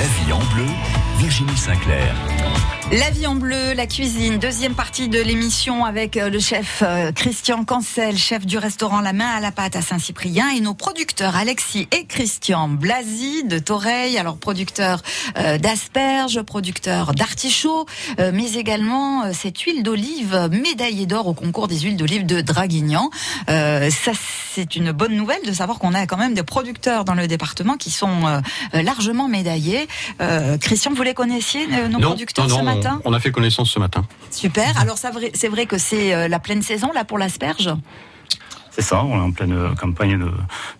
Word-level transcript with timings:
La 0.00 0.06
vie 0.06 0.32
en 0.32 0.38
bleu, 0.54 0.64
Virginie 1.20 1.54
Sinclair. 1.54 2.14
La 2.92 3.08
vie 3.10 3.28
en 3.28 3.36
bleu, 3.36 3.72
la 3.72 3.86
cuisine, 3.86 4.40
deuxième 4.40 4.74
partie 4.74 5.08
de 5.08 5.20
l'émission 5.20 5.84
avec 5.84 6.16
euh, 6.16 6.28
le 6.28 6.40
chef 6.40 6.82
euh, 6.84 7.12
Christian 7.12 7.64
Cancel, 7.64 8.18
chef 8.18 8.44
du 8.44 8.58
restaurant 8.58 9.00
La 9.00 9.12
Main 9.12 9.28
à 9.28 9.38
la 9.38 9.52
Pâte 9.52 9.76
à 9.76 9.80
Saint-Cyprien 9.80 10.48
et 10.50 10.60
nos 10.60 10.74
producteurs 10.74 11.36
Alexis 11.36 11.86
et 11.92 12.06
Christian 12.06 12.66
Blasi 12.66 13.44
de 13.44 13.60
Toreil, 13.60 14.18
alors 14.18 14.38
producteur 14.38 15.02
euh, 15.38 15.56
d'asperges, 15.56 16.42
producteur 16.42 17.14
d'artichauts, 17.14 17.86
mais 18.18 18.54
également 18.54 19.32
cette 19.32 19.60
huile 19.60 19.84
d'olive 19.84 20.48
médaillée 20.50 21.06
d'or 21.06 21.28
au 21.28 21.34
concours 21.34 21.68
des 21.68 21.78
huiles 21.78 21.96
d'olive 21.96 22.26
de 22.26 22.40
Draguignan. 22.40 23.10
ça, 23.46 24.12
c'est 24.52 24.74
une 24.74 24.90
bonne 24.90 25.14
nouvelle 25.14 25.42
de 25.46 25.52
savoir 25.52 25.78
qu'on 25.78 25.94
a 25.94 26.06
quand 26.06 26.16
même 26.16 26.34
des 26.34 26.42
producteurs 26.42 27.04
dans 27.04 27.14
le 27.14 27.28
département 27.28 27.76
qui 27.76 27.90
sont 27.90 28.42
largement 28.72 29.28
médaillés. 29.28 29.86
Christian, 30.60 30.92
les 31.10 31.14
connaissiez, 31.14 31.66
nos 31.88 31.98
producteurs 31.98 32.50
ce 32.50 32.62
matin 32.62 33.00
on 33.04 33.12
a 33.12 33.20
fait 33.20 33.30
connaissance 33.30 33.70
ce 33.70 33.78
matin. 33.78 34.04
Super. 34.30 34.78
Alors 34.80 34.96
c'est 34.98 35.48
vrai 35.48 35.66
que 35.66 35.78
c'est 35.78 36.14
euh, 36.14 36.28
la 36.28 36.38
pleine 36.38 36.62
saison 36.62 36.92
là 36.92 37.04
pour 37.04 37.18
l'asperge? 37.18 37.70
C'est 38.70 38.82
ça, 38.82 39.02
on 39.02 39.16
est 39.16 39.24
en 39.24 39.32
pleine 39.32 39.74
campagne 39.74 40.18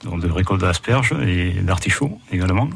de, 0.05 0.31
récolte 0.31 0.61
d'asperges 0.61 1.13
et 1.27 1.55
d'artichauts 1.61 2.19
également. 2.31 2.69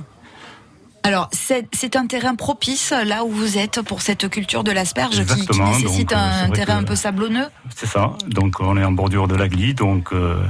Alors, 1.04 1.28
c'est 1.32 1.96
un 1.96 2.06
terrain 2.06 2.34
propice 2.34 2.92
là 3.04 3.24
où 3.24 3.30
vous 3.30 3.58
êtes 3.58 3.82
pour 3.82 4.00
cette 4.00 4.28
culture 4.30 4.64
de 4.64 4.72
l'asperge 4.72 5.24
qui, 5.26 5.46
qui, 5.46 5.60
nécessite 5.60 6.14
un 6.14 6.48
terrain 6.48 6.78
un 6.78 6.82
peu 6.82 6.96
sablonneux? 6.96 7.46
C'est 7.76 7.86
ça. 7.86 8.14
Donc, 8.26 8.58
on 8.60 8.76
est 8.76 8.84
en 8.84 8.92
bordure 8.92 9.28
de 9.28 9.34
l'Agli, 9.34 9.74
donc 9.74 10.12
euh, 10.12 10.42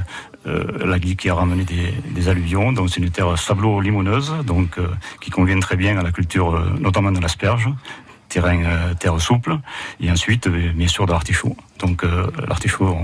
euh, 0.47 0.85
l'Agli 0.85 1.15
qui 1.15 1.29
a 1.29 1.35
ramené 1.35 1.63
des, 1.63 2.29
alluvions. 2.29 2.71
Donc, 2.71 2.89
c'est 2.89 3.01
une 3.01 3.11
terre 3.11 3.37
sablo-limoneuse, 3.37 4.33
donc 4.45 4.79
qui 5.21 5.29
convient 5.29 5.59
très 5.59 5.75
bien 5.75 5.97
à 5.97 6.03
la 6.03 6.11
culture, 6.11 6.59
notamment 6.79 7.11
de 7.11 7.19
l'asperge 7.19 7.69
terrain 8.35 8.63
euh, 8.63 8.93
terre 8.93 9.19
souple, 9.21 9.57
et 9.99 10.11
ensuite, 10.11 10.47
euh, 10.47 10.71
bien 10.73 10.87
sûr, 10.87 11.05
de 11.05 11.11
l'artichaut. 11.11 11.55
Donc, 11.79 12.03
euh, 12.03 12.29
l'artichaut, 12.47 12.97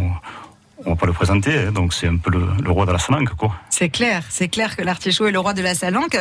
va 0.90 0.96
pas 0.96 1.06
le 1.06 1.14
présenter, 1.14 1.58
hein, 1.58 1.72
donc 1.72 1.94
c'est 1.94 2.08
un 2.08 2.18
peu 2.18 2.32
le, 2.32 2.72
roi 2.72 2.86
de 2.86 2.92
la 2.92 3.00
salanque, 3.00 3.34
quoi. 3.36 3.54
C'est 3.70 3.90
clair, 3.90 4.24
c'est 4.30 4.48
clair 4.48 4.76
que 4.76 4.82
l'artichaut 4.82 5.28
est 5.28 5.32
le 5.32 5.40
roi 5.40 5.54
de 5.54 5.62
la 5.62 5.76
salanque. 5.76 6.18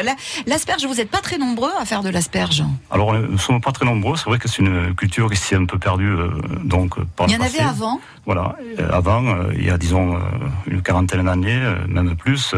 L'asperge, 0.47 0.85
vous 0.87 0.95
n'êtes 0.95 1.11
pas 1.11 1.21
très 1.21 1.39
nombreux 1.39 1.71
à 1.79 1.85
faire 1.85 2.03
de 2.03 2.11
l'asperge 2.11 2.65
Alors, 2.91 3.13
nous 3.15 3.33
ne 3.33 3.37
sommes 3.39 3.61
pas 3.61 3.73
très 3.73 3.87
nombreux, 3.87 4.17
c'est 4.17 4.27
vrai 4.27 4.39
que 4.39 4.49
c'est 4.49 4.63
une 4.63 4.95
culture 4.95 5.31
qui 5.31 5.37
s'est 5.37 5.57
un 5.57 5.65
peu 5.65 5.79
perdue, 5.79 6.11
euh, 6.11 6.31
donc, 6.65 7.03
par 7.17 7.29
Il 7.29 7.33
y 7.33 7.37
en 7.37 7.41
avait 7.41 7.61
avant 7.61 8.01
Voilà, 8.27 8.57
euh, 8.79 8.89
avant, 8.93 9.27
euh, 9.27 9.53
il 9.55 9.65
y 9.65 9.71
a, 9.71 9.79
disons, 9.79 10.19
une 10.67 10.83
quarantaine 10.83 11.25
d'années, 11.25 11.61
même 11.89 12.17
plus, 12.17 12.55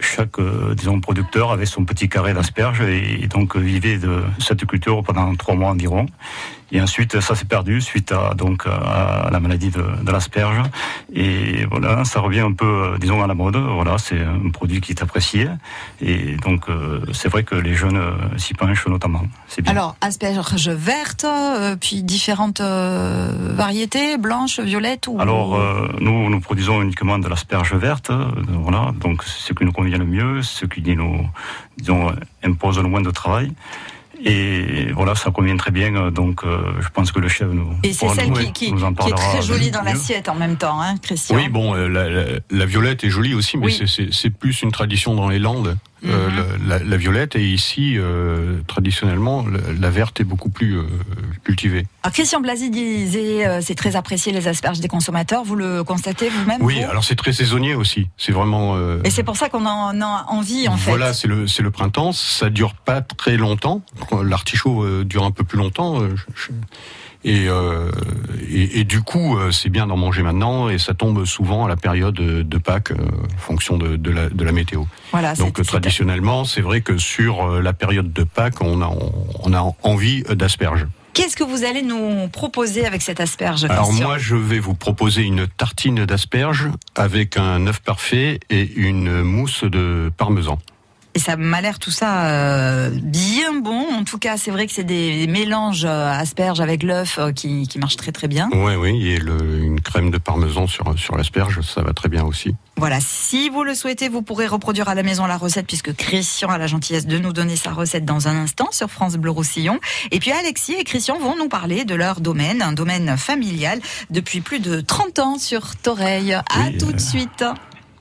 chaque, 0.00 0.40
disons, 0.74 1.00
producteur 1.00 1.52
avait 1.52 1.66
son 1.66 1.84
petit 1.84 2.08
carré 2.08 2.34
d'asperges 2.34 2.80
et, 2.82 3.26
donc 3.28 3.56
vivait 3.56 3.98
de 3.98 4.22
cette 4.38 4.64
culture 4.66 5.02
pendant 5.02 5.34
trois 5.36 5.54
mois 5.54 5.70
environ. 5.70 6.06
Et 6.72 6.80
ensuite, 6.80 7.20
ça 7.20 7.34
s'est 7.34 7.44
perdu 7.44 7.80
suite 7.80 8.12
à 8.12 8.34
donc 8.34 8.66
à 8.66 9.28
la 9.30 9.40
maladie 9.40 9.70
de, 9.70 9.84
de 10.02 10.10
l'asperge. 10.10 10.62
Et 11.14 11.66
voilà, 11.70 12.04
ça 12.04 12.20
revient 12.20 12.40
un 12.40 12.52
peu, 12.52 12.64
euh, 12.64 12.98
disons, 12.98 13.22
à 13.22 13.26
la 13.26 13.34
mode. 13.34 13.56
Voilà, 13.56 13.98
c'est 13.98 14.20
un 14.20 14.50
produit 14.50 14.80
qui 14.80 14.92
est 14.92 15.02
apprécié. 15.02 15.48
Et 16.00 16.36
donc, 16.36 16.68
euh, 16.68 17.00
c'est 17.12 17.28
vrai 17.28 17.44
que 17.44 17.54
les 17.54 17.74
jeunes 17.74 17.98
euh, 17.98 18.38
s'y 18.38 18.54
penchent 18.54 18.86
notamment. 18.86 19.22
Bien. 19.58 19.70
Alors, 19.70 19.96
asperges 20.00 20.68
vertes, 20.68 21.26
puis 21.80 22.02
différentes 22.02 22.62
variétés, 22.62 24.16
blanches, 24.16 24.60
violettes 24.60 25.06
ou... 25.06 25.20
Alors, 25.20 25.60
nous, 26.00 26.30
nous 26.30 26.40
produisons 26.40 26.80
uniquement 26.80 27.18
de 27.18 27.28
l'asperge 27.28 27.74
verte. 27.74 28.10
voilà, 28.48 28.92
donc 28.98 29.22
ce 29.24 29.52
qui 29.52 29.64
nous 29.64 29.72
convient 29.72 29.98
le 29.98 30.06
mieux, 30.06 30.42
ce 30.42 30.64
qui 30.64 30.82
nous, 30.96 31.28
disons, 31.76 32.12
impose 32.42 32.78
le 32.78 32.88
moins 32.88 33.02
de 33.02 33.10
travail. 33.10 33.52
Et 34.24 34.92
voilà, 34.92 35.14
ça 35.14 35.30
convient 35.30 35.56
très 35.56 35.70
bien. 35.70 36.10
Donc, 36.10 36.44
euh, 36.44 36.72
je 36.80 36.88
pense 36.88 37.10
que 37.10 37.18
le 37.18 37.28
chef 37.28 37.48
nous. 37.48 37.68
Et 37.82 37.92
c'est 37.92 38.08
celle 38.10 38.32
qui, 38.32 38.52
qui, 38.52 38.74
qui, 38.74 39.08
est 39.08 39.14
très 39.14 39.42
jolie 39.42 39.70
dans 39.70 39.82
l'assiette 39.82 40.28
en 40.28 40.34
même 40.34 40.56
temps, 40.56 40.80
hein, 40.80 40.96
Christian. 41.02 41.36
Oui, 41.36 41.48
bon, 41.48 41.74
euh, 41.74 41.88
la, 41.88 42.38
la, 42.50 42.66
violette 42.66 43.02
est 43.04 43.10
jolie 43.10 43.34
aussi, 43.34 43.56
mais 43.56 43.68
c'est 43.86 44.30
plus 44.30 44.62
une 44.62 44.70
tradition 44.70 45.14
dans 45.14 45.28
les 45.28 45.38
Landes. 45.38 45.76
Euh, 46.04 46.30
mhm. 46.30 46.68
la, 46.68 46.78
la, 46.80 46.96
violette 46.96 47.36
et 47.36 47.44
ici 47.44 47.94
euh, 47.96 48.60
traditionnellement 48.66 49.44
la, 49.78 49.90
verte 49.90 50.20
est 50.20 50.24
beaucoup 50.24 50.48
plus 50.48 50.76
euh, 50.76 50.84
cultivée. 51.44 51.86
Alors 52.02 52.12
Christian 52.12 52.40
Blasi 52.40 52.70
disait 52.70 53.60
c'est 53.60 53.76
très 53.76 53.94
apprécié 53.94 54.32
les 54.32 54.48
asperges 54.48 54.80
des 54.80 54.88
consommateurs. 54.88 55.44
Vous 55.44 55.54
le 55.54 55.84
constatez 55.84 56.28
vous-même 56.28 56.60
Oui, 56.60 56.82
alors 56.82 57.04
c'est 57.04 57.14
très 57.14 57.32
saisonnier 57.32 57.76
aussi. 57.76 58.08
C'est 58.16 58.32
vraiment. 58.32 58.76
et 59.04 59.10
c'est 59.10 59.22
pour 59.22 59.36
ça 59.36 59.48
qu'on 59.48 59.64
en 59.64 60.00
a 60.00 60.24
envie 60.28 60.66
en 60.66 60.76
fait. 60.76 60.90
Voilà, 60.90 61.12
c'est 61.12 61.28
le 61.28 61.46
c'est 61.46 61.62
le 61.62 61.70
printemps. 61.70 62.10
Ça 62.10 62.50
dure 62.50 62.74
pas 62.74 63.00
très 63.00 63.36
longtemps. 63.36 63.82
L'artichaut 64.24 65.04
dure 65.04 65.24
un 65.24 65.30
peu 65.30 65.44
plus 65.44 65.58
longtemps. 65.58 66.00
Et, 67.24 67.48
euh, 67.48 67.90
et, 68.50 68.80
et, 68.80 68.84
du 68.84 69.00
coup, 69.00 69.36
euh, 69.36 69.52
c'est 69.52 69.68
bien 69.68 69.86
d'en 69.86 69.96
manger 69.96 70.22
maintenant, 70.22 70.68
et 70.68 70.78
ça 70.78 70.92
tombe 70.92 71.24
souvent 71.24 71.64
à 71.64 71.68
la 71.68 71.76
période 71.76 72.14
de 72.14 72.58
Pâques, 72.58 72.90
euh, 72.90 72.96
en 73.34 73.38
fonction 73.38 73.78
de, 73.78 73.96
de, 73.96 74.10
la, 74.10 74.28
de 74.28 74.44
la 74.44 74.52
météo. 74.52 74.84
Voilà, 75.12 75.34
Donc 75.34 75.62
traditionnellement, 75.62 76.44
c'est 76.44 76.62
vrai 76.62 76.80
que 76.80 76.98
sur 76.98 77.60
la 77.60 77.72
période 77.72 78.12
de 78.12 78.24
Pâques, 78.24 78.60
on 78.60 78.82
a, 78.82 78.90
on 79.40 79.52
a 79.54 79.72
envie 79.82 80.22
d'asperges. 80.24 80.86
Qu'est-ce 81.14 81.36
que 81.36 81.44
vous 81.44 81.64
allez 81.64 81.82
nous 81.82 82.28
proposer 82.28 82.86
avec 82.86 83.02
cette 83.02 83.20
asperge 83.20 83.64
Alors 83.64 83.92
moi, 83.92 84.16
je 84.16 84.34
vais 84.34 84.58
vous 84.58 84.74
proposer 84.74 85.22
une 85.22 85.46
tartine 85.46 86.06
d'asperges 86.06 86.68
avec 86.94 87.36
un 87.36 87.66
œuf 87.66 87.80
parfait 87.80 88.40
et 88.48 88.72
une 88.76 89.22
mousse 89.22 89.64
de 89.64 90.10
parmesan. 90.16 90.58
Et 91.14 91.18
ça 91.18 91.36
m'a 91.36 91.60
l'air 91.60 91.78
tout 91.78 91.90
ça 91.90 92.26
euh, 92.26 92.90
bien 92.90 93.52
bon. 93.52 93.86
En 93.92 94.04
tout 94.04 94.18
cas, 94.18 94.36
c'est 94.38 94.50
vrai 94.50 94.66
que 94.66 94.72
c'est 94.72 94.84
des 94.84 95.26
mélanges 95.26 95.84
euh, 95.84 96.10
asperges 96.10 96.60
avec 96.60 96.82
l'œuf 96.82 97.18
euh, 97.18 97.32
qui, 97.32 97.68
qui 97.68 97.78
marchent 97.78 97.96
très 97.96 98.12
très 98.12 98.28
bien. 98.28 98.48
Oui, 98.52 98.74
oui, 98.76 99.08
et 99.08 99.18
le, 99.18 99.58
une 99.58 99.80
crème 99.80 100.10
de 100.10 100.16
parmesan 100.16 100.66
sur, 100.66 100.98
sur 100.98 101.16
l'asperge, 101.16 101.60
ça 101.60 101.82
va 101.82 101.92
très 101.92 102.08
bien 102.08 102.24
aussi. 102.24 102.54
Voilà, 102.76 102.98
si 103.00 103.50
vous 103.50 103.62
le 103.62 103.74
souhaitez, 103.74 104.08
vous 104.08 104.22
pourrez 104.22 104.46
reproduire 104.46 104.88
à 104.88 104.94
la 104.94 105.02
maison 105.02 105.26
la 105.26 105.36
recette 105.36 105.66
puisque 105.66 105.94
Christian 105.94 106.48
a 106.48 106.56
la 106.56 106.66
gentillesse 106.66 107.06
de 107.06 107.18
nous 107.18 107.34
donner 107.34 107.56
sa 107.56 107.72
recette 107.72 108.06
dans 108.06 108.28
un 108.28 108.36
instant 108.36 108.68
sur 108.70 108.90
France 108.90 109.16
Bleu 109.16 109.30
Roussillon. 109.30 109.78
Et 110.12 110.18
puis 110.18 110.32
Alexis 110.32 110.74
et 110.78 110.84
Christian 110.84 111.18
vont 111.18 111.36
nous 111.36 111.48
parler 111.48 111.84
de 111.84 111.94
leur 111.94 112.20
domaine, 112.20 112.62
un 112.62 112.72
domaine 112.72 113.18
familial 113.18 113.80
depuis 114.08 114.40
plus 114.40 114.60
de 114.60 114.80
30 114.80 115.18
ans 115.18 115.38
sur 115.38 115.76
Toreil. 115.76 116.32
À 116.32 116.70
tout 116.78 116.92
de 116.92 117.00
suite. 117.00 117.44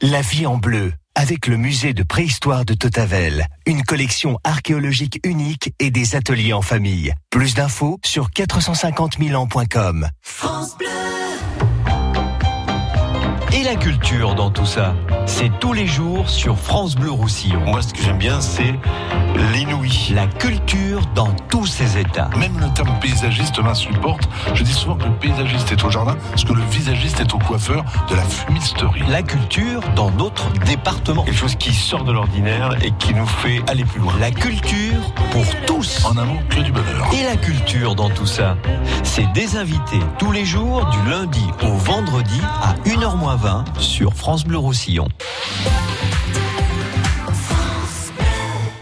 La 0.01 0.21
vie 0.21 0.45
en 0.45 0.57
bleu 0.57 0.93
avec 1.15 1.47
le 1.47 1.57
musée 1.57 1.93
de 1.93 2.03
préhistoire 2.03 2.65
de 2.65 2.73
Totavel, 2.73 3.45
une 3.65 3.83
collection 3.83 4.37
archéologique 4.43 5.19
unique 5.23 5.73
et 5.79 5.91
des 5.91 6.15
ateliers 6.15 6.53
en 6.53 6.61
famille. 6.61 7.13
Plus 7.29 7.53
d'infos 7.53 7.99
sur 8.05 8.31
450 8.31 9.17
000 9.19 9.41
ans.com. 9.41 10.09
France 10.21 10.77
Bleu 10.77 11.20
et 13.53 13.63
la 13.63 13.75
culture 13.75 14.35
dans 14.35 14.49
tout 14.49 14.65
ça 14.65 14.95
C'est 15.25 15.51
tous 15.59 15.73
les 15.73 15.87
jours 15.87 16.29
sur 16.29 16.57
France 16.57 16.95
Bleu 16.95 17.11
Roussillon. 17.11 17.59
Moi, 17.61 17.81
ce 17.81 17.93
que 17.93 18.01
j'aime 18.01 18.17
bien, 18.17 18.39
c'est 18.41 18.75
l'inouï. 19.53 20.11
La 20.13 20.27
culture 20.27 21.01
dans 21.15 21.31
tous 21.49 21.65
ses 21.65 21.97
états. 21.99 22.29
Même 22.37 22.57
le 22.59 22.71
terme 22.73 22.97
paysagiste 22.99 23.59
m'insupporte. 23.59 24.27
Je 24.53 24.63
dis 24.63 24.73
souvent 24.73 24.95
que 24.95 25.05
le 25.05 25.13
paysagiste 25.13 25.71
est 25.71 25.83
au 25.83 25.89
jardin, 25.89 26.15
parce 26.29 26.43
que 26.43 26.53
le 26.53 26.63
visagiste 26.63 27.19
est 27.19 27.33
au 27.33 27.39
coiffeur 27.39 27.83
de 28.09 28.15
la 28.15 28.23
fumisterie. 28.23 29.03
La 29.09 29.23
culture 29.23 29.81
dans 29.95 30.11
notre 30.11 30.51
département. 30.65 31.23
Quelque 31.23 31.37
chose 31.37 31.55
qui 31.55 31.73
sort 31.73 32.03
de 32.03 32.11
l'ordinaire 32.11 32.75
et 32.83 32.91
qui 32.99 33.13
nous 33.13 33.25
fait 33.25 33.61
aller 33.69 33.85
plus 33.85 33.99
loin. 33.99 34.13
La 34.19 34.31
culture 34.31 35.13
pour 35.31 35.45
tous. 35.65 36.05
En 36.05 36.17
un 36.17 36.25
mot, 36.25 36.39
que 36.49 36.61
du 36.61 36.71
bonheur. 36.71 37.09
Et 37.13 37.23
la 37.23 37.35
culture 37.35 37.95
dans 37.95 38.09
tout 38.09 38.25
ça 38.25 38.55
C'est 39.03 39.31
des 39.33 39.57
invités 39.57 39.99
tous 40.17 40.31
les 40.31 40.45
jours, 40.45 40.85
du 40.87 41.09
lundi 41.09 41.45
au 41.63 41.73
vendredi 41.73 42.39
à 42.61 42.73
1h 42.87 43.17
sur 43.79 44.13
France 44.13 44.43
Bleu 44.45 44.57
Roussillon. 44.57 45.07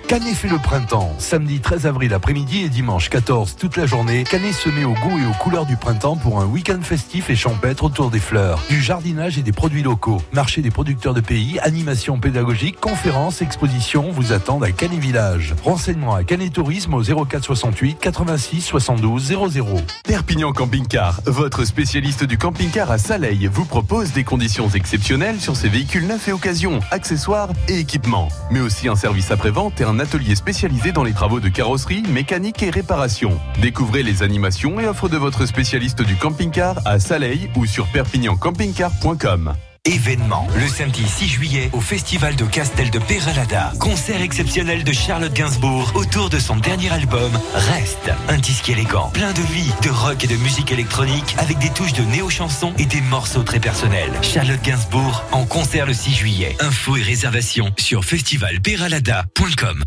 Canet 0.10 0.34
fait 0.34 0.48
le 0.48 0.58
printemps. 0.58 1.14
Samedi 1.20 1.60
13 1.60 1.86
avril 1.86 2.16
après-midi 2.16 2.64
et 2.64 2.70
dimanche 2.70 3.10
14 3.10 3.56
toute 3.58 3.78
la 3.78 3.86
journée, 3.86 4.24
Canet 4.24 4.56
se 4.56 4.68
met 4.68 4.84
au 4.84 4.94
goût 4.94 5.20
et 5.20 5.28
aux 5.28 5.38
couleurs 5.44 5.68
du 5.68 5.76
printemps 5.76 6.16
pour 6.16 6.42
un 6.42 6.48
week-end 6.48 6.80
festif 6.82 7.30
et 7.30 7.36
champêtre 7.36 7.84
autour 7.84 8.10
des 8.10 8.20
fleurs, 8.20 8.60
du 8.72 8.82
jardinage 8.82 9.38
et 9.38 9.44
des 9.44 9.52
produits 9.52 9.84
locaux. 9.84 10.20
Marché 10.34 10.64
des 10.64 10.72
producteurs 10.72 11.14
de 11.14 11.22
pays, 11.22 11.60
animation 11.60 12.20
pédagogique, 12.20 12.80
conférences, 12.80 13.44
expositions 13.44 14.10
vous 14.10 14.34
attendent 14.34 14.64
à 14.64 14.72
Canet 14.72 14.98
Village. 14.98 15.54
Renseignements 15.64 16.16
à 16.16 16.24
Canet 16.24 16.52
Tourisme 16.52 16.96
au 16.96 17.04
04 17.04 17.44
68 17.44 18.00
86 18.00 18.62
72 18.62 19.28
00. 19.28 19.78
Perpignan 20.06 20.54
Camping 20.54 20.88
Car, 20.88 21.22
votre 21.28 21.66
spécialiste 21.66 22.24
du 22.24 22.40
camping-car 22.40 22.90
à 22.90 22.98
Saleil, 22.98 23.48
vous 23.54 23.66
propose 23.66 24.12
des 24.14 24.24
conditions 24.24 24.70
exceptionnelles 24.70 25.40
sur 25.40 25.56
ses 25.56 25.70
véhicules 25.70 26.08
neufs 26.08 26.30
et 26.30 26.32
occasions, 26.32 26.80
accessoires 26.90 27.50
et 27.68 27.78
équipements, 27.78 28.30
mais 28.50 28.60
aussi 28.60 28.88
un 28.88 28.96
service 28.96 29.30
après-vente 29.30 29.80
et 29.80 29.84
un 29.84 29.99
atelier 30.00 30.36
spécialisé 30.36 30.92
dans 30.92 31.04
les 31.04 31.14
travaux 31.14 31.40
de 31.40 31.50
carrosserie, 31.50 32.04
mécanique 32.04 32.64
et 32.64 32.70
réparation. 32.70 33.40
Découvrez 33.62 34.04
les 34.04 34.24
animations 34.24 34.80
et 34.80 34.88
offres 34.88 35.10
de 35.10 35.18
votre 35.18 35.46
spécialiste 35.46 36.02
du 36.02 36.16
camping-car 36.16 36.80
à 36.86 37.00
Saleil 37.00 37.50
ou 37.56 37.66
sur 37.66 37.86
perpignancampingcar.com. 37.88 39.54
Événement. 39.86 40.48
Le 40.56 40.68
samedi 40.68 41.08
6 41.08 41.28
juillet 41.28 41.70
au 41.74 41.82
Festival 41.82 42.36
de 42.36 42.46
Castel 42.46 42.90
de 42.90 43.00
Peralada. 43.00 43.72
Concert 43.80 44.22
exceptionnel 44.22 44.84
de 44.84 44.92
Charlotte 44.92 45.34
Gainsbourg 45.34 45.92
autour 45.96 46.30
de 46.30 46.40
son 46.40 46.58
dernier 46.58 46.92
album 46.92 47.32
Reste. 47.54 48.12
Un 48.28 48.38
disque 48.38 48.70
élégant, 48.70 49.10
plein 49.10 49.32
de 49.32 49.42
vie, 49.42 49.72
de 49.84 49.90
rock 49.90 50.24
et 50.24 50.28
de 50.28 50.36
musique 50.38 50.72
électronique 50.72 51.36
avec 51.38 51.58
des 51.60 51.70
touches 51.70 51.94
de 51.94 52.04
néo-chansons 52.04 52.74
et 52.78 52.86
des 52.86 53.02
morceaux 53.02 53.44
très 53.44 53.60
personnels. 53.60 54.12
Charlotte 54.22 54.62
Gainsbourg 54.62 55.24
en 55.32 55.46
concert 55.46 55.86
le 55.86 55.94
6 55.94 56.14
juillet. 56.14 56.56
Infos 56.60 56.98
et 56.98 57.02
réservations 57.02 57.72
sur 57.78 58.04
festivalperalada.com. 58.04 59.84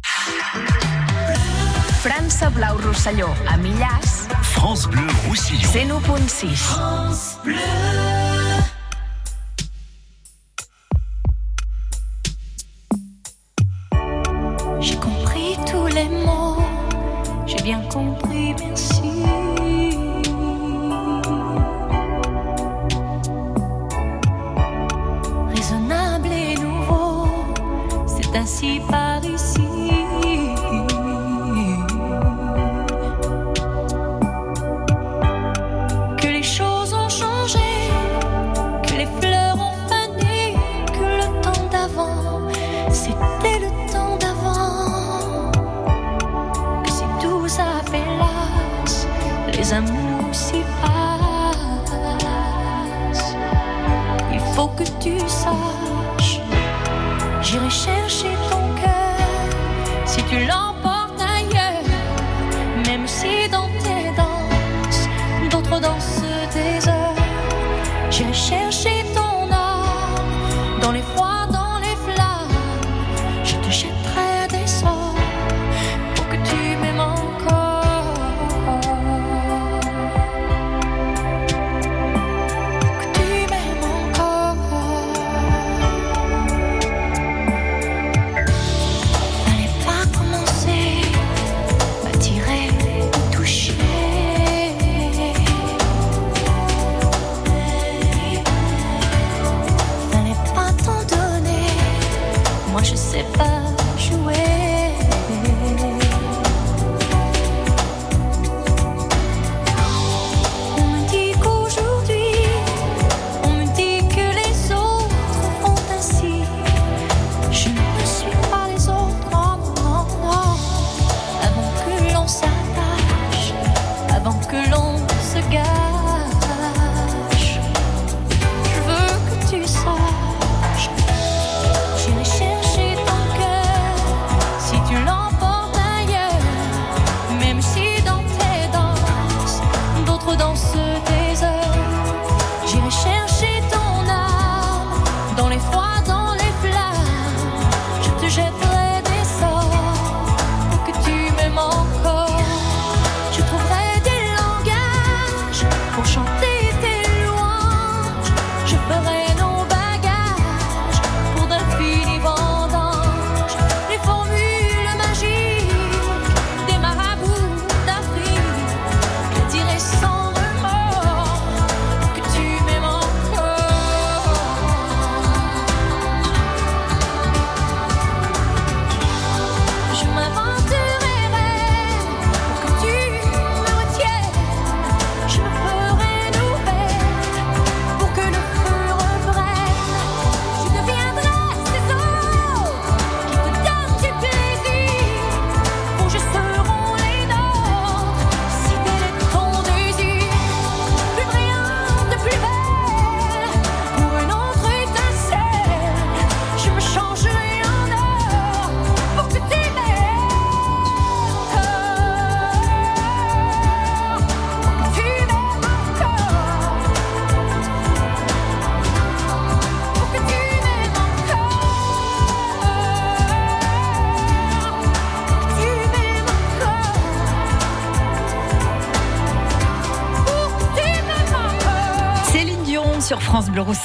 França 2.03 2.51
Blau 2.51 2.77
Rosselló, 2.85 3.29
a 3.49 3.57
Millàs, 3.59 4.27
France 4.43 4.89
Bleu 4.89 5.07
Roussillon. 5.29 5.61
101.6. 5.61 7.43
J'ai 7.45 8.42
bien 17.63 17.81
compris, 17.93 18.55
merci. 18.59 19.03
Raisonnable 25.55 26.29
et 26.33 26.55
nouveau, 26.57 27.27
c'est 28.07 28.37
ainsi 28.37 28.81
par 28.91 29.25
ici. 29.25 29.52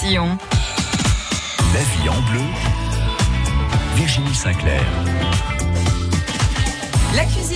La 0.10 1.82
vie 1.82 2.08
en 2.08 2.22
bleu. 2.32 2.40
Virginie 3.98 4.34
Sinclair. 4.34 4.82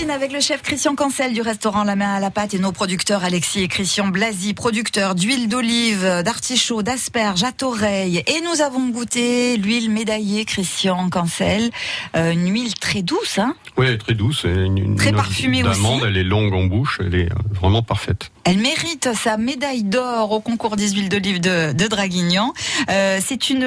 Cuisine 0.02 0.16
avec 0.16 0.32
le 0.34 0.40
chef 0.40 0.64
Christian 0.64 0.96
Cancel 0.96 1.32
du 1.32 1.42
restaurant 1.42 1.84
La 1.84 1.96
Main 1.96 2.16
à 2.16 2.20
la 2.20 2.32
Pâte 2.32 2.56
et 2.56 2.58
nos 2.60 2.72
producteurs 2.72 3.24
Alexis 3.24 3.62
et 3.62 3.68
Christian 3.68 4.08
Blasi, 4.08 4.56
producteurs 4.56 5.14
d'huile 5.14 5.48
d'olive, 5.48 6.24
d'artichaut, 6.26 6.82
d'asperges 6.82 7.44
à 7.44 7.52
toreille. 7.52 8.24
Et 8.26 8.42
nous 8.42 8.62
avons 8.62 8.90
goûté 8.90 9.58
l'huile 9.58 9.92
médaillée 9.92 10.44
Christian 10.46 11.08
Cancel, 11.12 11.70
euh, 12.16 12.32
une 12.32 12.52
huile 12.52 12.74
très 12.74 13.04
douce, 13.04 13.38
hein 13.38 13.54
Oui, 13.78 13.96
très 14.00 14.16
douce. 14.16 14.44
et 14.46 14.50
Une, 14.50 14.80
une 14.80 14.96
Très 14.96 15.12
parfumée 15.12 15.64
aussi. 15.64 15.80
Elle 16.04 16.18
est 16.18 16.24
longue 16.24 16.56
en 16.56 16.64
bouche, 16.64 17.00
elle 17.00 17.14
est 17.14 17.32
euh, 17.32 17.36
vraiment 17.54 17.84
parfaite. 17.84 18.32
Elle 18.46 18.58
mérite 18.58 19.10
sa 19.14 19.38
médaille 19.38 19.84
d'or 19.84 20.32
au 20.32 20.40
concours 20.40 20.78
des 20.78 20.90
huiles 20.94 21.10
d'olive 21.10 21.40
de, 21.40 21.74
de 21.74 21.88
Draguignan. 21.88 22.54
Euh, 22.90 23.20
c'est 23.24 23.52
une, 23.52 23.66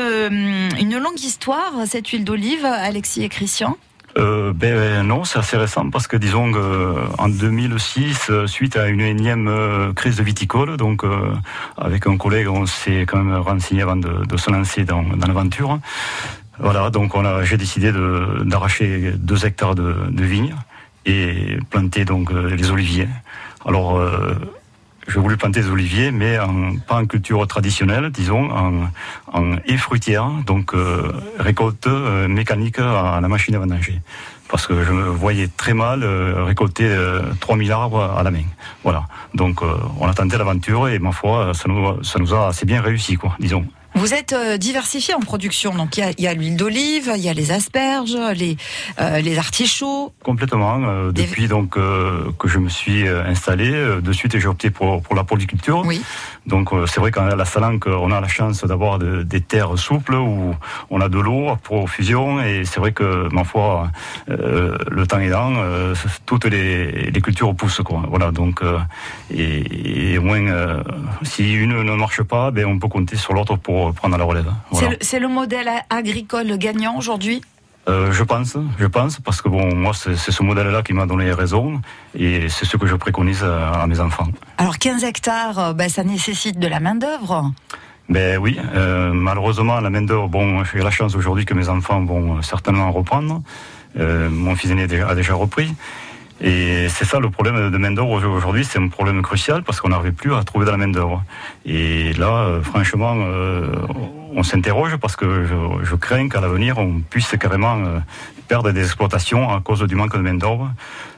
une 0.81 0.99
longue 0.99 1.21
histoire, 1.21 1.75
cette 1.87 2.09
huile 2.09 2.25
d'olive, 2.25 2.64
Alexis 2.64 3.23
et 3.23 3.29
Christian. 3.29 3.76
Euh, 4.16 4.52
ben 4.54 5.02
non, 5.02 5.25
c'est 5.25 5.38
assez 5.40 5.56
récent 5.56 5.90
parce 5.90 6.06
que 6.06 6.16
disons 6.16 6.52
euh, 6.54 6.94
en 7.18 7.28
2006, 7.28 8.28
euh, 8.30 8.47
suite 8.47 8.76
à 8.76 8.87
une 8.88 9.00
énième 9.00 9.49
euh, 9.49 9.92
crise 9.92 10.16
de 10.16 10.23
viticole, 10.23 10.76
donc 10.76 11.02
avec 11.76 12.06
un 12.06 12.16
collègue, 12.16 12.49
on 12.49 12.66
s'est 12.66 13.02
quand 13.02 13.23
même 13.23 13.37
renseigné 13.37 13.83
avant 13.83 13.97
de, 13.97 14.25
de 14.25 14.37
se 14.37 14.50
lancer 14.50 14.85
dans, 14.85 15.02
dans 15.02 15.26
l'aventure. 15.26 15.78
Voilà, 16.61 16.90
donc 16.90 17.16
on 17.16 17.25
a, 17.25 17.42
j'ai 17.42 17.56
décidé 17.56 17.90
de, 17.90 18.42
d'arracher 18.44 19.12
deux 19.16 19.44
hectares 19.44 19.75
de, 19.75 19.97
de 20.09 20.25
vignes 20.25 20.54
et 21.06 21.59
planter 21.71 22.04
donc 22.04 22.30
les 22.33 22.71
oliviers. 22.71 23.09
Alors 23.66 24.00
j'ai 25.08 25.20
voulu 25.20 25.37
planter 25.37 25.61
des 25.61 25.70
oliviers, 25.70 26.11
mais 26.11 26.38
pas 26.87 26.96
en 26.96 27.06
culture 27.06 27.46
traditionnelle, 27.46 28.11
disons, 28.11 28.50
en, 29.32 29.56
haie 29.66 29.76
fruitière, 29.76 30.28
donc 30.46 30.75
euh, 30.75 31.12
récolte 31.38 31.87
euh, 31.87 32.28
mécanique 32.28 32.78
à 32.78 33.18
la 33.20 33.28
machine 33.28 33.54
à 33.54 33.58
vendanger. 33.58 34.00
Parce 34.49 34.66
que 34.66 34.84
je 34.84 34.92
me 34.92 35.04
voyais 35.04 35.49
très 35.49 35.75
mal 35.75 36.02
euh, 36.02 36.44
récolter 36.44 36.87
euh, 36.87 37.23
3000 37.40 37.73
arbres 37.73 38.14
à 38.16 38.23
la 38.23 38.30
main. 38.30 38.44
Voilà. 38.82 39.06
Donc 39.34 39.62
on 40.00 40.06
a 40.06 40.14
tenté 40.14 40.38
l'aventure 40.38 40.88
et 40.88 40.99
ma 40.99 41.12
foi, 41.12 41.52
ça 41.54 41.68
nous, 41.68 42.02
ça 42.02 42.18
nous 42.18 42.34
a 42.34 42.49
assez 42.49 42.66
bien 42.66 42.80
réussi, 42.80 43.16
quoi, 43.16 43.34
disons. 43.40 43.66
Vous 43.96 44.12
êtes 44.12 44.32
euh, 44.32 44.56
diversifié 44.56 45.14
en 45.14 45.20
production, 45.20 45.72
donc 45.74 45.96
il 45.98 46.14
y 46.20 46.26
a, 46.26 46.34
l'huile 46.34 46.56
d'olive, 46.56 47.12
il 47.14 47.22
y 47.22 47.28
a 47.28 47.32
les 47.32 47.52
asperges, 47.52 48.16
les, 48.34 48.56
euh, 49.00 49.20
les 49.20 49.38
artichauts. 49.38 50.12
Complètement. 50.22 50.82
euh, 50.84 51.12
Des- 51.12 51.22
depuis 51.22 51.46
donc 51.48 51.76
euh, 51.76 52.30
que 52.38 52.48
je 52.48 52.58
me 52.58 52.68
suis 52.68 53.06
installé, 53.08 53.70
de 54.02 54.12
suite 54.12 54.38
j'ai 54.38 54.48
opté 54.48 54.70
pour, 54.70 55.00
pour 55.00 55.14
la 55.14 55.22
polyculture. 55.24 55.82
Oui. 55.86 56.02
Donc 56.46 56.70
c'est 56.86 57.00
vrai 57.00 57.10
qu'à 57.12 57.34
la 57.36 57.44
Salanque, 57.44 57.86
on 57.86 58.10
a 58.10 58.20
la 58.20 58.28
chance 58.28 58.64
d'avoir 58.64 58.98
de- 58.98 59.22
des 59.22 59.40
terres 59.40 59.78
souples 59.78 60.14
où 60.16 60.54
on 60.90 61.00
a 61.00 61.08
de 61.08 61.18
l'eau 61.18 61.56
pour 61.62 61.84
profusion 61.84 62.40
et 62.42 62.64
c'est 62.64 62.80
vrai 62.80 62.92
que 62.92 63.28
ma 63.32 63.44
foi, 63.44 63.90
le 64.28 65.04
temps 65.06 65.20
aidant, 65.20 65.52
toutes 66.26 66.46
les, 66.46 67.10
les 67.10 67.20
cultures 67.20 67.54
poussent 67.54 67.82
quoi. 67.84 68.02
Voilà 68.08 68.30
donc 68.32 68.60
et, 69.30 70.12
et 70.14 70.18
au 70.18 70.22
moins 70.22 70.82
si 71.22 71.54
une 71.54 71.80
ne 71.82 71.94
marche 71.94 72.22
pas, 72.22 72.50
ben 72.50 72.66
on 72.66 72.78
peut 72.78 72.88
compter 72.88 73.16
sur 73.16 73.32
l'autre 73.34 73.56
pour 73.56 73.84
prendre 73.93 74.17
la 74.17 74.25
relève. 74.25 74.50
Voilà. 74.71 74.97
C'est 75.00 75.19
le- 75.21 75.29
modèle 75.29 75.69
agricole 75.91 76.57
gagnant 76.59 76.97
aujourd'hui? 76.97 77.43
Euh, 77.87 78.12
je 78.12 78.23
pense, 78.23 78.57
je 78.79 78.87
pense, 78.87 79.21
parce 79.21 79.43
que 79.43 79.49
bon, 79.49 79.75
moi, 79.75 79.93
c'est 79.95 80.17
ce 80.17 80.43
modèle-là 80.43 80.83
qui 80.83 80.95
m'a 80.95 81.05
donné 81.07 81.31
raison, 81.33 81.83
et 82.19 82.49
c'est 82.49 82.64
ce 82.64 82.76
que 82.79 82.87
je 82.87 82.95
préconise 82.97 83.45
à, 83.45 83.73
à 83.83 83.87
mes 83.87 84.00
enfants. 84.00 84.29
Alors 84.57 84.79
15 84.79 85.05
hectares, 85.05 85.59
euh, 85.59 85.73
ben, 85.75 85.88
ça 85.91 86.03
nécessite 86.05 86.59
de 86.59 86.67
la 86.67 86.81
main-d'œuvre? 86.81 87.53
Ben 88.09 88.38
oui, 88.38 88.59
euh, 88.75 89.12
malheureusement, 89.12 89.81
la 89.81 89.91
main 89.91 90.03
d'œuvre, 90.03 90.29
bon, 90.29 90.62
j'ai 90.64 90.79
la 90.81 90.91
chance 90.91 91.14
aujourd'hui 91.14 91.45
que 91.45 91.55
mes 91.55 91.69
enfants 91.69 92.03
vont 92.05 92.41
certainement 92.43 92.91
reprendre. 92.93 93.43
Euh, 93.99 94.29
mon 94.31 94.57
fils 94.57 94.71
aîné 94.71 94.85
a 95.03 95.14
déjà 95.14 95.35
repris. 95.35 95.73
Et 96.41 96.88
c'est 96.88 97.05
ça 97.05 97.21
le 97.21 97.31
problème 97.31 97.71
de 97.71 97.79
main 97.79 97.93
d'œuvre 97.93 98.11
aujourd'hui, 98.26 98.64
c'est 98.64 98.79
un 98.79 98.88
problème 98.88 99.23
crucial 99.23 99.62
parce 99.62 99.81
qu'on 99.81 99.91
n'arrive 99.91 100.12
plus 100.12 100.35
à 100.35 100.43
trouver 100.43 100.67
de 100.67 100.71
la 100.71 100.76
main 100.76 100.88
d'œuvre. 100.88 101.23
Et 101.64 102.12
là, 102.14 102.45
euh, 102.45 102.62
franchement, 102.62 103.14
euh, 103.19 103.73
on 104.35 104.43
s'interroge 104.43 104.97
parce 104.97 105.14
que 105.14 105.47
je, 105.83 105.95
crains 105.95 106.29
qu'à 106.29 106.41
l'avenir 106.41 106.79
on 106.79 107.00
puisse 107.09 107.37
carrément 107.38 107.79
euh, 107.79 107.99
perdre 108.49 108.73
des 108.73 108.83
exploitations 108.83 109.49
à 109.49 109.61
cause 109.61 109.83
du 109.83 109.95
manque 109.95 110.17
de 110.17 110.23
main 110.23 110.35
d'œuvre. 110.35 110.73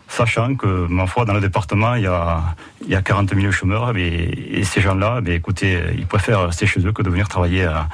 Sachant 0.09 0.55
que, 0.55 0.87
ma 0.89 1.07
foi, 1.07 1.25
dans 1.25 1.35
le 1.35 1.41
département, 1.41 1.97
il 1.97 2.05
y 2.05 2.07
a, 2.07 2.41
il 2.85 2.91
y 2.91 2.95
a 2.95 3.03
40 3.03 3.35
000 3.35 3.51
chômeurs, 3.51 3.97
et, 3.97 4.31
et 4.53 4.63
ces 4.63 4.81
gens-là, 4.81 5.21
écoutez, 5.27 5.81
ils 5.99 6.07
préfèrent 6.07 6.47
rester 6.47 6.65
chez 6.65 6.79
eux 6.87 6.93
que 6.93 7.03
de 7.03 7.11
venir 7.11 7.29
travailler 7.29 7.65
à, 7.65 7.89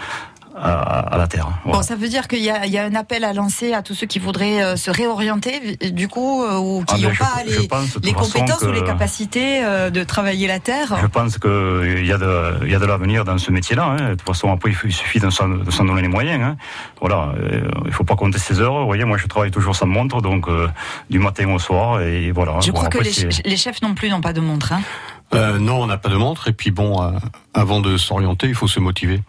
à, 0.62 1.00
à 1.14 1.18
la 1.18 1.26
terre. 1.26 1.48
Voilà. 1.64 1.78
Bon, 1.78 1.82
ça 1.82 1.96
veut 1.96 2.08
dire 2.08 2.28
qu'il 2.28 2.38
y, 2.42 2.48
a- 2.50 2.66
il 2.66 2.72
y 2.72 2.78
a 2.78 2.84
un 2.84 2.94
appel 2.94 3.24
à 3.24 3.32
lancer 3.32 3.72
à 3.74 3.82
tous 3.82 3.94
ceux 3.94 4.06
qui 4.06 4.18
voudraient 4.20 4.62
euh, 4.62 4.76
se 4.76 4.90
réorienter, 4.90 5.76
du 5.90 6.06
coup, 6.08 6.44
euh, 6.44 6.56
ou 6.58 6.84
Ah, 6.88 6.94
qui 6.94 7.02
n'ont 7.02 7.14
pas 7.14 7.42
je 7.46 7.58
les, 8.02 8.12
compétences 8.12 8.62
ou 8.62 8.70
les 8.72 8.84
capacités 8.84 9.64
euh, 9.64 9.90
de 9.90 10.04
travailler 10.04 10.46
la 10.46 10.60
terre. 10.60 10.96
Je 11.02 11.06
pense 11.06 11.38
qu'il 11.38 12.06
y 12.06 12.12
a 12.12 12.18
de, 12.18 12.64
il 12.64 12.70
y 12.70 12.74
a 12.74 12.78
de 12.78 12.86
l'avenir 12.86 13.24
dans 13.24 13.38
ce 13.38 13.50
métier-là. 13.50 13.84
hein. 13.98 14.10
De 14.10 14.14
toute 14.14 14.22
façon, 14.26 14.52
après, 14.52 14.70
il, 14.84 14.92
suffit 14.92 15.18
de 15.20 15.30
s'en 15.30 15.48
donner 15.48 16.02
les 16.02 16.08
moyens. 16.08 16.42
hein. 16.42 16.56
Voilà, 17.00 17.32
euh, 17.38 17.62
il 17.86 17.92
faut 17.92 18.04
pas 18.04 18.16
compter 18.16 18.38
ses 18.38 18.60
heures. 18.60 18.78
Vous 18.80 18.86
voyez, 18.86 19.04
moi, 19.04 19.18
je 19.18 19.26
travaille 19.26 19.50
toujours 19.50 19.74
sans 19.74 19.86
montre, 19.86 20.20
donc 20.22 20.48
euh, 20.48 20.68
du 21.10 21.18
matin 21.18 21.48
au 21.52 21.58
soir, 21.58 22.00
et 22.02 22.30
voilà. 22.30 22.60
Je 22.60 22.70
Bon, 22.70 22.78
crois 22.78 22.88
que 22.88 22.98
après, 22.98 23.10
les, 23.44 23.56
chefs 23.56 23.82
non 23.82 23.94
plus 23.94 24.08
n'ont 24.10 24.20
pas 24.20 24.32
de 24.32 24.40
montre. 24.40 24.72
hein. 24.72 24.80
Euh, 25.34 25.58
non, 25.58 25.82
on 25.82 25.86
n'a 25.86 25.96
pas 25.96 26.08
de 26.10 26.16
montre. 26.16 26.48
Et 26.48 26.52
puis 26.52 26.70
bon, 26.70 27.02
euh, 27.02 27.10
avant 27.54 27.80
de 27.80 27.96
s'orienter, 27.96 28.48
il 28.48 28.54
faut 28.54 28.68
se 28.68 28.80
motiver. 28.80 29.20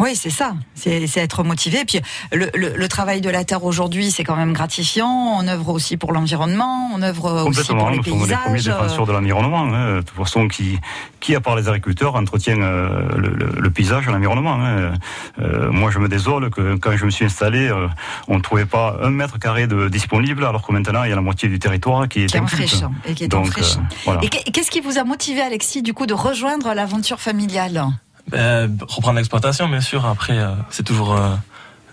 Oui, 0.00 0.14
c'est 0.14 0.30
ça. 0.30 0.54
C'est 0.74 1.16
être 1.16 1.42
motivé. 1.42 1.84
Puis 1.84 2.00
le, 2.32 2.48
le- 2.54 2.76
le 2.76 2.88
travail 2.88 3.20
de 3.20 3.28
la 3.30 3.44
terre 3.44 3.64
aujourd'hui, 3.64 4.10
c'est 4.12 4.22
quand 4.22 4.36
même 4.36 4.52
gratifiant. 4.52 5.08
On 5.40 5.48
œuvre 5.48 5.70
aussi 5.70 5.96
pour 5.96 6.12
l'environnement, 6.12 6.90
on 6.94 7.02
œuvre 7.02 7.48
aussi 7.48 7.66
pour 7.72 7.90
les 7.90 7.96
nous 7.96 8.04
sommes 8.04 8.26
les 8.28 8.34
premiers 8.36 8.52
paysages. 8.56 8.64
défenseurs 8.64 9.06
de 9.06 9.12
l'environnement. 9.12 9.64
hein. 9.64 9.96
De 9.96 10.00
toute 10.02 10.16
façon, 10.16 10.46
qui, 10.46 10.78
qui, 11.18 11.34
à 11.34 11.40
part 11.40 11.56
les 11.56 11.66
agriculteurs, 11.68 12.14
entretient 12.14 12.60
euh, 12.62 13.08
le, 13.16 13.30
le- 13.30 13.60
le 13.60 13.70
paysage 13.70 14.06
et 14.06 14.12
l'environnement 14.12 14.54
hein. 14.62 14.92
Euh, 15.40 15.70
Moi, 15.72 15.90
je 15.90 15.98
me 15.98 16.08
désole 16.08 16.50
que 16.50 16.76
quand 16.76 16.96
je 16.96 17.04
me 17.04 17.10
suis 17.10 17.24
installé, 17.24 17.68
euh, 17.68 17.88
on 18.28 18.36
ne 18.36 18.42
trouvait 18.42 18.66
pas 18.66 18.96
un 19.02 19.10
mètre 19.10 19.38
carré 19.40 19.66
de 19.66 19.88
disponible, 19.88 20.44
alors 20.44 20.64
que 20.64 20.72
maintenant, 20.72 21.02
il 21.04 21.10
y 21.10 21.12
a 21.12 21.16
la 21.16 21.22
moitié 21.22 21.48
du 21.48 21.58
territoire 21.58 22.06
qui 22.08 22.22
est, 22.22 22.26
qui 22.26 22.36
est 22.36 22.40
en 22.40 22.46
friche 22.46 22.74
et 23.04 23.14
qui 23.14 23.24
est 23.24 23.34
en 23.34 23.40
Donc, 23.40 23.50
friche. 23.50 23.76
euh, 23.76 23.94
voilà. 24.04 24.20
Et 24.22 24.28
qu'est- 24.28 24.48
qu'est-ce 24.52 24.70
qui 24.70 24.80
vous 24.80 24.98
a 24.98 25.04
motivé, 25.04 25.40
Alexis, 25.40 25.82
du 25.82 25.92
coup, 25.92 26.06
de 26.06 26.14
rejoindre 26.14 26.72
l'aventure 26.72 27.20
familiale? 27.20 27.84
Ben, 28.30 28.76
reprendre 28.88 29.16
l'exploitation, 29.16 29.68
bien 29.68 29.80
sûr. 29.80 30.06
Après, 30.06 30.38
euh, 30.38 30.54
c'est 30.70 30.82
toujours 30.82 31.16
euh, 31.16 31.34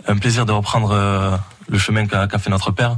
un 0.07 0.17
plaisir 0.17 0.45
de 0.45 0.51
reprendre 0.51 0.91
euh, 0.91 1.37
le 1.67 1.77
chemin 1.77 2.05
qu'a 2.05 2.37
fait 2.37 2.49
notre 2.49 2.71
père. 2.71 2.97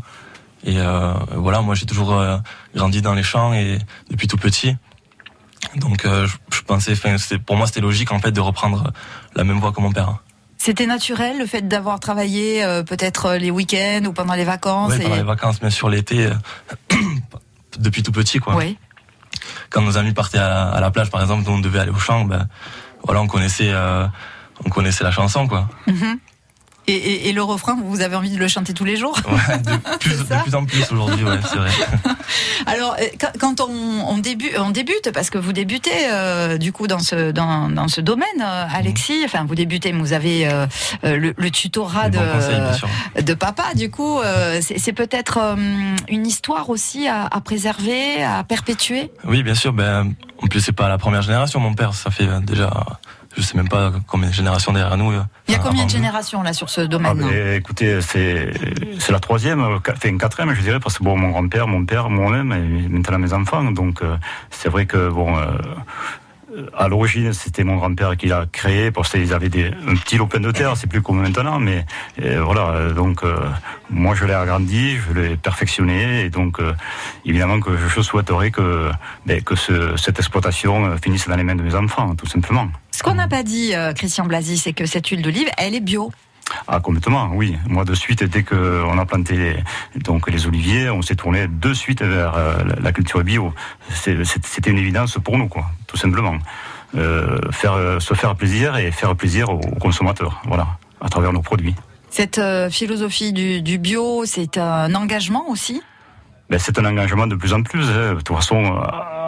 Et 0.63 0.79
euh, 0.79 1.13
voilà, 1.35 1.61
moi 1.61 1.75
j'ai 1.75 1.85
toujours 1.85 2.13
euh, 2.13 2.37
grandi 2.75 3.01
dans 3.01 3.13
les 3.13 3.23
champs 3.23 3.53
et 3.53 3.77
depuis 4.09 4.27
tout 4.27 4.37
petit. 4.37 4.75
Donc 5.75 6.05
euh, 6.05 6.27
je, 6.27 6.57
je 6.57 6.61
pensais, 6.63 6.93
pour 7.45 7.55
moi 7.55 7.67
c'était 7.67 7.81
logique 7.81 8.11
en 8.11 8.19
fait 8.19 8.31
de 8.31 8.41
reprendre 8.41 8.91
la 9.35 9.43
même 9.43 9.59
voie 9.59 9.71
que 9.71 9.81
mon 9.81 9.91
père. 9.91 10.17
C'était 10.57 10.87
naturel 10.87 11.37
le 11.37 11.45
fait 11.45 11.67
d'avoir 11.67 11.99
travaillé 11.99 12.63
euh, 12.63 12.83
peut-être 12.83 13.35
les 13.35 13.51
week-ends 13.51 14.03
ou 14.05 14.13
pendant 14.13 14.33
les 14.33 14.43
vacances 14.43 14.91
Ouais, 14.91 14.99
pendant 14.99 15.15
les 15.15 15.23
vacances, 15.23 15.59
bien 15.59 15.69
sûr 15.69 15.89
l'été, 15.89 16.25
euh, 16.25 16.33
depuis 17.79 18.01
tout 18.01 18.11
petit 18.11 18.39
quoi. 18.39 18.55
Oui. 18.55 18.77
Quand 19.69 19.81
nos 19.81 19.97
amis 19.97 20.13
partaient 20.13 20.39
à 20.39 20.49
la, 20.49 20.69
à 20.69 20.81
la 20.81 20.89
plage 20.91 21.11
par 21.11 21.21
exemple, 21.21 21.43
nous 21.47 21.53
on 21.55 21.59
devait 21.59 21.79
aller 21.79 21.91
au 21.91 21.99
champ, 21.99 22.25
ben 22.25 22.47
voilà 23.07 23.21
on 23.21 23.27
connaissait, 23.27 23.71
euh, 23.71 24.05
on 24.63 24.69
connaissait 24.69 25.03
la 25.03 25.11
chanson 25.11 25.47
quoi. 25.47 25.67
Mhm. 25.87 26.19
Et, 26.89 26.93
et- 26.93 27.29
et 27.29 27.33
le 27.33 27.43
refrain, 27.43 27.77
vous 27.83 27.99
avez 28.01 28.15
envie 28.15 28.29
de 28.31 28.37
le 28.37 28.47
chanter 28.47 28.73
tous 28.73 28.85
les 28.85 28.95
jours 28.95 29.19
Ouais, 29.29 29.57
de, 29.59 29.97
plus, 29.99 30.15
ça 30.25 30.37
de 30.37 30.43
plus 30.43 30.55
en 30.55 30.63
plus 30.65 30.89
aujourd'hui, 30.91 31.25
ouais, 31.25 31.39
c'est 31.49 31.57
vrai. 31.57 31.69
Alors, 32.65 32.95
euh, 32.99 33.05
quand- 33.39 33.59
on, 33.61 34.05
on, 34.07 34.17
débute, 34.19 34.53
on 34.57 34.69
débute, 34.69 35.11
parce 35.13 35.29
que 35.29 35.37
vous 35.37 35.51
débutez 35.53 35.91
euh, 36.11 36.57
du 36.57 36.71
coup 36.71 36.87
dans 36.87 36.99
ce, 36.99 37.31
dans, 37.31 37.69
dans 37.69 37.87
ce 37.87 37.99
domaine, 38.01 38.25
euh, 38.41 38.65
Alexis, 38.73 39.21
enfin 39.25 39.45
vous 39.45 39.55
débutez, 39.55 39.91
mais 39.91 39.99
vous 39.99 40.13
avez 40.13 40.47
euh, 40.47 40.65
le, 41.03 41.33
le 41.37 41.51
tutorat 41.51 42.09
de, 42.09 42.17
conseils, 42.17 43.35
papa, 43.37 43.73
du 43.75 43.89
coup, 43.91 44.19
euh, 44.19 44.59
c'est 44.61 44.93
peut-être 44.93 45.39
une 46.07 46.25
histoire 46.25 46.69
aussi 46.69 47.07
à, 47.07 47.25
à 47.25 47.41
préserver, 47.41 48.23
à 48.23 48.43
perpétuer? 48.43 49.11
Oui, 49.25 49.43
bien 49.43 49.55
sûr. 49.55 49.73
Ben, 49.73 50.13
en 50.41 50.47
plus, 50.47 50.61
c'est 50.61 50.71
pas 50.71 50.87
la 50.89 50.97
première 50.97 51.21
génération. 51.21 51.59
Mon 51.59 51.73
père, 51.73 51.93
ça 51.93 52.11
fait 52.11 52.27
déjà, 52.41 52.71
je 53.37 53.41
sais 53.43 53.55
même 53.55 53.69
pas 53.69 53.91
combien 54.07 54.29
de 54.29 54.33
générations 54.33 54.73
derrière 54.73 54.97
nous. 54.97 55.11
euh, 55.11 55.21
Il 55.47 55.53
y 55.53 55.55
a 55.55 55.59
combien 55.59 55.85
de 55.85 55.89
générations 55.89 56.41
là 56.43 56.53
sur 56.53 56.69
ce 56.69 56.81
Ah, 56.81 56.87
domaine 56.87 57.17
ben, 57.17 57.53
écoutez, 57.55 58.01
c'est 58.01 58.51
c'est 58.99 59.11
la 59.11 59.19
troisième, 59.19 59.61
euh, 59.61 59.77
enfin 59.91 60.09
une 60.09 60.17
quatrième, 60.17 60.53
je 60.55 60.61
dirais, 60.61 60.79
parce 60.79 60.97
que 60.97 61.03
bon, 61.03 61.15
mon 61.17 61.29
grand-père, 61.29 61.67
mon 61.67 61.85
père, 61.85 62.09
moi-même, 62.09 62.51
et 62.51 62.87
maintenant 62.89 63.19
mes 63.19 63.33
enfants. 63.33 63.63
Donc, 63.71 64.01
euh, 64.01 64.17
c'est 64.49 64.69
vrai 64.69 64.85
que 64.85 65.09
bon, 65.09 65.37
euh, 65.37 65.45
à 66.75 66.87
l'origine, 66.87 67.33
c'était 67.33 67.63
mon 67.63 67.75
grand-père 67.75 68.17
qui 68.17 68.27
l'a 68.27 68.45
créé 68.51 68.89
parce 68.89 69.11
qu'ils 69.11 69.33
avaient 69.33 69.49
des, 69.49 69.67
un 69.87 69.95
petit 69.95 70.17
lopin 70.17 70.39
de 70.39 70.49
terre. 70.49 70.75
C'est 70.75 70.87
plus 70.87 71.01
comme 71.01 71.21
maintenant, 71.21 71.59
mais 71.59 71.85
voilà. 72.17 72.89
Donc, 72.93 73.23
euh, 73.23 73.37
moi, 73.91 74.15
je 74.15 74.25
l'ai 74.25 74.33
agrandi, 74.33 74.97
je 74.97 75.13
l'ai 75.19 75.37
perfectionné, 75.37 76.21
et 76.21 76.29
donc, 76.29 76.59
euh, 76.59 76.73
évidemment, 77.25 77.59
que 77.59 77.71
je 77.77 78.01
souhaiterais 78.01 78.49
que 78.51 78.89
ben, 79.25 79.41
que 79.43 79.55
ce- 79.55 79.95
cette 79.97 80.17
exploitation 80.19 80.97
finisse 80.97 81.27
dans 81.27 81.35
les 81.35 81.43
mains 81.43 81.55
de 81.55 81.61
mes 81.63 81.75
enfants, 81.75 82.15
tout 82.15 82.25
simplement. 82.27 82.67
Ce 82.97 83.03
qu'on 83.03 83.13
n'a 83.13 83.27
pas 83.27 83.43
dit, 83.43 83.75
euh, 83.75 83.93
Christian 83.93 84.25
Blasi, 84.25 84.57
c'est 84.57 84.73
que 84.73 84.87
cette 84.87 85.05
huile 85.05 85.21
d'olive, 85.21 85.47
elle 85.59 85.75
est 85.75 85.79
bio. 85.81 86.11
Ah, 86.67 86.79
complètement, 86.79 87.29
oui. 87.31 87.55
Moi, 87.67 87.85
de 87.85 87.93
suite, 87.93 88.23
dès 88.23 88.41
qu'on 88.41 88.97
a 88.97 89.05
planté 89.05 89.35
les, 89.37 89.55
donc, 90.01 90.27
les 90.31 90.47
oliviers, 90.47 90.89
on 90.89 91.03
s'est 91.03 91.15
tourné 91.15 91.47
de 91.47 91.73
suite 91.75 92.01
vers 92.01 92.33
euh, 92.35 92.55
la- 92.81 92.91
culture 92.91 93.21
bio. 93.23 93.53
C'était 93.93 94.71
une 94.71 94.79
évidence 94.79 95.19
pour 95.23 95.37
nous, 95.37 95.47
quoi, 95.47 95.65
tout 95.85 95.95
simplement. 95.95 96.37
Euh, 96.95 97.37
faire, 97.51 97.73
euh, 97.73 97.99
se 97.99 98.15
faire 98.15 98.33
plaisir 98.35 98.77
et 98.77 98.91
faire 98.91 99.15
plaisir 99.15 99.49
aux, 99.51 99.59
aux 99.59 99.75
consommateurs, 99.79 100.41
voilà, 100.47 100.65
à 100.99 101.07
travers 101.07 101.31
nos 101.33 101.43
produits. 101.43 101.75
Cette 102.09 102.41
philosophie 102.71 103.31
du, 103.31 103.61
du 103.61 103.77
bio, 103.77 104.25
c'est 104.25 104.57
un 104.57 104.95
engagement 104.95 105.47
aussi? 105.51 105.83
Ben, 106.49 106.57
c'est 106.57 106.79
un 106.79 106.85
engagement 106.85 107.27
de 107.27 107.35
plus 107.35 107.53
en 107.53 107.61
plus. 107.61 107.83
hein. 107.91 108.13
De 108.15 108.21
toute 108.21 108.35
façon, 108.35 108.81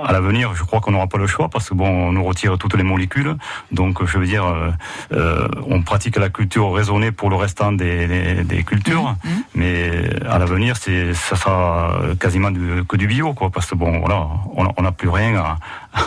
à 0.05 0.11
l'avenir, 0.11 0.53
je 0.55 0.63
crois 0.63 0.79
qu'on 0.81 0.91
n'aura 0.91 1.07
pas 1.07 1.17
le 1.17 1.27
choix 1.27 1.49
parce 1.49 1.69
que 1.69 1.73
bon, 1.73 1.87
on 1.87 2.11
nous 2.11 2.23
retire 2.23 2.57
toutes 2.57 2.75
les 2.75 2.83
molécules. 2.83 3.35
Donc, 3.71 4.05
je 4.05 4.17
veux 4.17 4.25
dire, 4.25 4.45
euh, 4.45 4.71
euh, 5.13 5.47
on 5.67 5.81
pratique 5.81 6.17
la 6.17 6.29
culture 6.29 6.71
raisonnée 6.73 7.11
pour 7.11 7.29
le 7.29 7.35
restant 7.35 7.71
des, 7.71 8.07
des, 8.07 8.43
des 8.43 8.63
cultures, 8.63 9.15
Mmh, 9.23 9.29
mmh. 9.29 9.43
mais 9.55 10.09
à 10.27 10.39
l'avenir, 10.39 10.75
c'est 10.77 11.13
ça 11.13 11.35
sera 11.35 11.99
quasiment 12.19 12.51
du, 12.51 12.83
que 12.87 12.97
du 12.97 13.07
bio, 13.07 13.33
quoi. 13.33 13.49
Parce 13.49 13.67
que 13.67 13.75
bon, 13.75 13.99
voilà, 13.99 14.27
on 14.55 14.81
n'a 14.81 14.91
plus 14.91 15.09
rien 15.09 15.35
à, 15.35 15.57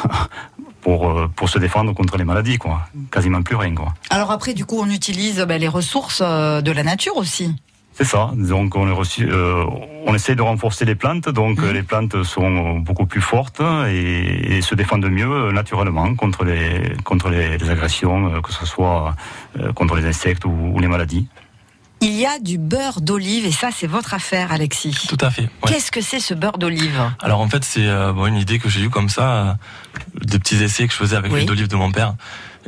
pour 0.83 1.09
euh, 1.09 1.29
pour 1.35 1.49
se 1.49 1.59
défendre 1.59 1.95
contre 1.95 2.17
les 2.19 2.25
maladies, 2.25 2.59
quoi. 2.59 2.83
Quasiment 3.11 3.43
plus 3.43 3.57
rien, 3.57 3.75
quoi. 3.75 3.95
Alors 4.11 4.31
après, 4.31 4.53
du 4.53 4.67
coup, 4.67 4.79
on 4.81 4.91
utilise 4.91 5.41
ben, 5.41 5.59
les 5.61 5.69
ressources 5.69 6.23
euh, 6.25 6.61
de 6.61 6.73
la 6.73 6.83
nature 6.83 7.17
aussi. 7.17 7.55
C'est 7.95 8.05
ça. 8.05 8.31
Donc 8.35 8.75
on, 8.75 8.89
est 8.89 8.93
reçu, 8.93 9.29
euh, 9.31 9.65
on 10.07 10.15
essaie 10.15 10.35
de 10.35 10.41
renforcer 10.43 10.85
les 10.87 10.95
plantes. 10.95 11.29
Donc 11.29 11.59
Mhm. 11.61 11.73
les 11.73 11.83
plantes 11.83 12.23
sont 12.23 12.79
beaucoup 12.79 13.05
plus 13.07 13.21
fortes 13.21 13.61
et, 13.89 14.57
et 14.57 14.63
se 14.63 14.75
défendent 14.75 15.11
mieux 15.11 15.31
euh, 15.31 15.53
naturellement 15.53 16.15
contre 16.15 16.45
les 16.45 16.95
contre 17.05 17.29
les, 17.29 17.59
les 17.59 17.71
agressions, 17.71 18.35
euh, 18.35 18.41
que 18.41 18.53
ce 18.53 18.65
soit 18.67 19.15
euh, 19.61 19.73
contre 19.75 19.95
les 19.97 20.07
insectes 20.07 20.45
ou, 20.47 20.51
ou 20.75 20.79
les 20.81 20.89
maladies. 20.89 21.27
Il 22.05 22.15
y 22.19 22.27
a 22.27 22.41
du 22.41 22.59
beurre 22.59 23.01
d'olive 23.01 23.47
et 23.47 23.53
ça, 23.53 23.69
c'est 23.73 23.87
votre 23.87 24.13
affaire, 24.13 24.51
Alexis. 24.51 25.07
Tout 25.09 25.17
à 25.21 25.31
fait. 25.31 25.43
ouais. 25.43 25.49
Qu'est-ce 25.69 25.93
que 25.93 26.01
c'est 26.01 26.19
ce 26.19 26.35
beurre 26.35 26.59
d'olive? 26.59 27.01
Alors 27.21 27.41
en 27.41 27.49
fait, 27.49 27.63
c'est 27.63 27.87
euh, 27.87 28.13
bon, 28.13 28.27
une 28.27 28.35
idée 28.37 28.59
que 28.59 28.69
j'ai 28.69 28.81
eue 28.83 28.91
comme 28.91 29.09
ça, 29.09 29.31
euh, 29.33 29.53
des 30.25 30.41
petits 30.41 30.61
essais 30.65 30.87
que 30.89 30.93
je 30.93 30.99
faisais 30.99 31.15
avec 31.15 31.31
Oui. 31.31 31.39
l'huile 31.41 31.49
d'olive 31.49 31.69
de 31.69 31.77
mon 31.77 31.93
père. 31.93 32.15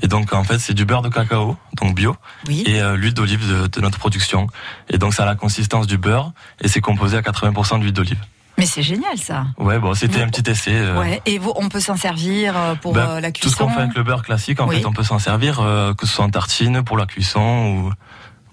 Et 0.02 0.08
donc 0.08 0.32
en 0.32 0.44
fait, 0.44 0.58
c'est 0.58 0.74
du 0.74 0.84
beurre 0.84 1.02
de 1.02 1.08
cacao, 1.08 1.56
donc 1.80 1.94
bio, 1.94 2.16
Oui. 2.48 2.62
et 2.66 2.80
euh, 2.80 2.96
l'huile 2.96 3.14
d'olive 3.14 3.48
de, 3.48 3.66
de 3.68 3.80
notre 3.80 3.98
production. 3.98 4.48
Et 4.90 4.98
donc 4.98 5.14
ça 5.14 5.22
a 5.22 5.26
la 5.26 5.34
consistance 5.36 5.86
du 5.86 5.98
beurre 5.98 6.32
et 6.60 6.68
c'est 6.68 6.80
composé 6.80 7.16
à 7.16 7.20
80% 7.22 7.80
d'huile 7.80 7.92
d'olive. 7.92 8.18
Mais 8.58 8.66
c'est 8.66 8.82
génial 8.82 9.18
ça. 9.18 9.46
Ouais, 9.58 9.78
bon, 9.80 9.94
c'était 9.94 10.22
un 10.22 10.28
petit 10.28 10.48
essai. 10.48 10.72
euh, 10.74 10.98
Ouais. 10.98 11.20
Et 11.26 11.38
vous, 11.38 11.52
on 11.56 11.68
peut 11.68 11.80
s'en 11.80 11.96
servir 11.96 12.56
euh, 12.56 12.74
pour 12.76 12.92
bah, 12.92 13.06
euh, 13.16 13.20
la 13.20 13.32
tout 13.32 13.48
ce 13.48 13.56
cuisson. 13.56 13.66
qu'on 13.66 13.70
fait 13.74 13.80
avec 13.82 13.94
le 13.96 14.02
beurre 14.04 14.22
classique, 14.22 14.60
en 14.60 14.68
Oui. 14.68 14.76
fait, 14.78 14.86
on 14.86 14.92
peut 14.92 15.02
s'en 15.02 15.18
servir, 15.18 15.56
que 15.98 16.06
ce 16.06 16.12
soit 16.14 16.24
en 16.24 16.30
tartine, 16.30 16.82
pour 16.84 16.96
la 16.96 17.06
cuisson 17.06 17.40
ou 17.76 17.92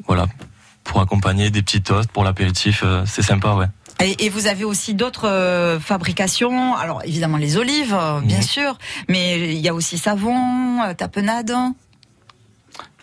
voilà, 0.08 0.26
pour 0.84 1.02
accompagner 1.02 1.52
des 1.52 1.62
petits 1.62 1.82
toasts 1.84 2.12
pour 2.12 2.24
l'apéritif. 2.24 2.84
c'est 3.06 3.22
sympa, 3.22 3.54
ouais. 3.54 3.68
Et, 4.00 4.26
et 4.26 4.30
vous 4.30 4.48
avez 4.48 4.64
aussi 4.64 4.94
d'autres 4.94 5.28
euh, 5.28 5.80
fabrications. 5.80 6.76
Alors 6.76 7.02
évidemment 7.06 7.38
les 7.38 7.58
olives, 7.58 7.94
euh, 7.94 8.20
bien 8.22 8.38
Mhm. 8.38 8.44
sûr, 8.44 8.78
mais 9.10 9.54
il 9.54 9.60
y 9.60 9.70
a 9.70 9.74
aussi 9.74 9.98
savon, 9.98 10.82
euh, 10.84 10.94
tapenade, 10.94 11.54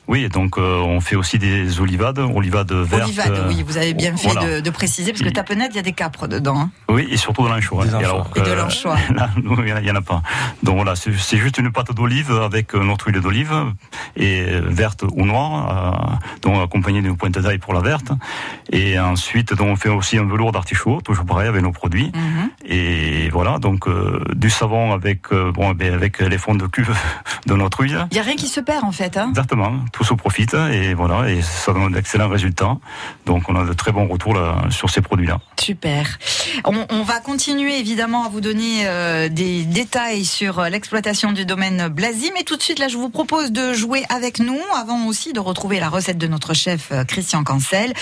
Oui, 0.09 0.29
donc 0.31 0.57
euh, 0.59 0.79
on 0.81 1.01
fait 1.01 1.17
aussi 1.17 1.39
des 1.39 1.81
olivades, 1.81 2.19
olivades 2.19 2.73
vertes. 2.73 3.05
olivade. 3.05 3.31
euh, 3.33 3.49
Oui, 3.49 3.63
vous 3.67 3.77
avez 3.77 3.93
bien 3.95 4.17
fait 4.17 4.31
voilà. 4.31 4.57
de, 4.57 4.61
de 4.61 4.71
préciser 4.71 5.13
parce 5.13 5.23
que 5.23 5.29
tapenade, 5.29 5.71
il 5.73 5.77
y 5.77 5.79
a 5.79 5.83
des 5.83 5.93
capres 5.93 6.27
dedans. 6.27 6.59
hein. 6.59 6.71
Oui, 6.89 7.07
et 7.11 7.17
surtout 7.19 7.45
de 7.45 7.49
l'anchois. 7.51 7.85
Des 7.85 7.93
Et 7.93 7.97
alors 8.05 8.31
Et 8.35 8.41
de 8.41 8.51
l'anchois. 8.53 8.97
Là, 9.15 9.29
nous, 9.43 9.57
il 9.65 9.75
n'y 9.83 9.91
en 9.91 9.97
a 9.97 10.01
pas. 10.01 10.23
Donc 10.63 10.77
voilà, 10.77 10.97
c'est 10.97 11.37
juste 11.37 11.59
une 11.59 11.71
pâte 11.71 11.93
d'olive 11.93 12.33
avec 12.33 12.75
euh, 12.75 12.83
notre 12.83 13.09
huile 13.09 13.21
d'olive, 13.21 13.53
et 14.17 14.41
euh, 14.49 14.63
verte 14.67 15.05
ou 15.13 15.27
noire, 15.27 16.15
euh, 16.15 16.17
donc 16.43 16.63
accompagnée 16.65 17.03
d'une 17.03 17.17
pointe 17.17 17.39
d'ail 17.39 17.59
pour 17.59 17.75
la 17.75 17.81
verte. 17.81 18.11
Et 18.73 18.99
ensuite, 18.99 19.53
donc, 19.55 19.69
on 19.69 19.77
fait 19.77 19.91
aussi 19.91 20.17
un 20.19 20.25
velours 20.25 20.53
d'artichaut, 20.53 21.01
toujours 21.03 21.27
pareil 21.27 21.49
avec 21.49 21.63
nos 21.63 21.73
produits. 21.73 22.11
Mhm. 22.15 22.51
Et 22.67 23.29
voilà, 23.31 23.59
donc 23.59 23.87
euh, 23.87 24.25
du 24.35 24.49
savon 24.51 24.93
avec, 24.93 25.33
euh, 25.33 25.53
bon, 25.53 25.73
ben, 25.73 25.93
avec 25.93 26.21
les 26.21 26.39
fonds 26.39 26.55
de 26.55 26.67
cuve 26.67 26.95
de 27.47 27.55
notre 27.55 27.83
huile. 27.83 28.07
Il 28.11 28.17
y 28.17 28.21
a 28.21 28.23
rien 28.23 28.37
qui 28.37 28.49
se 28.49 28.61
perd 28.61 28.85
en 28.85 28.93
fait. 28.93 29.17
Hein. 29.19 29.27
Exactement, 29.31 29.73
tout 29.99 30.05
se 30.05 30.15
profite 30.15 30.55
et 30.55 30.95
voilà, 30.95 31.29
et 31.29 31.43
ça 31.43 31.73
donne 31.73 31.93
d'excellents 31.93 32.29
résultats. 32.29 32.77
Donc 33.27 33.49
on 33.49 33.57
a 33.57 33.65
de 33.65 33.73
très 33.73 33.91
bons 33.91 34.07
retours 34.07 34.33
là, 34.33 34.63
sur 34.71 34.91
ces 34.91 35.01
produits-là. 35.01 35.41
Super. 35.61 36.19
On, 36.65 37.03
va 37.03 37.19
continuer 37.21 37.79
évidemment 37.79 38.25
à 38.25 38.29
vous 38.29 38.41
donner 38.41 38.87
euh, 38.87 39.29
des 39.29 39.65
détails 39.65 40.25
sur 40.25 40.61
euh, 40.61 40.69
l'exploitation 40.69 41.33
du 41.33 41.45
domaine 41.45 41.89
Blasi, 41.89 42.31
mais 42.35 42.45
tout 42.45 42.57
de 42.57 42.63
suite 42.63 42.79
là, 42.79 42.87
je 42.87 42.97
vous 42.97 43.09
propose 43.09 43.51
de 43.51 43.73
jouer 43.73 44.05
avec 44.09 44.39
nous, 44.39 44.59
avant 44.77 45.07
aussi 45.07 45.33
de 45.33 45.41
retrouver 45.41 45.81
la 45.81 45.89
recette 45.89 46.19
de 46.19 46.27
notre 46.27 46.55
chef 46.55 46.93
euh, 46.93 47.05
Christian 47.05 47.43
Cancel, 47.43 47.93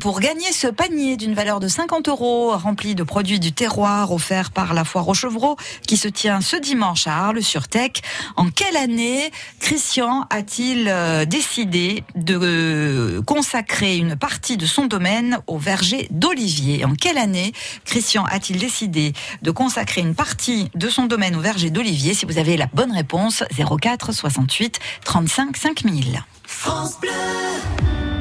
pour 0.00 0.20
gagner 0.20 0.52
ce 0.52 0.66
panier 0.66 1.16
d'une 1.16 1.34
valeur 1.34 1.60
de 1.60 1.68
50 1.68 2.08
euros 2.08 2.56
rempli 2.56 2.94
de 2.94 3.04
produits 3.04 3.40
du 3.40 3.52
terroir 3.52 4.12
offert 4.12 4.50
par 4.50 4.74
la 4.74 4.84
foire 4.84 5.08
aux 5.08 5.14
chevreaux 5.14 5.56
qui 5.86 5.96
se 5.96 6.08
tient 6.08 6.40
ce 6.40 6.56
dimanche 6.56 7.06
à 7.06 7.26
Arles-sur-Tech. 7.26 7.92
En 8.36 8.50
quelle 8.50 8.76
année 8.76 9.30
Christian 9.60 10.26
a-t-il 10.30 10.92
décidé 11.26 12.04
de 12.14 12.38
euh, 12.40 13.22
consacrer 13.22 13.96
une 13.96 14.16
partie 14.16 14.56
de 14.56 14.66
son 14.66 14.86
domaine 14.86 15.38
au 15.46 15.58
verger 15.58 16.08
d'olivier 16.10 16.84
En 16.84 16.94
quelle 16.94 17.18
année 17.18 17.52
Christian 17.84 18.24
a-t-il 18.24 18.58
décidé 18.58 19.12
de 19.42 19.50
consacrer 19.50 20.00
une 20.00 20.14
partie 20.14 20.70
de 20.74 20.88
son 20.88 21.06
domaine 21.06 21.36
au 21.36 21.40
verger 21.40 21.70
d'olivier? 21.70 22.14
Si 22.14 22.26
vous 22.26 22.38
avez 22.38 22.56
la 22.56 22.66
bonne 22.66 22.92
réponse, 22.92 23.44
04 23.56 24.12
68 24.12 24.78
35 25.04 25.56
5000. 25.56 26.24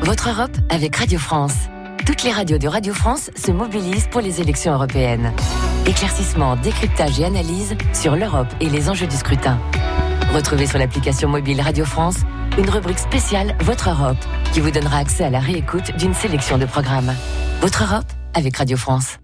Votre 0.03 0.29
Europe 0.29 0.57
avec 0.69 0.95
Radio 0.95 1.19
France. 1.19 1.53
Toutes 2.05 2.23
les 2.23 2.31
radios 2.31 2.57
de 2.57 2.67
Radio 2.67 2.93
France 2.93 3.29
se 3.35 3.51
mobilisent 3.51 4.07
pour 4.09 4.21
les 4.21 4.41
élections 4.41 4.73
européennes. 4.73 5.31
Éclaircissement, 5.85 6.55
décryptage 6.55 7.19
et 7.19 7.25
analyse 7.25 7.75
sur 7.93 8.15
l'Europe 8.15 8.47
et 8.59 8.69
les 8.69 8.89
enjeux 8.89 9.07
du 9.07 9.15
scrutin. 9.15 9.59
Retrouvez 10.33 10.65
sur 10.65 10.79
l'application 10.79 11.27
mobile 11.27 11.59
Radio 11.59 11.83
France 11.83 12.15
une 12.57 12.69
rubrique 12.69 12.99
spéciale 12.99 13.53
Votre 13.61 13.89
Europe 13.89 14.17
qui 14.53 14.61
vous 14.61 14.71
donnera 14.71 14.97
accès 14.97 15.25
à 15.25 15.29
la 15.29 15.39
réécoute 15.39 15.95
d'une 15.97 16.13
sélection 16.13 16.57
de 16.57 16.65
programmes. 16.65 17.13
Votre 17.59 17.83
Europe 17.83 18.09
avec 18.33 18.55
Radio 18.55 18.77
France. 18.77 19.17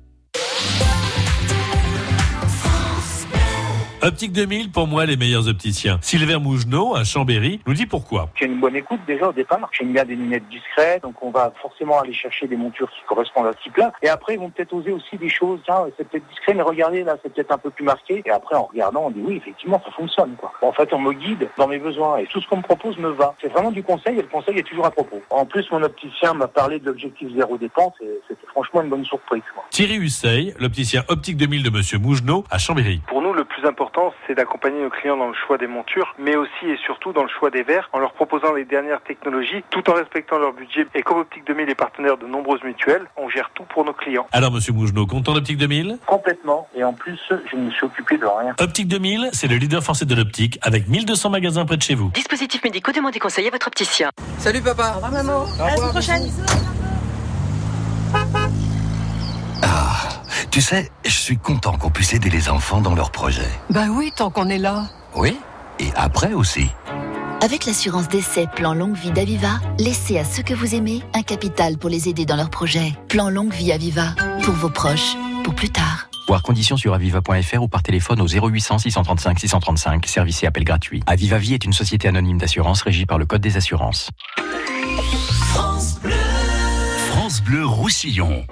Optique 4.08 4.32
2000, 4.32 4.72
pour 4.72 4.88
moi, 4.88 5.06
les 5.06 5.18
meilleurs 5.18 5.50
opticiens. 5.50 6.00
Sylvain 6.02 6.40
Mougenot, 6.40 6.96
à 6.96 7.04
Chambéry, 7.04 7.60
nous 7.68 7.74
dit 7.74 7.86
pourquoi. 7.86 8.30
J'ai 8.36 8.46
une 8.46 8.58
bonne 8.58 8.78
écoute 8.78 9.02
déjà 9.06 9.28
au 9.28 9.34
départ. 9.34 9.70
J'aime 9.78 9.92
bien 9.92 10.06
des 10.06 10.16
lunettes 10.16 10.48
discrètes, 10.50 11.04
donc 11.04 11.22
on 11.22 11.30
va 11.30 11.52
forcément 11.62 12.00
aller 12.00 12.14
chercher 12.14 12.48
des 12.48 12.56
montures 12.56 12.90
qui 12.90 13.02
correspondent 13.06 13.48
à 13.48 13.52
ce 13.52 13.64
type-là. 13.64 13.92
Et 14.02 14.08
après, 14.08 14.36
ils 14.36 14.40
vont 14.40 14.50
peut-être 14.50 14.72
oser 14.72 14.94
aussi 14.94 15.18
des 15.18 15.28
choses. 15.28 15.60
Tiens, 15.66 15.84
c'est 15.98 16.08
peut-être 16.08 16.26
discret, 16.30 16.54
mais 16.54 16.62
regardez 16.62 17.04
là, 17.04 17.18
c'est 17.22 17.34
peut-être 17.34 17.52
un 17.52 17.58
peu 17.58 17.70
plus 17.70 17.84
marqué. 17.84 18.24
Et 18.26 18.30
après, 18.30 18.56
en 18.56 18.64
regardant, 18.64 19.08
on 19.08 19.10
dit 19.10 19.20
oui, 19.22 19.36
effectivement, 19.36 19.82
ça 19.84 19.92
fonctionne. 19.92 20.38
Quoi. 20.38 20.54
En 20.62 20.72
fait, 20.72 20.94
on 20.94 21.00
me 21.00 21.12
guide 21.12 21.50
dans 21.58 21.68
mes 21.68 21.78
besoins 21.78 22.20
et 22.20 22.28
tout 22.28 22.40
ce 22.40 22.48
qu'on 22.48 22.58
me 22.58 22.64
propose 22.64 22.98
me 23.00 23.10
va. 23.10 23.36
C'est 23.42 23.52
vraiment 23.52 23.72
du 23.72 23.84
conseil 23.84 24.20
et 24.20 24.22
le 24.22 24.30
conseil 24.30 24.58
est 24.58 24.64
toujours 24.64 24.86
à 24.86 24.92
propos. 24.92 25.22
En 25.32 25.46
plus, 25.46 25.70
mon 25.70 25.84
opticien 25.84 26.34
m'a 26.34 26.48
parlé 26.48 26.80
de 26.80 26.86
l'objectif 26.86 27.28
zéro 27.36 27.58
dépense 27.58 27.96
et 28.02 28.22
c'était 28.30 28.48
franchement 28.48 28.84
une 28.84 28.90
bonne 28.90 29.04
surprise. 29.04 29.44
Quoi. 29.54 29.66
Thierry 29.70 29.98
Husseil, 29.98 30.54
l'opticien 30.62 31.04
Optique 31.10 31.36
2000 31.36 31.64
de 31.64 31.72
Monsieur 31.72 31.98
Mougenot, 31.98 32.46
à 32.50 32.58
Chambéry. 32.58 33.02
Pour 33.10 33.22
nous, 33.22 33.34
le 33.34 33.44
plus 33.58 33.68
important, 33.68 34.14
c'est 34.28 34.36
d'accompagner 34.36 34.82
nos 34.82 34.90
clients 34.90 35.18
dans 35.18 35.28
le 35.28 35.34
choix 35.34 35.58
des 35.58 35.66
montures, 35.66 36.14
mais 36.20 36.36
aussi 36.36 36.66
et 36.66 36.78
surtout 36.86 37.12
dans 37.12 37.24
le 37.24 37.30
choix 37.30 37.50
des 37.50 37.64
verres, 37.64 37.90
en 37.92 38.00
leur 38.00 38.14
proposant 38.14 38.54
les 38.54 38.66
dernières 38.66 39.02
technologies, 39.02 39.64
tout 39.72 39.90
en 39.90 39.94
respectant 39.94 40.38
leur 40.38 40.54
budget. 40.54 40.86
Et 40.94 41.02
comme 41.02 41.18
Optique 41.20 41.46
2000 41.48 41.70
est 41.70 41.76
partenaire 41.76 42.18
de 42.18 42.28
nombreuses 42.28 42.64
mutuelles, 42.64 43.06
on 43.18 43.30
gère 43.30 43.50
tout 43.56 43.64
pour 43.64 43.84
nos 43.84 43.94
clients. 43.94 44.28
Alors, 44.32 44.52
Monsieur 44.52 44.74
Mougenot, 44.74 45.08
content 45.08 45.34
d'Optique 45.34 45.58
2000 45.58 45.98
Complètement. 46.06 46.68
Et 46.76 46.84
en 46.84 46.94
plus, 46.94 47.20
je 47.30 47.56
ne 47.56 47.64
me 47.64 47.72
suis 47.72 47.86
occupé 47.86 48.18
de 48.18 48.26
rien. 48.26 48.54
Optique 48.60 48.88
2000, 48.88 49.30
c'est 49.34 49.48
le 49.48 49.56
leader 49.56 49.82
français 49.82 50.06
de 50.06 50.14
l'optique, 50.14 50.60
avec 50.62 50.88
1200 50.88 51.32
magasins 51.32 51.66
près 51.66 51.78
de 51.78 51.82
chez 51.82 51.96
vous. 51.96 52.10
Dispositifs 52.10 52.64
médicaux, 52.64 52.92
demandez 52.92 53.20
conseil 53.20 53.48
à 53.48 53.50
votre 53.52 53.68
opticien. 53.68 54.10
Salut 54.38 54.62
papa. 54.62 54.92
Au 54.92 54.96
revoir 54.96 55.12
maman. 55.12 55.46
À 55.60 55.70
la 55.70 55.78
semaine 55.78 55.90
prochaine. 55.90 56.32
Ah, 59.64 60.27
tu 60.52 60.62
sais, 60.62 60.92
je 61.06 61.12
suis 61.12 61.38
content 61.38 61.78
qu'on 61.78 61.90
puisse 61.90 62.14
aider 62.14 62.30
les 62.30 62.50
enfants 62.50 62.82
dans 62.82 62.96
leurs 62.96 63.12
projets. 63.12 63.50
Bah 63.70 63.86
oui, 63.90 64.12
tant 64.16 64.30
qu'on 64.30 64.50
est 64.50 64.58
là. 64.58 64.86
Oui, 65.16 65.38
et 65.80 65.90
après 65.96 66.34
aussi. 66.34 66.70
Avec 67.42 67.66
l'assurance 67.66 68.08
d'essai 68.08 68.48
Plan 68.56 68.74
Longue 68.74 68.96
Vie 68.96 69.12
d'Aviva, 69.12 69.60
laissez 69.78 70.18
à 70.18 70.26
ceux 70.26 70.42
que 70.42 70.54
vous 70.54 70.74
aimez 70.74 71.04
un 71.14 71.22
capital 71.22 71.78
pour 71.78 71.90
les 71.90 72.10
aider 72.10 72.26
dans 72.26 72.36
leurs 72.36 72.50
projets. 72.50 72.94
Plan 73.10 73.30
Longue 73.30 73.54
Vie 73.54 73.72
Aviva, 73.72 74.16
pour 74.44 74.56
vos 74.56 74.70
proches, 74.70 75.16
pour 75.44 75.54
plus 75.54 75.70
tard. 75.70 76.10
Voir 76.28 76.42
conditions 76.42 76.76
sur 76.76 76.94
aviva.fr 76.94 77.62
ou 77.62 77.68
par 77.68 77.84
téléphone 77.84 78.22
au 78.22 78.28
0800 78.28 78.80
635 78.80 79.40
635, 79.40 80.06
service 80.08 80.44
et 80.44 80.48
appel 80.48 80.64
gratuit. 80.64 81.02
Aviva 81.06 81.38
Vie 81.38 81.54
est 81.54 81.64
une 81.64 81.74
société 81.74 82.08
anonyme 82.08 82.38
d'assurance 82.38 82.82
régie 82.82 83.06
par 83.06 83.18
le 83.18 83.26
Code 83.26 83.42
des 83.42 83.56
assurances. 83.56 84.10
France 85.50 86.00
Bleu. 86.02 86.14
France 87.12 87.42
Bleu 87.42 87.66
Roussillon. 87.66 88.46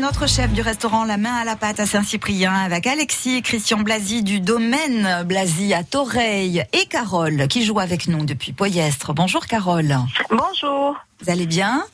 Notre 0.00 0.28
chef 0.28 0.52
du 0.52 0.60
restaurant 0.60 1.04
La 1.04 1.16
Main 1.16 1.34
à 1.34 1.44
la 1.44 1.56
Pâte 1.56 1.80
à 1.80 1.86
Saint-Cyprien, 1.86 2.52
avec 2.52 2.86
Alexis 2.86 3.36
et 3.36 3.42
Christian 3.42 3.78
Blasi 3.78 4.22
du 4.22 4.40
domaine 4.40 5.24
Blasi 5.24 5.72
à 5.74 5.82
Toreil 5.84 6.64
et 6.72 6.86
Carole 6.86 7.48
qui 7.48 7.64
joue 7.64 7.80
avec 7.80 8.06
nous 8.06 8.24
depuis 8.24 8.52
Poyestre. 8.52 9.14
Bonjour 9.14 9.46
Carole. 9.46 9.96
Bonjour. 10.30 10.96
Vous 11.20 11.30
allez 11.30 11.46
bien? 11.46 11.84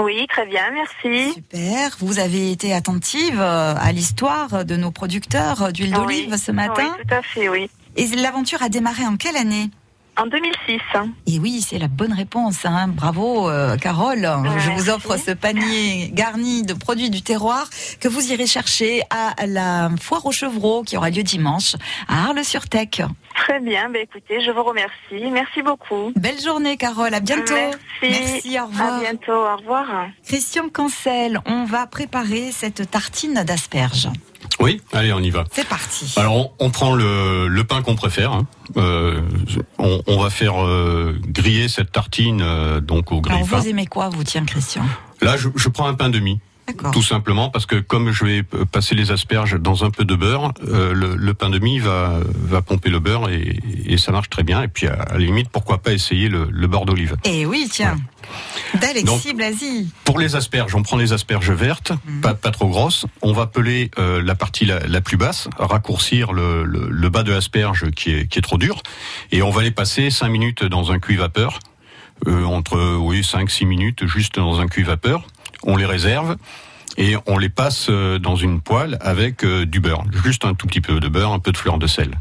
Oui, 0.00 0.26
très 0.28 0.46
bien, 0.46 0.70
merci. 0.70 1.32
Super. 1.32 1.96
Vous 2.00 2.18
avez 2.18 2.52
été 2.52 2.74
attentive 2.74 3.40
euh, 3.40 3.74
à 3.76 3.90
l'histoire 3.92 4.64
de 4.64 4.76
nos 4.76 4.90
producteurs 4.90 5.72
d'huile 5.72 5.92
d'olive 5.92 6.28
Oui, 6.32 6.38
ce 6.38 6.52
matin? 6.52 6.94
Oui, 6.98 7.04
tout 7.08 7.14
à 7.14 7.22
fait, 7.22 7.48
oui. 7.48 7.70
Et 7.96 8.06
l'aventure 8.16 8.62
a 8.62 8.68
démarré 8.68 9.06
en 9.06 9.16
quelle 9.16 9.36
année? 9.36 9.70
En 10.18 10.26
2006. 10.26 10.80
Et 11.26 11.38
oui, 11.38 11.60
c'est 11.60 11.78
la 11.78 11.88
bonne 11.88 12.12
réponse. 12.14 12.64
hein. 12.64 12.88
Bravo, 12.88 13.50
euh, 13.50 13.76
Carole. 13.76 14.26
Je 14.58 14.70
vous 14.70 14.88
offre 14.88 15.18
ce 15.18 15.30
panier 15.32 16.10
garni 16.12 16.62
de 16.62 16.72
produits 16.72 17.10
du 17.10 17.20
terroir 17.22 17.68
que 18.00 18.08
vous 18.08 18.32
irez 18.32 18.46
chercher 18.46 19.02
à 19.10 19.46
la 19.46 19.90
foire 20.00 20.24
aux 20.24 20.32
chevreaux 20.32 20.82
qui 20.84 20.96
aura 20.96 21.10
lieu 21.10 21.22
dimanche 21.22 21.74
à 22.08 22.28
Arles-sur-Tech. 22.28 23.02
Très 23.34 23.60
bien, 23.60 23.90
bah, 23.90 23.98
écoutez, 23.98 24.40
je 24.40 24.50
vous 24.50 24.62
remercie. 24.62 25.30
Merci 25.30 25.60
beaucoup. 25.62 26.12
Belle 26.16 26.40
journée, 26.40 26.78
Carole. 26.78 27.12
À 27.12 27.20
bientôt. 27.20 27.52
Merci. 28.02 28.58
au 28.58 28.66
revoir. 28.66 28.94
À 28.94 29.00
bientôt, 29.00 29.32
au 29.34 29.56
revoir. 29.58 29.84
Christian 30.26 30.70
Cancel, 30.70 31.40
on 31.44 31.64
va 31.64 31.86
préparer 31.86 32.52
cette 32.52 32.90
tartine 32.90 33.44
d'asperges. 33.44 34.08
Oui, 34.58 34.80
allez, 34.92 35.12
on 35.12 35.20
y 35.20 35.30
va. 35.30 35.44
C'est 35.52 35.68
parti. 35.68 36.14
Alors, 36.16 36.34
on, 36.34 36.50
on 36.58 36.70
prend 36.70 36.94
le, 36.94 37.46
le 37.46 37.64
pain 37.64 37.82
qu'on 37.82 37.94
préfère. 37.94 38.32
hein. 38.32 38.46
Euh, 38.76 39.20
on, 39.78 40.00
on 40.06 40.18
va 40.22 40.30
faire 40.30 40.64
euh, 40.64 41.18
griller 41.26 41.68
cette 41.68 41.92
tartine 41.92 42.40
euh, 42.42 42.80
donc 42.80 43.12
au 43.12 43.16
Alors, 43.16 43.22
grille-pain. 43.40 43.58
vous 43.58 43.68
aimez 43.68 43.86
quoi, 43.86 44.08
vous, 44.08 44.24
tiens, 44.24 44.44
Christian? 44.46 44.84
Là, 45.20 45.36
je, 45.36 45.48
je 45.54 45.68
prends 45.68 45.86
un 45.88 45.94
pain 45.94 46.08
demi. 46.08 46.40
Tout 46.92 47.02
simplement 47.02 47.48
parce 47.48 47.66
que 47.66 47.76
comme 47.76 48.10
je 48.10 48.24
vais 48.24 48.42
passer 48.42 48.94
les 48.94 49.10
asperges 49.10 49.54
dans 49.58 49.84
un 49.84 49.90
peu 49.90 50.04
de 50.04 50.14
beurre, 50.14 50.52
euh, 50.66 50.92
le, 50.92 51.14
le 51.14 51.34
pain 51.34 51.48
de 51.50 51.58
mie 51.58 51.78
va, 51.78 52.18
va 52.34 52.62
pomper 52.62 52.90
le 52.90 52.98
beurre 52.98 53.30
et, 53.30 53.60
et 53.86 53.98
ça 53.98 54.12
marche 54.12 54.30
très 54.30 54.42
bien. 54.42 54.62
Et 54.62 54.68
puis 54.68 54.86
à, 54.86 54.94
à 54.94 55.12
la 55.14 55.18
limite, 55.20 55.48
pourquoi 55.50 55.78
pas 55.78 55.92
essayer 55.92 56.28
le, 56.28 56.48
le 56.50 56.66
beurre 56.66 56.84
d'olive. 56.86 57.16
Eh 57.24 57.46
oui, 57.46 57.68
tiens. 57.70 57.96
D'Alexis 58.80 59.34
Blasi. 59.34 59.92
Pour 60.04 60.18
les 60.18 60.34
asperges, 60.36 60.74
on 60.74 60.82
prend 60.82 60.96
les 60.96 61.12
asperges 61.12 61.50
vertes, 61.50 61.92
pas, 62.22 62.34
pas 62.34 62.50
trop 62.50 62.68
grosses. 62.68 63.06
On 63.22 63.32
va 63.32 63.46
peler 63.46 63.90
euh, 63.98 64.22
la 64.22 64.34
partie 64.34 64.66
la, 64.66 64.80
la 64.80 65.00
plus 65.00 65.16
basse, 65.16 65.48
raccourcir 65.58 66.32
le, 66.32 66.64
le, 66.64 67.08
bas 67.08 67.22
de 67.22 67.32
l'asperge 67.32 67.90
qui 67.92 68.10
est, 68.10 68.26
qui 68.26 68.38
est 68.38 68.42
trop 68.42 68.58
dur, 68.58 68.82
et 69.30 69.42
on 69.42 69.50
va 69.50 69.62
les 69.62 69.70
passer 69.70 70.10
5 70.10 70.28
minutes 70.28 70.64
dans 70.64 70.90
un 70.90 70.98
cuit 70.98 71.16
vapeur, 71.16 71.60
euh, 72.26 72.44
entre 72.44 72.96
oui 72.96 73.20
5-6 73.20 73.66
minutes 73.66 74.06
juste 74.06 74.36
dans 74.36 74.60
un 74.60 74.66
cuit 74.66 74.82
vapeur. 74.82 75.26
On 75.66 75.76
les 75.76 75.84
réserve 75.84 76.36
et 76.96 77.16
on 77.26 77.36
les 77.36 77.50
passe 77.50 77.88
euh, 77.90 78.18
dans 78.18 78.36
une 78.36 78.60
poêle 78.62 78.96
avec 79.02 79.44
euh, 79.44 79.66
du 79.66 79.80
beurre, 79.80 80.04
juste 80.24 80.44
un 80.46 80.54
tout 80.54 80.66
petit 80.66 80.80
peu 80.80 80.98
de 81.00 81.08
beurre, 81.08 81.32
un 81.32 81.38
peu 81.40 81.52
de 81.52 81.56
fleur 81.58 81.76
de 81.78 81.86
sel. 81.86 82.16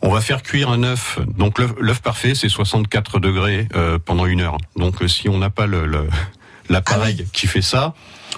On 0.00 0.08
va 0.10 0.20
faire 0.20 0.42
cuire 0.42 0.70
un 0.70 0.82
œuf. 0.82 1.18
Donc 1.36 1.58
l'œuf 1.58 2.00
parfait, 2.02 2.34
c'est 2.34 2.48
64 2.48 3.18
degrés 3.20 3.68
euh, 3.74 3.98
pendant 4.02 4.26
une 4.26 4.40
heure. 4.40 4.56
Donc 4.76 4.96
si 5.08 5.28
on 5.28 5.38
n'a 5.38 5.50
pas 5.50 5.66
le, 5.66 5.86
le- 5.86 6.08
l'appareil 6.70 7.26
qui 7.32 7.46
fait 7.46 7.62
ça, 7.62 7.94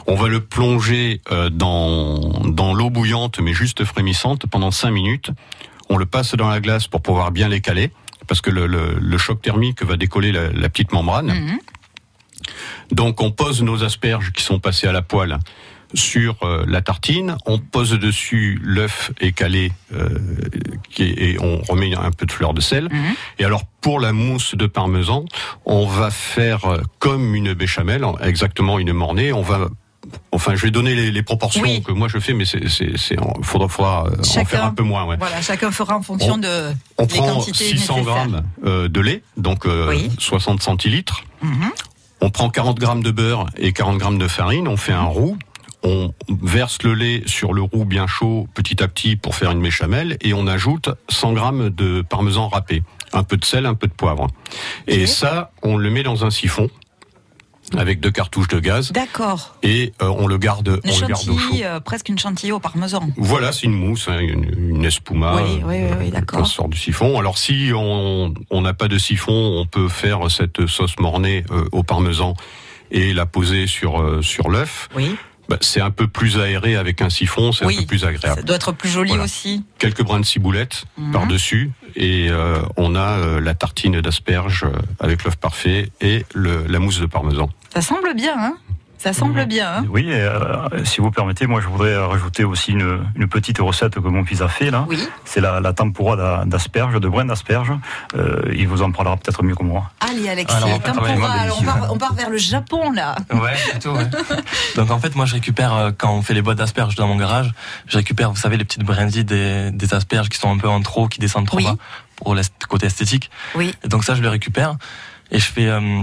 on 0.06 0.14
va 0.16 0.28
le 0.28 0.40
plonger 0.40 1.20
euh, 1.32 1.48
dans, 1.50 2.18
dans 2.44 2.72
l'eau 2.74 2.90
bouillante, 2.90 3.38
mais 3.40 3.52
juste 3.52 3.84
frémissante, 3.84 4.46
pendant 4.46 4.70
5 4.70 4.90
minutes. 4.90 5.30
On 5.88 5.96
le 5.96 6.06
passe 6.06 6.34
dans 6.34 6.48
la 6.48 6.60
glace 6.60 6.88
pour 6.88 7.02
pouvoir 7.02 7.30
bien 7.30 7.48
les 7.48 7.60
caler, 7.60 7.92
parce 8.26 8.40
que 8.40 8.50
le, 8.50 9.18
choc 9.18 9.40
thermique 9.42 9.82
va 9.84 9.96
décoller 9.96 10.32
la, 10.32 10.50
la 10.50 10.68
petite 10.68 10.92
membrane. 10.92 11.30
Donc 12.90 13.20
on 13.20 13.30
pose 13.30 13.62
nos 13.62 13.84
asperges 13.84 14.32
qui 14.32 14.42
sont 14.42 14.58
passées 14.58 14.86
à 14.86 14.92
la 14.92 15.02
poêle 15.02 15.38
sur 15.94 16.36
euh, 16.42 16.64
la 16.66 16.82
tartine, 16.82 17.36
on 17.46 17.58
pose 17.58 17.92
dessus 17.92 18.60
l'œuf 18.62 19.12
écalé 19.20 19.70
euh, 19.94 20.08
qui 20.90 21.04
est- 21.04 21.30
et 21.34 21.38
on 21.40 21.62
remet 21.62 21.94
un 21.94 22.10
peu 22.10 22.26
de 22.26 22.32
fleur 22.32 22.54
de 22.54 22.60
sel. 22.60 22.88
Et 23.38 23.44
alors 23.44 23.62
pour 23.80 24.00
la 24.00 24.12
mousse 24.12 24.56
de 24.56 24.66
parmesan, 24.66 25.24
on 25.64 25.86
va 25.86 26.10
faire 26.10 26.64
euh, 26.64 26.80
comme 26.98 27.36
une 27.36 27.52
béchamel, 27.54 28.04
en- 28.04 28.18
exactement 28.18 28.78
une 28.80 28.92
mornée. 28.92 29.32
On 29.32 29.42
va 29.42 29.68
Enfin, 30.30 30.54
je 30.54 30.62
vais 30.62 30.70
donner 30.70 30.94
les, 30.94 31.10
les 31.10 31.22
proportions 31.24 31.62
Oui. 31.62 31.82
que 31.82 31.90
moi 31.90 32.06
je 32.06 32.18
fais, 32.20 32.32
mais 32.32 32.44
c'est, 32.44 32.60
faudra, 33.42 33.68
faudra 33.68 34.04
en 34.04 34.44
faire 34.44 34.64
un 34.64 34.70
peu 34.70 34.84
moins. 34.84 35.04
Ouais. 35.04 35.16
Voilà, 35.18 35.40
chacun 35.42 35.72
fera 35.72 35.96
en 35.96 36.02
fonction 36.02 36.34
On- 36.34 36.38
de 36.38 36.72
On 36.98 37.06
des 37.06 37.14
prend 37.16 37.26
quantités 37.34 37.64
600 37.76 37.96
nécessaires. 37.98 38.04
grammes 38.04 38.88
de 38.88 39.00
lait, 39.00 39.22
donc 39.36 39.66
euh, 39.66 39.88
Oui. 39.88 40.08
60 40.18 40.62
centilitres. 40.62 41.24
Mhm. 41.42 41.70
On 42.20 42.30
prend 42.30 42.48
40 42.48 42.78
grammes 42.78 43.02
de 43.02 43.10
beurre 43.10 43.46
et 43.56 43.72
40 43.72 43.98
grammes 43.98 44.18
de 44.18 44.28
farine. 44.28 44.68
On 44.68 44.76
fait 44.76 44.92
un 44.92 45.04
roux. 45.04 45.36
On 45.82 46.12
verse 46.42 46.82
le 46.82 46.94
lait 46.94 47.22
sur 47.26 47.52
le 47.52 47.62
roux 47.62 47.84
bien 47.84 48.06
chaud 48.06 48.48
petit 48.54 48.82
à 48.82 48.88
petit 48.88 49.14
pour 49.14 49.36
faire 49.36 49.52
une 49.52 49.62
béchamel 49.62 50.16
et 50.20 50.34
on 50.34 50.46
ajoute 50.46 50.88
100 51.08 51.32
grammes 51.34 51.70
de 51.70 52.02
parmesan 52.02 52.48
râpé, 52.48 52.82
un 53.12 53.22
peu 53.22 53.36
de 53.36 53.44
sel, 53.44 53.66
un 53.66 53.74
peu 53.74 53.86
de 53.86 53.92
poivre. 53.92 54.26
Et 54.88 55.06
ça, 55.06 55.52
on 55.62 55.76
le 55.76 55.90
met 55.90 56.02
dans 56.02 56.24
un 56.24 56.30
siphon 56.30 56.68
avec 57.76 58.00
deux 58.00 58.10
cartouches 58.10 58.48
de 58.48 58.60
gaz 58.60 58.92
D'accord. 58.92 59.56
et 59.62 59.92
euh, 60.02 60.06
on 60.18 60.26
le 60.26 60.38
garde, 60.38 60.80
Une 60.84 60.90
on 60.92 61.00
le 61.00 61.06
garde 61.08 61.28
au 61.28 61.32
chaud. 61.32 61.38
chantilly, 61.38 61.64
euh, 61.64 61.80
presque 61.80 62.08
une 62.08 62.18
chantilly 62.18 62.52
au 62.52 62.60
parmesan. 62.60 63.10
Voilà, 63.16 63.50
c'est 63.52 63.66
une 63.66 63.72
mousse, 63.72 64.06
hein, 64.08 64.18
une, 64.20 64.44
une 64.76 64.84
espuma. 64.84 65.36
Oui, 65.42 65.50
oui, 65.56 65.62
oui, 65.64 65.74
oui, 65.98 66.06
euh, 66.08 66.10
d'accord. 66.10 66.46
sort 66.46 66.68
du 66.68 66.78
siphon. 66.78 67.18
Alors 67.18 67.38
si 67.38 67.70
on 67.74 68.32
on 68.50 68.60
n'a 68.60 68.74
pas 68.74 68.88
de 68.88 68.98
siphon, 68.98 69.32
on 69.60 69.66
peut 69.66 69.88
faire 69.88 70.30
cette 70.30 70.66
sauce 70.66 70.98
mornée 71.00 71.44
euh, 71.50 71.64
au 71.72 71.82
parmesan 71.82 72.34
et 72.92 73.12
la 73.12 73.26
poser 73.26 73.66
sur 73.66 74.00
euh, 74.00 74.22
sur 74.22 74.48
l'œuf. 74.48 74.88
Oui. 74.94 75.16
Bah, 75.48 75.56
c'est 75.60 75.80
un 75.80 75.90
peu 75.90 76.08
plus 76.08 76.38
aéré 76.40 76.76
avec 76.76 77.02
un 77.02 77.10
siphon, 77.10 77.52
c'est 77.52 77.64
Oui, 77.64 77.76
un 77.76 77.80
peu 77.82 77.86
plus 77.86 78.04
agréable. 78.04 78.40
Ça 78.40 78.42
doit 78.42 78.56
être 78.56 78.72
plus 78.72 78.88
joli 78.88 79.10
Voilà. 79.10 79.24
aussi. 79.24 79.64
Quelques 79.78 80.02
brins 80.02 80.18
de 80.20 80.24
ciboulette 80.24 80.84
Mhm. 80.98 81.12
par-dessus 81.12 81.70
et 81.94 82.28
euh, 82.30 82.58
on 82.76 82.96
a 82.96 83.18
euh, 83.18 83.40
la 83.40 83.54
tartine 83.54 84.00
d'asperges 84.00 84.64
euh, 84.64 84.72
avec 84.98 85.22
l'œuf 85.24 85.36
parfait 85.36 85.90
et 86.00 86.24
le- 86.34 86.66
la 86.66 86.78
mousse 86.80 87.00
de 87.00 87.06
parmesan. 87.06 87.48
Ça 87.72 87.80
semble 87.80 88.14
bien, 88.14 88.34
hein? 88.36 88.56
Ça 88.98 89.12
semble 89.12 89.44
bien, 89.46 89.68
hein 89.78 89.84
Oui, 89.90 90.08
et, 90.10 90.14
euh, 90.20 90.84
si 90.84 91.00
vous 91.00 91.10
permettez, 91.10 91.46
moi 91.46 91.60
je 91.60 91.68
voudrais 91.68 91.96
rajouter 91.96 92.44
aussi 92.44 92.72
une, 92.72 93.00
une 93.14 93.28
petite 93.28 93.58
recette 93.58 93.94
que 93.94 94.00
mon 94.08 94.24
fils 94.24 94.40
a 94.40 94.48
fait 94.48 94.70
là. 94.70 94.84
Oui. 94.88 94.98
C'est 95.24 95.40
la, 95.40 95.60
la 95.60 95.72
tempura 95.72 96.16
d'a- 96.16 96.44
d'asperges, 96.46 96.98
de 96.98 97.08
brins 97.08 97.24
d'asperges. 97.26 97.72
Euh, 98.16 98.42
il 98.54 98.66
vous 98.66 98.82
en 98.82 98.90
parlera 98.92 99.16
peut-être 99.16 99.42
mieux 99.42 99.54
que 99.54 99.62
moi. 99.62 99.90
Allez, 100.00 100.28
Alexis, 100.28 100.56
Alors, 100.56 100.80
tempura. 100.80 101.30
Alors, 101.30 101.58
on, 101.60 101.64
part, 101.64 101.92
on 101.92 101.98
part 101.98 102.14
vers 102.14 102.30
le 102.30 102.38
Japon, 102.38 102.90
là. 102.92 103.14
Ouais, 103.32 103.54
plutôt, 103.70 103.92
ouais. 103.94 104.06
Donc 104.76 104.90
en 104.90 104.98
fait, 104.98 105.14
moi 105.14 105.26
je 105.26 105.34
récupère, 105.34 105.74
euh, 105.74 105.90
quand 105.96 106.12
on 106.12 106.22
fait 106.22 106.34
les 106.34 106.42
boîtes 106.42 106.58
d'asperges 106.58 106.94
dans 106.96 107.06
mon 107.06 107.16
garage, 107.16 107.52
je 107.86 107.98
récupère, 107.98 108.30
vous 108.30 108.36
savez, 108.36 108.56
les 108.56 108.64
petites 108.64 108.82
brindilles 108.84 109.24
des, 109.24 109.70
des 109.72 109.94
asperges 109.94 110.28
qui 110.30 110.38
sont 110.38 110.50
un 110.52 110.58
peu 110.58 110.68
en 110.68 110.80
trop, 110.80 111.06
qui 111.08 111.20
descendent 111.20 111.46
trop 111.46 111.58
Oui. 111.58 111.64
bas 111.64 111.76
pour 112.16 112.34
le 112.34 112.40
côté 112.68 112.86
esthétique. 112.86 113.30
Oui. 113.54 113.74
Et 113.84 113.88
donc 113.88 114.04
ça, 114.04 114.14
je 114.14 114.22
le 114.22 114.28
récupère 114.30 114.76
et 115.30 115.38
je 115.38 115.44
fais 115.44 115.66
euh, 115.68 116.02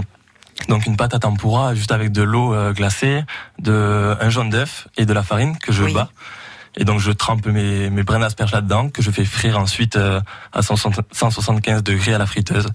donc 0.68 0.86
une 0.86 0.96
pâte 0.96 1.14
à 1.14 1.18
tempura 1.18 1.74
juste 1.74 1.92
avec 1.92 2.12
de 2.12 2.22
l'eau 2.22 2.54
euh, 2.54 2.72
glacée, 2.72 3.24
de 3.58 4.16
un 4.20 4.30
jaune 4.30 4.50
d'œuf 4.50 4.88
et 4.96 5.06
de 5.06 5.12
la 5.12 5.22
farine 5.22 5.58
que 5.58 5.72
je 5.72 5.84
Oui. 5.84 5.94
bats. 5.94 6.10
Et 6.76 6.84
donc 6.84 6.98
je 7.00 7.12
trempe 7.12 7.46
mes, 7.46 7.88
mes 7.90 8.02
brins 8.02 8.18
d'asperges 8.18 8.52
là-dedans, 8.52 8.88
que 8.88 9.00
je 9.02 9.10
fais 9.10 9.24
frire 9.24 9.58
ensuite 9.58 9.96
euh, 9.96 10.20
à 10.52 10.62
160 10.62 11.06
175 11.12 11.82
degrés 11.82 12.14
à 12.14 12.18
la 12.18 12.26
friteuse. 12.26 12.68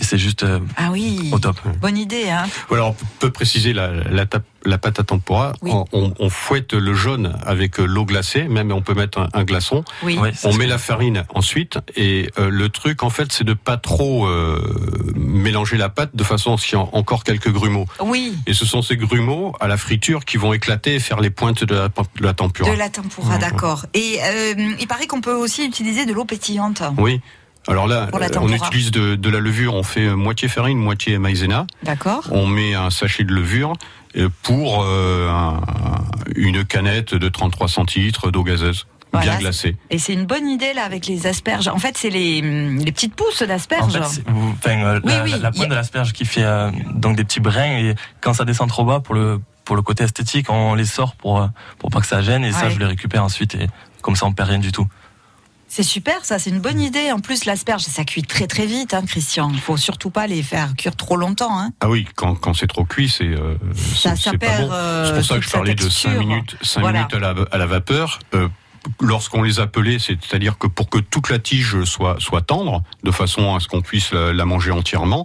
Et 0.00 0.04
c'est 0.04 0.16
juste 0.18 0.42
euh, 0.42 0.58
Ah 0.76 0.90
oui. 0.90 1.28
au 1.32 1.38
top. 1.38 1.56
Bonne 1.80 1.98
idée, 1.98 2.30
hein 2.30 2.44
Voilà, 2.68 2.86
on 2.86 2.96
peut 3.18 3.30
préciser 3.30 3.72
la, 3.74 3.92
la, 3.92 4.24
la 4.64 4.78
pâte 4.78 4.98
à 5.00 5.02
tempura. 5.02 5.52
Oui. 5.60 5.70
On, 5.72 5.84
on- 5.92 6.14
on 6.18 6.30
fouette 6.30 6.72
le 6.72 6.94
jaune 6.94 7.36
avec 7.44 7.78
euh, 7.78 7.84
l'eau 7.84 8.04
glacée, 8.06 8.44
même 8.44 8.72
on 8.72 8.80
peut 8.80 8.94
mettre 8.94 9.18
un, 9.18 9.28
un 9.34 9.44
glaçon. 9.44 9.84
Oui. 10.02 10.16
Ouais, 10.18 10.32
On 10.44 10.54
met 10.54 10.66
la 10.66 10.78
farine 10.78 11.24
ensuite 11.34 11.78
et 11.94 12.30
euh, 12.38 12.48
le 12.48 12.68
truc 12.70 13.02
en 13.02 13.10
fait 13.10 13.30
c'est 13.32 13.44
de 13.44 13.52
pas 13.54 13.76
trop 13.76 14.26
euh, 14.26 15.12
mélanger 15.14 15.76
la 15.76 15.88
pâte 15.88 16.10
de 16.14 16.24
façon 16.24 16.54
à 16.54 16.56
ce 16.56 16.66
qu'il 16.66 16.78
y 16.78 16.82
ait 16.82 16.86
encore 16.92 17.22
quelques 17.24 17.50
grumeaux. 17.50 17.86
Oui. 18.00 18.34
Et 18.46 18.54
ce 18.54 18.64
sont 18.64 18.80
ces 18.82 18.96
grumeaux 18.96 19.54
à 19.60 19.68
la 19.68 19.76
friture 19.76 20.24
qui 20.24 20.36
vont 20.38 20.52
éclater 20.54 20.94
et 20.94 21.00
faire 21.00 21.20
les 21.20 21.30
pointes 21.30 21.64
de 21.64 21.74
la, 21.74 21.88
de 21.88 22.22
la 22.24 22.32
tempura. 22.32 22.70
De 22.70 22.76
la 22.78 22.88
tempura, 22.88 23.36
d'accord. 23.38 23.84
Et 23.94 24.18
euh, 24.22 24.54
il 24.80 24.86
paraît 24.86 25.06
qu'on 25.06 25.20
peut 25.20 25.34
aussi 25.34 25.66
utiliser 25.66 26.06
de 26.06 26.12
l'eau 26.14 26.24
pétillante. 26.24 26.82
Oui. 26.96 27.20
Alors 27.68 27.86
là, 27.86 28.08
euh, 28.12 28.18
on 28.36 28.46
tempura. 28.48 28.66
utilise 28.68 28.90
de, 28.90 29.14
de 29.14 29.30
la 29.30 29.38
levure, 29.38 29.74
on 29.74 29.82
fait 29.82 30.06
euh, 30.08 30.16
moitié 30.16 30.48
farine, 30.48 30.78
moitié 30.78 31.18
maïzena. 31.18 31.66
D'accord 31.84 32.22
On 32.30 32.46
met 32.46 32.74
un 32.74 32.90
sachet 32.90 33.24
de 33.24 33.32
levure 33.32 33.74
euh, 34.16 34.28
pour 34.42 34.82
euh, 34.84 35.28
un- 35.30 35.60
une 36.34 36.64
canette 36.64 37.14
de 37.14 37.28
33 37.28 37.68
centilitres 37.68 38.30
d'eau 38.32 38.42
gazeuse, 38.42 38.86
Voilà. 39.12 39.30
bien 39.32 39.38
glacée. 39.40 39.76
Et 39.90 39.98
c'est 39.98 40.12
une 40.12 40.26
bonne 40.26 40.48
idée, 40.48 40.72
là, 40.74 40.84
avec 40.84 41.06
les 41.06 41.26
asperges. 41.28 41.68
En 41.68 41.78
fait, 41.78 41.96
c'est 41.96 42.10
les, 42.10 42.40
les 42.40 42.92
petites 42.92 43.14
pousses 43.14 43.42
En 43.42 43.46
d'asperges. 43.46 43.92
fait, 43.92 44.04
c'est- 44.06 44.28
vous- 44.28 44.50
enfin, 44.58 44.82
euh, 44.84 45.00
Oui, 45.04 45.12
la, 45.12 45.22
oui, 45.24 45.30
la- 45.40 45.48
a- 45.48 45.52
pointe 45.52 45.68
de 45.68 45.74
l'asperge 45.74 46.12
qui 46.12 46.24
fait 46.24 46.42
euh, 46.44 46.70
donc 46.94 47.16
des 47.16 47.24
petits 47.24 47.40
brins 47.40 47.78
et 47.78 47.94
quand 48.20 48.34
ça 48.34 48.44
descend 48.44 48.68
trop 48.68 48.84
bas 48.84 49.00
pour 49.00 49.14
le 49.14 49.40
pour 49.64 49.76
le 49.76 49.82
côté 49.82 50.02
esthétique, 50.02 50.50
on 50.50 50.74
les 50.74 50.84
sort 50.84 51.14
pour 51.14 51.40
euh, 51.40 51.46
pour 51.78 51.90
pas 51.90 52.00
que 52.00 52.06
ça 52.06 52.20
gêne 52.20 52.44
et 52.44 52.50
ça 52.50 52.68
je 52.68 52.80
les 52.80 52.84
récupère 52.84 53.22
ensuite 53.22 53.54
et 53.54 53.68
comme 54.00 54.16
ça 54.16 54.26
on 54.26 54.32
perd 54.32 54.48
rien 54.48 54.58
du 54.58 54.72
tout. 54.72 54.88
C'est 55.74 55.82
super, 55.82 56.22
ça, 56.26 56.38
c'est 56.38 56.50
une 56.50 56.60
bonne 56.60 56.82
idée. 56.82 57.10
En 57.12 57.20
plus, 57.20 57.46
l'asperge, 57.46 57.80
ça 57.84 58.04
cuit 58.04 58.22
très 58.24 58.46
très 58.46 58.66
vite, 58.66 58.92
hein, 58.92 59.00
Christian. 59.06 59.50
Il 59.54 59.58
faut 59.58 59.78
surtout 59.78 60.10
pas 60.10 60.26
les 60.26 60.42
faire 60.42 60.74
cuire 60.76 60.94
trop 60.96 61.16
longtemps. 61.16 61.58
Hein. 61.58 61.70
Ah 61.80 61.88
oui, 61.88 62.06
quand, 62.14 62.34
quand 62.34 62.52
c'est 62.52 62.66
trop 62.66 62.84
cuit, 62.84 63.08
c'est 63.08 63.24
euh, 63.24 63.54
Ça- 63.94 64.14
perd, 64.38 64.66
bon. 64.68 64.70
euh, 64.70 65.06
c'est 65.06 65.14
pour 65.14 65.24
ça 65.24 65.36
que 65.38 65.44
je 65.46 65.48
parlais 65.50 65.74
de 65.74 65.80
5 65.80 65.88
texture. 65.88 66.10
minutes, 66.20 66.56
Voilà. 66.78 66.98
minutes 66.98 67.14
à 67.14 67.18
la, 67.20 67.34
à 67.52 67.56
la 67.56 67.64
vapeur. 67.66 68.18
Euh, 68.34 68.48
Lorsqu'on 69.00 69.42
les 69.42 69.60
appelait, 69.60 69.98
c'est-à-dire 69.98 70.58
que 70.58 70.66
pour 70.66 70.90
que 70.90 70.98
toute 70.98 71.30
la 71.30 71.38
tige 71.38 71.84
soit, 71.84 72.16
soit 72.18 72.42
tendre, 72.42 72.82
de 73.04 73.10
façon 73.12 73.54
à 73.54 73.60
ce 73.60 73.68
qu'on 73.68 73.80
puisse 73.80 74.12
la, 74.12 74.32
la 74.34 74.44
manger 74.44 74.72
entièrement, 74.72 75.24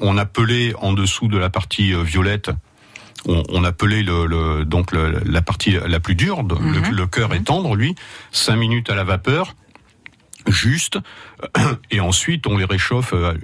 on 0.00 0.16
appelait 0.18 0.74
en 0.78 0.92
dessous 0.92 1.26
de 1.26 1.38
la 1.38 1.48
partie 1.50 1.92
euh, 1.94 2.02
violette 2.04 2.50
on, 3.26 3.42
on 3.50 3.62
appelait 3.64 4.02
le, 4.02 4.26
le- 4.26 4.64
donc 4.64 4.92
le- 4.92 5.22
la 5.24 5.42
partie 5.42 5.76
la 5.86 6.00
plus 6.00 6.14
dure, 6.16 6.44
de- 6.44 6.54
le, 6.56 6.90
le 6.94 7.06
cœur 7.06 7.32
est 7.34 7.40
tendre, 7.44 7.74
lui, 7.76 7.94
5 8.32 8.56
minutes 8.56 8.90
à 8.90 8.94
la 8.94 9.04
vapeur, 9.04 9.54
juste, 10.46 10.98
et 11.90 12.00
ensuite 12.00 12.46
on 12.46 12.56
les 12.56 12.64
réchauffe, 12.64 13.12
euh, 13.12 13.34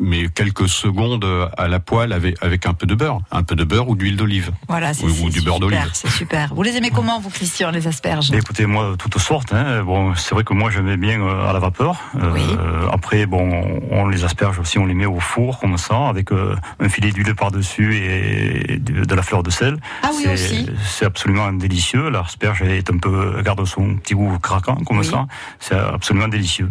mais 0.00 0.28
quelques 0.28 0.68
secondes 0.68 1.24
à 1.56 1.68
la 1.68 1.78
poêle 1.78 2.12
avec, 2.12 2.36
avec 2.42 2.66
un 2.66 2.74
peu 2.74 2.86
de 2.86 2.94
beurre, 2.94 3.20
un 3.30 3.42
peu 3.44 3.54
de 3.54 3.62
beurre 3.62 3.88
ou 3.88 3.94
d'huile 3.94 4.16
d'olive, 4.16 4.50
Voilà, 4.68 4.94
c'est 4.94 5.04
ou, 5.04 5.10
c'est 5.10 5.22
ou 5.24 5.30
du 5.30 5.40
beurre 5.42 5.60
d'olive. 5.60 5.88
c'est 5.92 6.10
super. 6.10 6.52
Vous 6.54 6.62
les 6.62 6.76
aimez 6.76 6.90
comment, 6.90 7.20
vous, 7.20 7.30
Christian, 7.30 7.70
les 7.70 7.86
asperges? 7.86 8.32
Écoutez, 8.32 8.66
moi, 8.66 8.94
toutes 8.98 9.18
sortes. 9.18 9.52
Hein. 9.52 9.82
Bon, 9.84 10.14
c'est 10.16 10.34
vrai 10.34 10.42
que 10.44 10.54
moi, 10.54 10.70
j'aimais 10.70 10.96
bien 10.96 11.20
euh, 11.20 11.48
à 11.48 11.52
la 11.52 11.60
vapeur. 11.60 11.96
Euh, 12.20 12.88
Après, 12.92 13.26
bon, 13.26 13.80
on 13.90 14.08
les 14.08 14.24
asperge 14.24 14.58
aussi, 14.58 14.78
on 14.78 14.86
les 14.86 14.94
met 14.94 15.06
au 15.06 15.20
four 15.20 15.60
comme 15.60 15.78
ça, 15.78 16.08
avec 16.08 16.32
euh, 16.32 16.56
un 16.80 16.88
filet 16.88 17.12
d'huile 17.12 17.34
par-dessus 17.36 17.96
et 17.96 18.78
de, 18.78 19.04
de 19.04 19.14
la 19.14 19.22
fleur 19.22 19.42
de 19.44 19.50
sel. 19.50 19.76
Ah 20.02 20.08
oui, 20.14 20.22
C'est- 20.24 20.32
aussi. 20.32 20.66
C'est 20.84 21.04
absolument 21.04 21.52
délicieux. 21.52 22.10
L'asperge 22.10 22.62
est 22.62 22.90
un 22.90 22.98
peu, 22.98 23.40
garde 23.42 23.64
son 23.66 23.94
petit 23.96 24.14
goût 24.14 24.38
craquant 24.40 24.76
comme 24.86 24.98
Oui. 24.98 25.04
ça. 25.06 25.26
C'est 25.60 25.76
absolument 25.76 26.28
délicieux. 26.28 26.68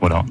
Voilà. 0.00 0.22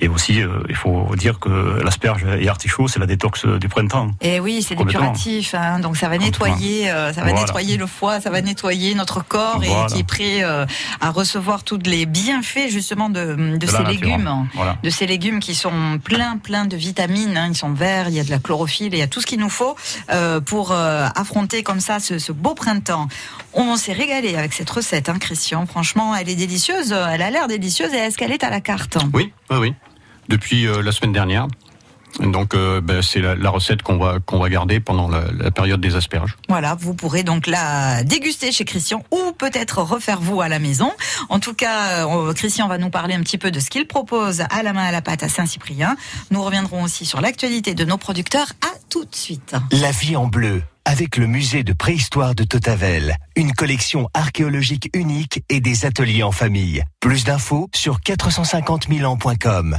Et 0.00 0.08
aussi, 0.08 0.40
euh, 0.40 0.48
il 0.68 0.74
faut 0.76 1.14
dire 1.16 1.38
que 1.40 1.80
l'asperge 1.84 2.24
et 2.24 2.44
l'artichaut, 2.44 2.88
c'est 2.88 2.98
la 3.00 3.06
détox 3.06 3.44
du 3.46 3.68
printemps. 3.68 4.10
Et 4.20 4.36
Eh 4.36 4.40
oui, 4.40 4.62
c'est 4.66 4.74
dépuratif, 4.76 5.54
hein, 5.54 5.78
donc 5.80 5.96
ça 5.96 6.08
va 6.08 6.16
nettoyer, 6.16 6.90
euh, 6.90 7.12
ça 7.12 7.20
va 7.22 7.28
Voilà. 7.30 7.40
nettoyer 7.46 7.76
le 7.76 7.86
foie, 7.86 8.20
ça 8.20 8.30
va 8.30 8.40
nettoyer 8.40 8.94
notre 8.94 9.22
corps 9.26 9.60
Voilà. 9.62 9.84
et 9.84 9.92
qui 9.92 9.98
est 10.00 10.04
prêt 10.04 10.42
euh, 10.42 10.64
à 11.00 11.10
recevoir 11.10 11.64
tous 11.64 11.78
les 11.84 12.06
bienfaits 12.06 12.68
justement 12.70 13.10
de, 13.10 13.34
de, 13.34 13.56
De 13.56 13.66
la 13.66 13.72
ces 13.78 13.84
légumes, 13.84 14.46
Voilà. 14.54 14.76
de 14.82 14.90
ces 14.90 15.06
légumes 15.06 15.40
qui 15.40 15.54
sont 15.54 15.98
pleins, 16.02 16.38
pleins 16.38 16.64
de 16.64 16.76
vitamines. 16.76 17.36
hein, 17.36 17.48
ils 17.50 17.56
sont 17.56 17.72
verts, 17.72 18.08
il 18.08 18.14
y 18.14 18.20
a 18.20 18.24
de 18.24 18.30
la 18.30 18.38
chlorophylle, 18.38 18.94
il 18.94 18.98
y 18.98 19.02
a 19.02 19.06
tout 19.08 19.20
ce 19.20 19.26
qu'il 19.26 19.40
nous 19.40 19.50
faut 19.50 19.74
euh, 20.12 20.40
pour 20.40 20.72
affronter 20.72 21.62
comme 21.62 21.80
ça 21.80 22.00
ce, 22.00 22.18
ce 22.18 22.32
beau 22.32 22.54
printemps. 22.54 23.08
On 23.52 23.76
s'est 23.76 23.92
régalé 23.92 24.36
avec 24.36 24.52
cette 24.52 24.70
recette, 24.70 25.08
hein, 25.08 25.18
Christian. 25.18 25.66
Franchement, 25.66 26.14
elle 26.14 26.28
est 26.28 26.36
délicieuse, 26.36 26.92
elle 26.92 27.22
a 27.22 27.30
l'air 27.30 27.48
délicieuse. 27.48 27.92
Et 27.92 27.98
est-ce 27.98 28.16
qu'elle 28.16 28.32
est 28.32 28.44
à 28.44 28.50
la 28.50 28.60
carte 28.60 28.98
Oui, 29.12 29.32
oui, 29.50 29.56
oui. 29.58 29.74
Depuis 30.28 30.66
euh, 30.66 30.82
la 30.82 30.92
semaine 30.92 31.12
dernière. 31.12 31.48
Donc 32.18 32.54
euh, 32.54 32.80
ben, 32.80 33.02
c'est 33.02 33.20
la, 33.20 33.36
la 33.36 33.50
recette 33.50 33.82
qu'on 33.82 33.96
va 33.96 34.18
qu'on 34.18 34.40
va 34.40 34.48
garder 34.48 34.80
pendant 34.80 35.08
la, 35.08 35.26
la 35.32 35.50
période 35.52 35.80
des 35.80 35.94
asperges. 35.94 36.36
Voilà, 36.48 36.74
vous 36.74 36.92
pourrez 36.92 37.22
donc 37.22 37.46
la 37.46 38.02
déguster 38.02 38.50
chez 38.50 38.64
Christian 38.64 39.04
ou 39.12 39.32
peut-être 39.32 39.80
refaire 39.82 40.20
vous 40.20 40.40
à 40.40 40.48
la 40.48 40.58
maison. 40.58 40.92
En 41.28 41.38
tout 41.38 41.54
cas, 41.54 42.04
euh, 42.08 42.32
Christian 42.32 42.66
va 42.66 42.78
nous 42.78 42.90
parler 42.90 43.14
un 43.14 43.20
petit 43.20 43.38
peu 43.38 43.52
de 43.52 43.60
ce 43.60 43.70
qu'il 43.70 43.86
propose 43.86 44.40
à 44.50 44.62
la 44.64 44.72
main 44.72 44.84
à 44.84 44.90
la 44.90 45.02
pâte 45.02 45.22
à 45.22 45.28
Saint-Cyprien. 45.28 45.96
Nous 46.32 46.42
reviendrons 46.42 46.82
aussi 46.82 47.06
sur 47.06 47.20
l'actualité 47.20 47.74
de 47.74 47.84
nos 47.84 47.96
producteurs. 47.96 48.48
À 48.60 48.74
tout 48.88 49.04
de 49.04 49.14
suite. 49.14 49.54
La 49.70 49.92
vie 49.92 50.16
en 50.16 50.26
bleu, 50.26 50.62
avec 50.90 51.18
le 51.18 51.28
musée 51.28 51.62
de 51.62 51.72
préhistoire 51.72 52.34
de 52.34 52.42
Totavel, 52.42 53.14
une 53.36 53.52
collection 53.52 54.08
archéologique 54.12 54.90
unique 54.92 55.44
et 55.48 55.60
des 55.60 55.86
ateliers 55.86 56.24
en 56.24 56.32
famille. 56.32 56.82
Plus 56.98 57.22
d'infos 57.22 57.68
sur 57.72 58.00
450 58.00 58.88
000 58.88 59.08
ans.com. 59.08 59.78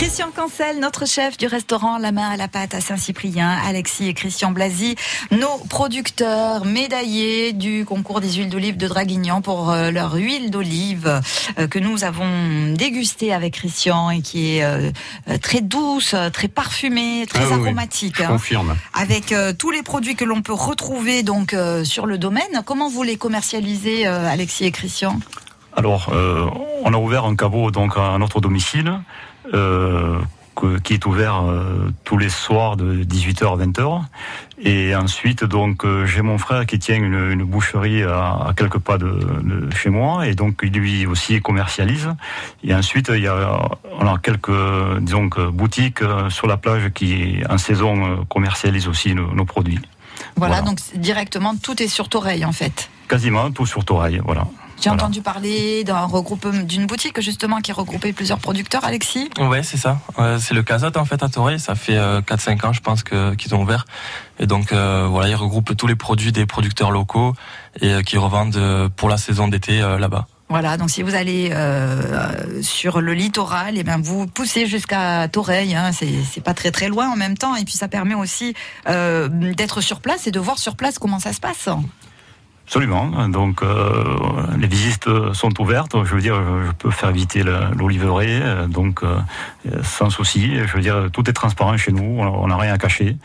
Christian 0.00 0.30
Cancel, 0.34 0.80
notre 0.80 1.06
chef 1.06 1.36
du 1.36 1.46
restaurant 1.46 1.98
La 1.98 2.10
Main 2.10 2.30
à 2.30 2.38
la 2.38 2.48
Pâte 2.48 2.74
à 2.74 2.80
Saint-Cyprien, 2.80 3.50
Alexis 3.66 4.08
et 4.08 4.14
Christian 4.14 4.50
Blasi, 4.50 4.96
nos 5.30 5.58
producteurs 5.68 6.64
médaillés 6.64 7.52
du 7.52 7.84
concours 7.84 8.22
des 8.22 8.32
huiles 8.32 8.48
d'olive 8.48 8.78
de 8.78 8.88
Draguignan 8.88 9.42
pour 9.42 9.70
euh, 9.70 9.90
leur 9.90 10.14
huile 10.14 10.50
d'olive 10.50 11.20
euh, 11.58 11.66
que 11.66 11.78
nous 11.78 12.02
avons 12.02 12.72
dégustée 12.72 13.34
avec 13.34 13.52
Christian 13.52 14.08
et 14.08 14.22
qui 14.22 14.56
est 14.56 14.64
euh, 14.64 14.90
très 15.42 15.60
douce, 15.60 16.14
très 16.32 16.48
parfumée, 16.48 17.26
très 17.28 17.44
Ah 17.44 17.58
oui, 17.58 17.66
aromatique. 17.66 18.16
je 18.16 18.22
hein. 18.22 18.28
confirme. 18.28 18.76
Avec 18.94 19.34
tous 19.58 19.70
les 19.70 19.82
produits 19.82 20.16
que 20.16 20.24
l'on 20.24 20.40
peut 20.40 20.54
retrouver 20.54 21.22
donc 21.22 21.54
sur 21.84 22.06
le 22.06 22.16
domaine. 22.16 22.62
Comment 22.64 22.88
vous 22.88 23.02
les 23.02 23.16
commercialisez, 23.16 24.06
Alexis 24.06 24.64
et 24.64 24.70
Christian? 24.70 25.18
Alors, 25.76 26.08
euh, 26.12 26.46
on 26.84 26.92
a 26.92 26.96
ouvert 26.96 27.24
un 27.24 27.36
caveau 27.36 27.70
donc 27.70 27.96
à 27.96 28.18
notre 28.18 28.40
domicile, 28.40 29.00
qui 30.84 30.92
est 30.92 31.06
ouvert 31.06 31.42
euh, 31.48 31.90
tous 32.04 32.18
les 32.18 32.28
soirs 32.28 32.76
de 32.76 33.02
18h 33.02 33.54
à 33.60 33.64
20h. 33.64 34.02
Et 34.62 34.94
ensuite, 34.94 35.42
donc, 35.44 35.84
euh, 35.86 36.04
j'ai 36.04 36.20
mon 36.20 36.36
frère 36.36 36.66
qui 36.66 36.78
tient 36.78 36.96
une, 36.96 37.30
une 37.30 37.44
boucherie 37.44 38.02
à, 38.02 38.48
à 38.48 38.52
quelques 38.54 38.78
pas 38.78 38.98
de, 38.98 39.06
de 39.42 39.74
chez 39.74 39.88
moi, 39.88 40.26
et 40.26 40.34
donc 40.34 40.60
il 40.62 40.72
lui 40.72 41.06
aussi 41.06 41.40
commercialise. 41.40 42.08
Et 42.62 42.74
ensuite, 42.74 43.10
il 43.14 43.22
y 43.22 43.26
a, 43.26 43.70
on 43.98 44.06
a 44.06 44.18
quelques, 44.18 44.50
disons, 45.00 45.30
que 45.30 45.48
boutiques 45.48 46.02
euh, 46.02 46.28
sur 46.28 46.46
la 46.46 46.58
plage 46.58 46.90
qui, 46.92 47.36
en 47.48 47.56
saison, 47.56 48.04
euh, 48.04 48.16
commercialisent 48.28 48.88
aussi 48.88 49.14
nos, 49.14 49.32
nos 49.32 49.46
produits. 49.46 49.80
Voilà, 50.36 50.56
Voilà. 50.56 50.68
donc 50.70 50.78
directement 50.96 51.54
tout 51.56 51.82
est 51.82 51.88
sur 51.88 52.10
Toreil 52.10 52.44
en 52.44 52.52
fait. 52.52 52.90
Quasiment 53.08 53.50
tout 53.50 53.64
sur 53.64 53.84
Toreil, 53.86 54.20
voilà. 54.24 54.46
J'ai 54.80 54.88
Voilà. 54.88 55.02
entendu 55.04 55.20
parler 55.20 55.84
d'un 55.84 56.06
regroupement 56.06 56.62
d'une 56.62 56.86
boutique 56.86 57.20
justement 57.20 57.58
qui 57.58 57.70
regroupait 57.72 58.12
plusieurs 58.14 58.38
producteurs, 58.38 58.84
Alexis. 58.84 59.28
Ouais, 59.38 59.62
c'est 59.62 59.76
ça. 59.76 59.98
C'est 60.38 60.54
le 60.54 60.62
Casat 60.62 60.92
en 60.96 61.04
fait 61.04 61.22
à 61.22 61.28
Toreil. 61.28 61.60
Ça 61.60 61.74
fait 61.74 61.96
euh, 61.98 62.22
4-5 62.22 62.66
ans, 62.66 62.72
je 62.72 62.80
pense, 62.80 63.02
que 63.02 63.34
qu'ils 63.34 63.54
ont 63.54 63.62
ouvert. 63.62 63.84
Et 64.38 64.46
donc 64.46 64.72
euh, 64.72 65.06
voilà, 65.10 65.28
ils 65.28 65.34
regroupent 65.34 65.76
tous 65.76 65.86
les 65.86 65.96
produits 65.96 66.32
des 66.32 66.46
producteurs 66.46 66.90
locaux 66.90 67.34
et 67.80 67.92
euh, 67.92 68.02
qui 68.02 68.16
revendent 68.16 68.56
euh, 68.56 68.88
pour 68.88 69.08
la 69.10 69.18
saison 69.18 69.48
d'été 69.48 69.82
euh, 69.82 69.98
là-bas. 69.98 70.26
Voilà, 70.48 70.76
donc 70.76 70.90
si 70.90 71.02
vous 71.04 71.14
allez 71.14 71.50
euh, 71.52 72.60
sur 72.60 73.00
le 73.00 73.14
littoral, 73.14 73.78
et 73.78 73.84
bien 73.84 73.98
vous 74.02 74.26
poussez 74.26 74.66
jusqu'à 74.66 75.28
Toreil, 75.28 75.76
hein, 75.76 75.92
c'est 75.92 76.10
c'est 76.28 76.40
pas 76.40 76.54
très 76.54 76.72
très 76.72 76.88
loin 76.88 77.08
en 77.08 77.14
même 77.14 77.36
temps, 77.38 77.54
et 77.54 77.64
puis 77.64 77.74
ça 77.74 77.86
permet 77.86 78.14
aussi 78.14 78.54
euh, 78.88 79.28
d'être 79.28 79.80
sur 79.80 80.00
place 80.00 80.26
et 80.26 80.32
de 80.32 80.40
voir 80.40 80.58
sur 80.58 80.74
place 80.74 80.98
comment 80.98 81.20
ça 81.20 81.32
se 81.32 81.38
passe. 81.38 81.68
Absolument. 82.70 83.28
Donc 83.28 83.64
euh, 83.64 84.04
les 84.56 84.68
visites 84.68 85.08
sont 85.32 85.60
ouvertes. 85.60 85.96
Je 86.04 86.14
veux 86.14 86.20
dire, 86.20 86.40
je 86.68 86.70
peux 86.70 86.92
faire 86.92 87.10
visiter 87.10 87.42
l'oliveraie, 87.76 88.40
euh, 88.40 88.66
donc 88.68 89.02
euh, 89.02 89.18
sans 89.82 90.08
souci. 90.08 90.54
Je 90.54 90.76
veux 90.76 90.80
dire, 90.80 91.08
tout 91.12 91.28
est 91.28 91.32
transparent 91.32 91.76
chez 91.76 91.90
nous. 91.90 92.20
On 92.20 92.46
n'a 92.46 92.56
rien 92.56 92.72
à 92.72 92.78
cacher. 92.78 93.16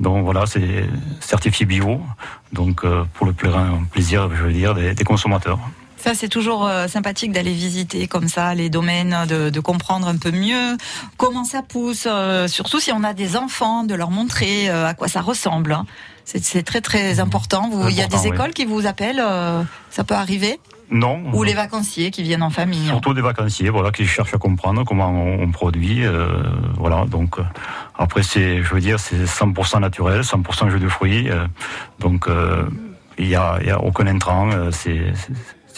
Donc 0.00 0.22
voilà, 0.22 0.44
c'est 0.44 0.84
certifié 1.18 1.64
bio. 1.64 2.02
Donc 2.52 2.84
pour 3.14 3.24
le 3.24 3.32
pla- 3.32 3.70
plaisir, 3.90 4.28
je 4.36 4.42
veux 4.42 4.52
dire, 4.52 4.74
des, 4.74 5.04
consommateurs. 5.04 5.58
Ça, 5.96 6.12
c'est 6.12 6.28
toujours 6.28 6.70
sympathique 6.86 7.32
d'aller 7.32 7.54
visiter 7.54 8.06
comme 8.06 8.28
ça 8.28 8.54
les 8.54 8.68
domaines, 8.68 9.16
de, 9.26 9.60
comprendre 9.60 10.08
un 10.08 10.16
peu 10.18 10.30
mieux 10.30 10.76
comment 11.16 11.44
ça 11.44 11.62
pousse, 11.62 12.06
surtout 12.48 12.80
si 12.80 12.92
on 12.92 13.02
a 13.02 13.14
des 13.14 13.36
enfants, 13.36 13.84
de 13.84 13.94
leur 13.94 14.10
montrer 14.10 14.68
à 14.68 14.92
quoi 14.92 15.08
ça 15.08 15.22
ressemble. 15.22 15.78
C'est 16.38 16.62
très 16.62 16.80
très 16.80 17.18
important. 17.20 17.68
Vous- 17.70 17.88
Il 17.88 17.94
y 17.96 18.02
a 18.02 18.06
des 18.06 18.16
oui. 18.18 18.28
écoles 18.28 18.52
qui 18.52 18.64
vous 18.64 18.86
appellent, 18.86 19.20
euh, 19.22 19.62
ça 19.90 20.04
peut 20.04 20.14
arriver? 20.14 20.60
Non. 20.92 21.22
Ou 21.32 21.42
les 21.44 21.54
vacanciers 21.54 22.10
qui 22.10 22.22
viennent 22.24 22.42
en 22.42 22.50
famille. 22.50 22.86
hein. 22.86 22.92
Surtout 22.92 23.14
des 23.14 23.20
vacanciers, 23.20 23.70
voilà, 23.70 23.92
qui 23.92 24.06
cherchent 24.06 24.34
à 24.34 24.38
comprendre 24.38 24.84
comment 24.84 25.08
on, 25.08 25.42
on 25.42 25.50
produit, 25.52 26.04
euh, 26.04 26.26
voilà. 26.76 27.04
Donc 27.06 27.38
euh, 27.38 27.42
après, 27.96 28.22
c'est, 28.24 28.62
je 28.62 28.74
veux 28.74 28.80
dire, 28.80 28.98
c'est 28.98 29.24
100% 29.24 29.80
naturel, 29.80 30.22
100% 30.22 30.68
jus 30.70 30.80
de 30.80 30.88
fruits, 30.88 31.30
euh, 31.30 31.46
donc 32.00 32.28
il 33.18 33.28
y 33.28 33.34
a, 33.36 33.58
il 33.60 33.66
y 33.68 33.70
a 33.70 33.80
aucun 33.80 34.06
intrant, 34.06 34.48
c'est, 34.72 35.00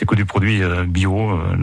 que 0.07 0.15
du 0.15 0.25
produit 0.25 0.63
bio, 0.87 1.31
euh, 1.31 1.57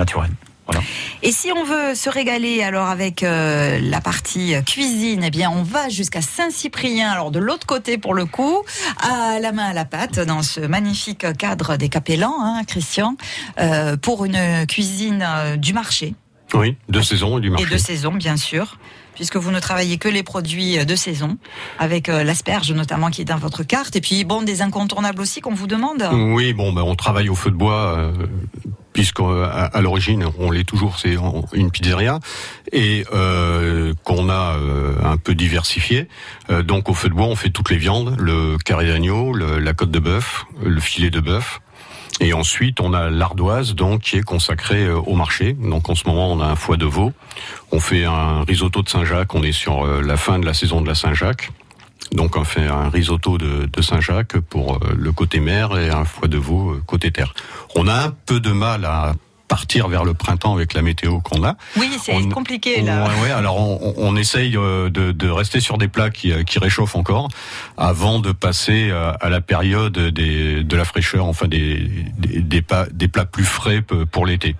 Et 1.24 1.32
si 1.32 1.51
on 1.51 1.63
veut 1.63 1.95
se 1.95 2.09
régaler 2.09 2.63
alors 2.63 2.88
avec 2.88 3.24
euh, 3.24 3.80
la 3.82 4.01
partie 4.01 4.53
cuisine, 4.65 5.24
eh 5.26 5.30
bien 5.30 5.49
on 5.49 5.63
va 5.63 5.89
jusqu'à 5.89 6.22
Saint-Cyprien, 6.22 7.09
alors 7.09 7.32
de 7.32 7.39
l'autre 7.39 7.65
côté 7.65 7.97
pour 7.97 8.13
le 8.13 8.26
coup, 8.26 8.63
à 8.97 9.39
la 9.39 9.51
main 9.51 9.65
à 9.65 9.74
la 9.74 9.86
pâte, 9.86 10.20
dans 10.20 10.43
ce 10.43 10.61
magnifique 10.61 11.26
cadre 11.38 11.78
des 11.78 11.89
Capellans, 11.89 12.38
hein, 12.39 12.61
Christian, 12.65 13.15
euh, 13.59 13.97
pour 13.97 14.26
une 14.26 14.65
cuisine 14.67 15.26
euh, 15.28 15.55
du 15.57 15.74
marché. 15.74 16.15
Oui, 16.53 16.78
de 16.88 17.01
saison 17.01 17.38
et 17.38 17.41
du 17.41 17.49
marché. 17.51 17.67
Et 17.67 17.70
de 17.70 17.78
saison, 17.78 18.11
bien 18.11 18.36
sûr, 18.36 18.80
puisque 19.13 19.36
vous 19.36 19.51
ne 19.51 19.59
travaillez 19.59 19.97
que 19.97 20.09
les 20.09 20.24
produits 20.24 20.84
de 20.84 20.95
saison, 20.95 21.38
avec 21.78 22.07
l'asperge 22.07 22.72
notamment 22.72 23.11
qui 23.11 23.22
est 23.22 23.26
dans 23.26 23.38
votre 23.38 23.61
carte, 23.61 23.95
et 23.95 24.01
puis 24.01 24.24
bon, 24.24 24.41
des 24.41 24.63
incontournables 24.63 25.22
aussi 25.22 25.41
qu'on 25.41 25.53
vous 25.53 25.67
demande. 25.67 26.09
Oui, 26.11 26.53
bon, 26.53 26.74
ben, 26.74 26.82
on 26.82 26.95
travaille 26.95 27.30
au 27.30 27.36
feu 27.36 27.51
de 27.51 27.55
bois. 27.55 28.13
Euh, 28.90 29.00
Puisqu'à 29.00 29.24
à, 29.74 29.82
l'origine, 29.82 30.26
on 30.40 30.52
l'est 30.52 30.64
toujours, 30.64 31.00
c'est 31.00 31.16
une 31.54 31.72
pizzeria, 31.72 32.20
et 32.72 33.06
euh, 33.14 33.94
qu'on 34.04 34.30
a 34.30 34.58
euh, 34.58 34.94
un 35.04 35.18
peu 35.18 35.36
diversifié. 35.36 36.08
Euh, 36.50 36.64
donc 36.64 36.90
au 36.90 36.94
feu 36.94 37.10
de 37.10 37.14
bois, 37.14 37.28
on 37.28 37.36
fait 37.36 37.50
toutes 37.50 37.70
les 37.70 37.78
viandes, 37.78 38.16
le 38.20 38.58
carré 38.58 38.88
d'agneau, 38.88 39.34
la 39.34 39.74
côte 39.74 39.92
de 39.92 40.00
bœuf, 40.00 40.46
le 40.64 40.80
filet 40.82 41.10
de 41.10 41.20
bœuf. 41.20 41.62
Et 42.22 42.34
ensuite, 42.34 42.82
on 42.82 42.94
a 42.94 43.10
l'ardoise, 43.10 43.76
donc 43.76 44.02
qui 44.02 44.18
est 44.18 44.22
consacrée 44.22 44.86
euh, 44.86 44.98
au 44.98 45.16
marché. 45.16 45.54
Donc 45.54 45.90
en 45.90 45.96
ce 45.96 46.06
moment, 46.08 46.32
on 46.32 46.42
a 46.42 46.46
un 46.46 46.56
foie 46.56 46.76
de 46.76 46.86
veau. 46.86 47.14
On 47.72 47.80
fait 47.80 48.04
un 48.04 48.44
risotto 48.44 48.82
de 48.82 48.90
Saint-Jacques. 48.90 49.34
On 49.36 49.44
est 49.44 49.54
sur 49.54 49.86
euh, 49.86 50.02
la 50.02 50.18
fin 50.18 50.38
de 50.38 50.46
la 50.46 50.54
saison 50.54 50.82
de 50.82 50.88
la 50.88 50.96
Saint-Jacques. 50.96 51.52
Donc 52.12 52.36
on 52.38 52.43
fait 52.43 52.68
un 52.68 52.89
risotto 52.89 53.38
de, 53.38 53.66
de 53.72 53.82
Saint-Jacques 53.82 54.39
pour 54.39 54.76
euh, 54.76 54.93
le 54.97 55.12
côté 55.12 55.39
mer 55.39 55.78
et 55.78 55.89
un 55.89 56.05
foie 56.05 56.28
de 56.28 56.38
veau 56.38 56.72
euh, 56.72 56.84
côté 56.86 57.12
terre. 57.12 57.34
On 57.76 57.88
a 57.88 58.05
un 58.05 58.12
peu 58.26 58.39
de 58.39 58.51
mal 58.51 58.86
à 58.86 59.14
partir 59.47 59.88
vers 59.88 60.03
le 60.03 60.14
printemps 60.14 60.53
avec 60.53 60.74
la 60.74 60.84
météo 60.84 61.22
qu'on 61.22 61.43
a. 61.43 61.55
Oui, 61.78 61.89
c'est 61.99 62.14
On- 62.14 62.30
compliqué 62.30 62.82
là. 62.84 63.07
Ouais, 63.07 63.24
ouais, 63.24 63.32
alors 63.32 63.60
on, 63.60 63.80
on- 63.82 63.93
on 63.97 64.16
essaye 64.16 64.55
euh, 64.57 64.89
de, 64.91 65.12
de 65.12 65.30
rester 65.30 65.60
sur 65.60 65.78
des 65.80 65.88
plats 65.88 66.10
qui, 66.12 66.32
qui 66.45 66.60
réchauffent 66.60 66.95
encore 66.95 67.30
avant 67.78 68.20
de 68.20 68.32
passer 68.32 68.91
à 68.91 69.30
la 69.30 69.41
période 69.41 69.97
des, 69.97 70.64
de 70.64 70.76
la 70.76 70.86
fraîcheur, 70.86 71.26
enfin 71.26 71.47
des, 71.47 71.89
des, 72.18 72.41
des 72.91 73.07
plats 73.07 73.26
plus 73.26 73.43
frais 73.45 73.82
pour 74.12 74.26
l'été. 74.28 74.55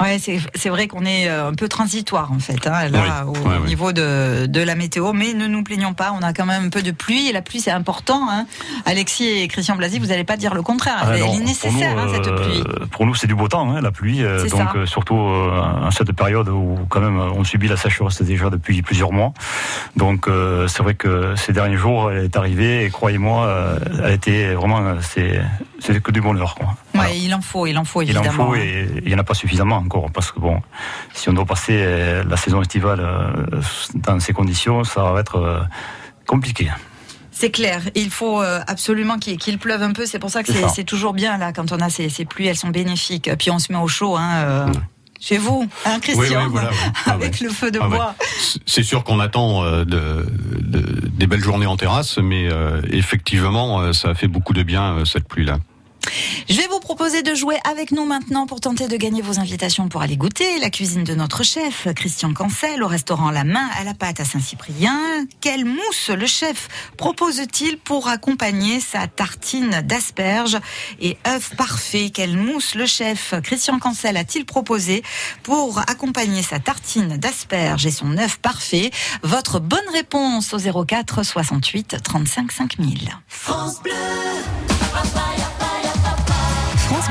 Ouais, 0.00 0.18
c'est 0.18 0.68
vrai 0.68 0.88
qu'on 0.88 1.04
est 1.04 1.28
euh, 1.28 1.48
un 1.50 1.54
peu 1.54 1.68
transitoire 1.68 2.32
en 2.32 2.38
fait, 2.40 2.66
hein, 2.66 2.88
là, 2.88 3.24
Oui, 3.26 3.38
au 3.38 3.48
ouais, 3.48 3.58
niveau 3.68 3.92
de, 3.92 4.46
de 4.46 4.60
la 4.60 4.74
météo. 4.74 5.12
Mais 5.12 5.32
ne 5.32 5.46
nous 5.46 5.62
plaignons 5.62 5.94
pas, 5.94 6.12
on 6.18 6.22
a 6.22 6.32
quand 6.32 6.44
même 6.46 6.64
un 6.66 6.68
peu 6.70 6.82
de 6.82 6.90
pluie 6.90 7.28
et 7.28 7.32
la 7.32 7.40
pluie 7.42 7.60
c'est 7.60 7.70
important. 7.70 8.28
Hein. 8.28 8.46
Alexis 8.84 9.28
et 9.28 9.46
Christian 9.48 9.76
Blasi, 9.76 10.00
vous 10.00 10.06
n'allez 10.06 10.24
pas 10.24 10.36
dire 10.36 10.54
le 10.54 10.62
contraire. 10.62 10.96
Ah, 11.02 11.06
Elle 11.14 11.20
non, 11.20 11.34
est 11.34 11.38
nécessaire 11.44 11.94
nous, 11.94 12.00
hein, 12.02 12.08
cette 12.12 12.26
euh, 12.26 12.36
pluie. 12.36 12.88
Pour 12.90 13.06
nous, 13.06 13.14
c'est 13.14 13.26
du 13.28 13.34
beau 13.36 13.46
temps, 13.48 13.78
la 13.80 13.90
pluie. 13.92 14.22
euh, 14.24 14.48
donc, 14.48 14.74
euh, 14.74 14.86
surtout 14.86 15.16
euh, 15.18 15.60
en 15.86 15.90
cette 15.92 16.12
période 16.12 16.48
où, 16.48 16.78
quand 16.88 17.00
même, 17.00 17.18
on 17.20 17.44
subit 17.44 17.68
la 17.68 17.76
sécheresse 17.76 18.20
déjà 18.22 18.50
depuis 18.50 18.82
plusieurs 18.82 19.12
mois. 19.12 19.32
Donc, 19.96 20.26
euh, 20.26 20.66
c'est 20.66 20.82
vrai 20.82 20.94
que 20.94 21.34
ces 21.36 21.52
derniers 21.52 21.76
jours, 21.76 22.10
elle 22.10 22.24
est 22.24 22.36
arrivée 22.36 22.84
et 22.84 22.90
croyez-moi, 22.90 23.76
elle 23.98 24.04
a 24.04 24.10
été 24.10 24.54
vraiment, 24.54 24.96
c'est 25.00 25.40
que 26.02 26.10
du 26.10 26.20
bonheur. 26.20 26.54
Quoi. 26.56 26.74
Ouais, 27.02 27.18
il 27.18 27.34
en 27.34 27.40
faut, 27.40 27.66
il 27.66 27.76
en 27.78 27.84
faut 27.84 28.02
Il 28.02 28.16
en 28.16 28.20
évidemment. 28.22 28.46
faut 28.46 28.52
hein. 28.54 28.58
et 28.60 28.86
il 29.02 29.08
n'y 29.08 29.14
en 29.14 29.18
a 29.18 29.24
pas 29.24 29.34
suffisamment 29.34 29.76
encore 29.76 30.10
parce 30.12 30.32
que 30.32 30.40
bon, 30.40 30.60
si 31.14 31.28
on 31.28 31.32
doit 31.32 31.44
passer 31.46 31.76
euh, 31.78 32.24
la 32.28 32.36
saison 32.36 32.60
estivale 32.62 33.00
euh, 33.00 33.60
dans 33.94 34.18
ces 34.20 34.32
conditions, 34.32 34.84
ça 34.84 35.10
va 35.12 35.20
être 35.20 35.36
euh, 35.36 35.60
compliqué. 36.26 36.70
C'est 37.30 37.50
clair, 37.50 37.80
il 37.94 38.10
faut 38.10 38.40
absolument 38.40 39.18
qu'il 39.18 39.58
pleuve 39.58 39.82
un 39.82 39.92
peu. 39.92 40.04
C'est 40.06 40.18
pour 40.18 40.28
ça 40.30 40.42
que 40.42 40.52
C'est 40.74 40.84
toujours 40.84 41.14
bien 41.14 41.38
là 41.38 41.52
quand 41.52 41.72
on 41.72 41.80
a 41.80 41.88
ces, 41.88 42.08
ces 42.10 42.24
pluies, 42.26 42.46
elles 42.46 42.56
sont 42.58 42.68
bénéfiques. 42.68 43.30
Puis 43.38 43.50
on 43.50 43.58
se 43.58 43.72
met 43.72 43.78
au 43.78 43.88
chaud, 43.88 44.16
hein, 44.16 44.34
euh, 44.44 44.66
chez 45.18 45.38
vous, 45.38 45.66
hein, 45.86 45.98
Christian, 46.00 46.20
Oui, 46.40 46.44
oui, 46.44 46.50
voilà, 46.50 46.70
oui. 46.70 46.76
Ah, 47.06 47.12
avec 47.12 47.40
le 47.40 47.48
feu 47.48 47.70
de 47.70 47.78
Ah, 47.80 47.88
ouais. 47.88 47.96
bois. 47.96 48.14
C'est 48.66 48.82
sûr 48.82 49.02
qu'on 49.02 49.18
attend 49.18 49.64
euh, 49.64 49.84
de, 49.84 50.26
de- 50.60 51.08
des 51.08 51.26
belles 51.26 51.42
journées 51.42 51.66
en 51.66 51.76
terrasse, 51.76 52.18
mais 52.18 52.48
euh, 52.50 52.82
effectivement, 52.90 53.80
euh, 53.80 53.92
ça 53.94 54.10
a 54.10 54.14
fait 54.14 54.28
beaucoup 54.28 54.52
de 54.52 54.62
bien 54.62 55.04
cette 55.06 55.26
pluie-là. 55.26 55.58
Je 56.48 56.56
vais 56.56 56.66
vous 56.66 56.80
proposer 56.80 57.22
de 57.22 57.34
jouer 57.34 57.56
avec 57.68 57.92
nous 57.92 58.04
maintenant 58.04 58.46
pour 58.46 58.60
tenter 58.60 58.88
de 58.88 58.96
gagner 58.96 59.22
vos 59.22 59.38
invitations 59.38 59.88
pour 59.88 60.02
aller 60.02 60.16
goûter 60.16 60.58
la 60.58 60.70
cuisine 60.70 61.04
de 61.04 61.14
notre 61.14 61.42
chef, 61.42 61.88
Christian 61.94 62.34
Cancel, 62.34 62.82
au 62.82 62.88
restaurant 62.88 63.30
La 63.30 63.44
Main 63.44 63.68
à 63.78 63.84
la 63.84 63.94
pâte 63.94 64.20
à 64.20 64.24
Saint-Cyprien. 64.24 64.98
Quelle 65.40 65.64
mousse 65.64 66.10
le 66.10 66.26
chef 66.26 66.68
propose-t-il 66.96 67.78
pour 67.78 68.08
accompagner 68.08 68.80
sa 68.80 69.06
tartine 69.06 69.82
d'asperges 69.82 70.58
et 71.00 71.16
œufs 71.26 71.54
parfaits? 71.56 72.12
Quelle 72.12 72.36
mousse 72.36 72.74
le 72.74 72.86
chef 72.86 73.34
Christian 73.42 73.78
Cancel 73.78 74.16
a-t-il 74.16 74.44
proposé 74.44 75.02
pour 75.42 75.78
accompagner 75.78 76.42
sa 76.42 76.58
tartine 76.58 77.16
d'asperges 77.16 77.86
et 77.86 77.90
son 77.90 78.18
œuf 78.18 78.38
parfait? 78.38 78.90
Votre 79.22 79.60
bonne 79.60 79.80
réponse 79.92 80.54
au 80.54 80.84
04 80.84 81.22
68 81.22 81.96
35 82.02 82.52
5000. 82.52 83.10
France. 83.28 83.80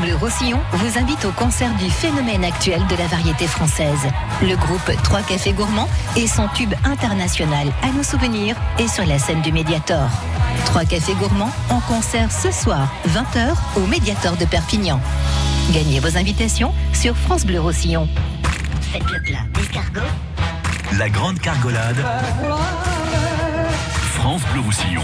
Bleu 0.01 0.15
Roussillon 0.15 0.59
vous 0.73 0.97
invite 0.97 1.25
au 1.25 1.31
concert 1.31 1.73
du 1.75 1.89
phénomène 1.89 2.43
actuel 2.43 2.81
de 2.87 2.95
la 2.95 3.05
variété 3.05 3.45
française. 3.45 3.99
Le 4.41 4.55
groupe 4.55 4.91
Trois 5.03 5.21
Cafés 5.21 5.53
Gourmands 5.53 5.89
et 6.15 6.25
son 6.25 6.47
tube 6.47 6.73
international 6.85 7.67
à 7.83 7.91
nos 7.91 8.01
souvenirs 8.01 8.55
est 8.79 8.87
sur 8.87 9.05
la 9.05 9.19
scène 9.19 9.41
du 9.41 9.51
Médiator. 9.51 10.09
Trois 10.65 10.85
Cafés 10.85 11.13
Gourmands 11.13 11.51
en 11.69 11.79
concert 11.81 12.31
ce 12.31 12.51
soir, 12.51 12.91
20h, 13.09 13.53
au 13.75 13.85
Médiator 13.85 14.35
de 14.37 14.45
Perpignan. 14.45 14.99
Gagnez 15.71 15.99
vos 15.99 16.17
invitations 16.17 16.73
sur 16.93 17.15
France 17.15 17.45
Bleu 17.45 17.59
Roussillon. 17.59 18.07
Faites 18.91 19.09
le 19.11 19.21
plat 19.21 19.43
d'escargot. 19.53 20.07
La 20.97 21.09
grande 21.09 21.39
cargolade. 21.39 22.03
France 24.15 24.41
Bleu 24.51 24.61
Roussillon. 24.61 25.03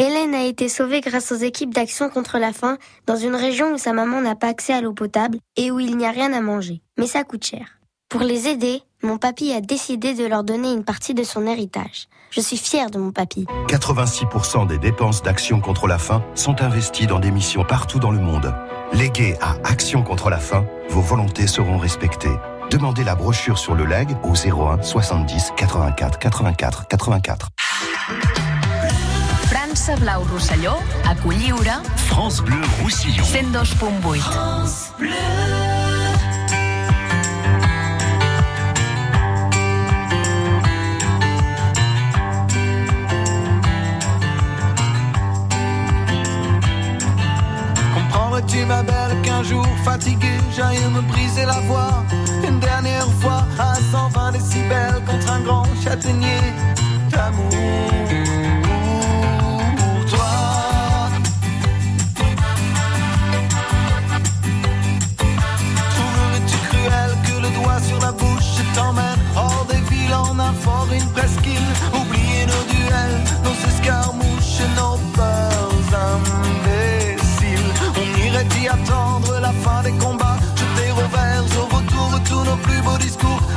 Hélène 0.00 0.32
a 0.32 0.44
été 0.44 0.68
sauvée 0.68 1.00
grâce 1.00 1.32
aux 1.32 1.36
équipes 1.36 1.74
d'action 1.74 2.08
contre 2.08 2.38
la 2.38 2.52
faim 2.52 2.78
dans 3.06 3.16
une 3.16 3.34
région 3.34 3.72
où 3.72 3.78
sa 3.78 3.92
maman 3.92 4.20
n'a 4.20 4.36
pas 4.36 4.46
accès 4.46 4.72
à 4.72 4.80
l'eau 4.80 4.92
potable 4.92 5.38
et 5.56 5.72
où 5.72 5.80
il 5.80 5.96
n'y 5.96 6.06
a 6.06 6.12
rien 6.12 6.32
à 6.32 6.40
manger. 6.40 6.82
Mais 6.98 7.08
ça 7.08 7.24
coûte 7.24 7.44
cher. 7.44 7.80
Pour 8.08 8.20
les 8.20 8.46
aider, 8.46 8.82
mon 9.02 9.18
papy 9.18 9.52
a 9.52 9.60
décidé 9.60 10.14
de 10.14 10.24
leur 10.24 10.44
donner 10.44 10.72
une 10.72 10.84
partie 10.84 11.14
de 11.14 11.24
son 11.24 11.48
héritage. 11.48 12.06
Je 12.30 12.40
suis 12.40 12.56
fière 12.56 12.90
de 12.90 12.98
mon 13.00 13.10
papy. 13.10 13.44
86% 13.66 14.68
des 14.68 14.78
dépenses 14.78 15.20
d'Action 15.24 15.60
contre 15.60 15.88
la 15.88 15.98
faim 15.98 16.22
sont 16.36 16.62
investies 16.62 17.08
dans 17.08 17.18
des 17.18 17.32
missions 17.32 17.64
partout 17.64 17.98
dans 17.98 18.12
le 18.12 18.20
monde. 18.20 18.54
Léguées 18.92 19.34
à 19.40 19.56
Action 19.64 20.04
contre 20.04 20.30
la 20.30 20.38
faim, 20.38 20.64
vos 20.90 21.00
volontés 21.00 21.48
seront 21.48 21.76
respectées. 21.76 22.36
Demandez 22.70 23.02
la 23.02 23.16
brochure 23.16 23.58
sur 23.58 23.74
le 23.74 23.84
leg 23.84 24.16
au 24.22 24.34
01 24.34 24.80
70 24.80 25.54
84 25.56 26.20
84 26.20 26.86
84. 26.86 27.48
França 29.50 29.96
Blau 29.96 30.24
Rosselló, 30.30 30.76
a 31.08 31.14
Culliure, 31.14 31.80
France 31.96 32.42
Bleu 32.42 32.60
Roussillon. 32.82 33.24
102.8. 33.24 34.20
Comprendrais-tu 47.94 48.66
ma 48.66 48.82
belle 48.82 49.22
qu'un 49.22 49.42
jour 49.42 49.66
fatigué 49.82 50.28
j'aille 50.54 50.78
me 50.90 51.00
briser 51.00 51.46
la 51.46 51.60
voix? 51.60 52.04
Une 52.46 52.60
dernière 52.60 53.08
fois 53.22 53.46
à 53.58 53.74
120 53.76 54.32
décibels 54.32 55.02
contre 55.06 55.32
un 55.32 55.40
grand 55.40 55.66
châtaignier 55.82 56.38
d'amour 57.10 58.27
discours. 82.98 83.47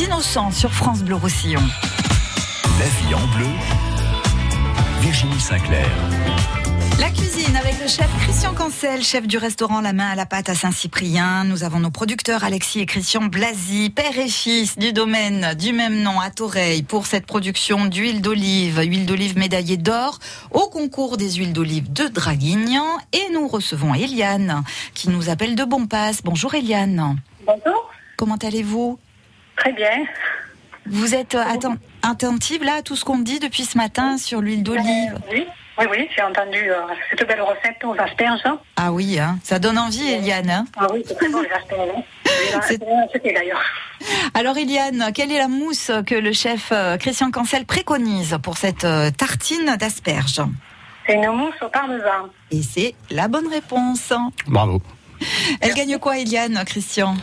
Les 0.00 0.06
innocents 0.06 0.50
sur 0.50 0.72
France 0.72 1.02
Bleu 1.02 1.14
Roussillon. 1.14 1.60
La 2.78 2.86
vie 2.86 3.14
en 3.14 3.36
bleu, 3.36 3.46
Virginie 5.00 5.40
Sinclair. 5.40 5.88
La 6.98 7.08
cuisine 7.10 7.56
avec 7.56 7.80
le 7.80 7.88
chef 7.88 8.08
Christian 8.20 8.54
Cancel, 8.54 9.02
chef 9.02 9.26
du 9.26 9.38
restaurant 9.38 9.80
La 9.80 9.92
Main 9.92 10.10
à 10.10 10.14
la 10.14 10.26
Pâte 10.26 10.48
à 10.48 10.54
Saint-Cyprien. 10.54 11.44
Nous 11.44 11.64
avons 11.64 11.80
nos 11.80 11.90
producteurs 11.90 12.44
Alexis 12.44 12.80
et 12.80 12.86
Christian 12.86 13.22
Blasi, 13.22 13.90
père 13.90 14.18
et 14.18 14.28
fils 14.28 14.78
du 14.78 14.92
domaine 14.92 15.54
du 15.54 15.72
même 15.72 16.02
nom 16.02 16.20
à 16.20 16.30
Toreil 16.30 16.82
pour 16.82 17.06
cette 17.06 17.26
production 17.26 17.86
d'huile 17.86 18.20
d'olive, 18.20 18.80
huile 18.80 19.06
d'olive 19.06 19.36
médaillée 19.38 19.76
d'or 19.76 20.18
au 20.50 20.68
concours 20.68 21.16
des 21.16 21.32
huiles 21.32 21.52
d'olive 21.52 21.92
de 21.92 22.06
Draguignan. 22.06 22.86
Et 23.12 23.32
nous 23.32 23.48
recevons 23.48 23.94
Eliane 23.94 24.62
qui 24.94 25.08
nous 25.10 25.28
appelle 25.28 25.56
de 25.56 25.64
Bonpasse. 25.64 26.22
Bonjour 26.22 26.54
Eliane. 26.54 27.16
Bonjour. 27.46 27.90
Comment 28.16 28.36
allez-vous? 28.36 28.98
Très 29.60 29.72
bien. 29.72 30.04
Vous 30.86 31.14
êtes 31.14 31.34
euh, 31.36 31.44
atten- 31.44 31.76
attentive 32.02 32.64
là 32.64 32.76
à 32.78 32.82
tout 32.82 32.96
ce 32.96 33.04
qu'on 33.04 33.18
dit 33.18 33.38
depuis 33.38 33.64
ce 33.64 33.76
matin 33.78 34.18
sur 34.18 34.40
l'huile 34.40 34.62
d'olive? 34.64 35.18
Oui, 35.30 35.46
oui, 35.78 35.86
oui, 35.90 36.08
j'ai 36.16 36.22
entendu 36.22 36.58
euh, 36.70 36.76
cette 37.10 37.26
belle 37.28 37.42
recette 37.42 37.84
aux 37.84 37.94
asperges. 38.00 38.40
Ah 38.76 38.90
oui, 38.90 39.18
hein, 39.18 39.38
ça 39.44 39.58
donne 39.58 39.78
envie 39.78 40.10
Eliane. 40.10 40.50
hein 40.50 40.64
Ah 40.76 40.86
oui, 40.92 41.04
c'est 41.06 41.14
très 41.16 41.28
bon 41.28 41.40
les 41.42 41.50
asperges. 41.50 41.90
hein. 41.94 42.60
C'était 43.12 43.32
d'ailleurs. 43.34 43.60
Alors 44.34 44.56
Eliane, 44.56 45.10
quelle 45.14 45.30
est 45.30 45.38
la 45.38 45.48
mousse 45.48 45.90
que 46.06 46.14
le 46.14 46.32
chef 46.32 46.70
euh, 46.72 46.96
Christian 46.96 47.30
Cancel 47.30 47.66
préconise 47.66 48.38
pour 48.42 48.56
cette 48.56 48.84
euh, 48.84 49.10
tartine 49.10 49.76
d'asperges? 49.78 50.40
C'est 51.06 51.14
une 51.14 51.30
mousse 51.32 51.54
au 51.60 51.68
parmesan. 51.68 52.30
Et 52.50 52.62
c'est 52.62 52.94
la 53.10 53.28
bonne 53.28 53.48
réponse. 53.48 54.12
Bravo. 54.46 54.80
Elle 55.60 55.74
gagne 55.74 55.98
quoi 55.98 56.18
Eliane, 56.18 56.62
Christian? 56.66 57.14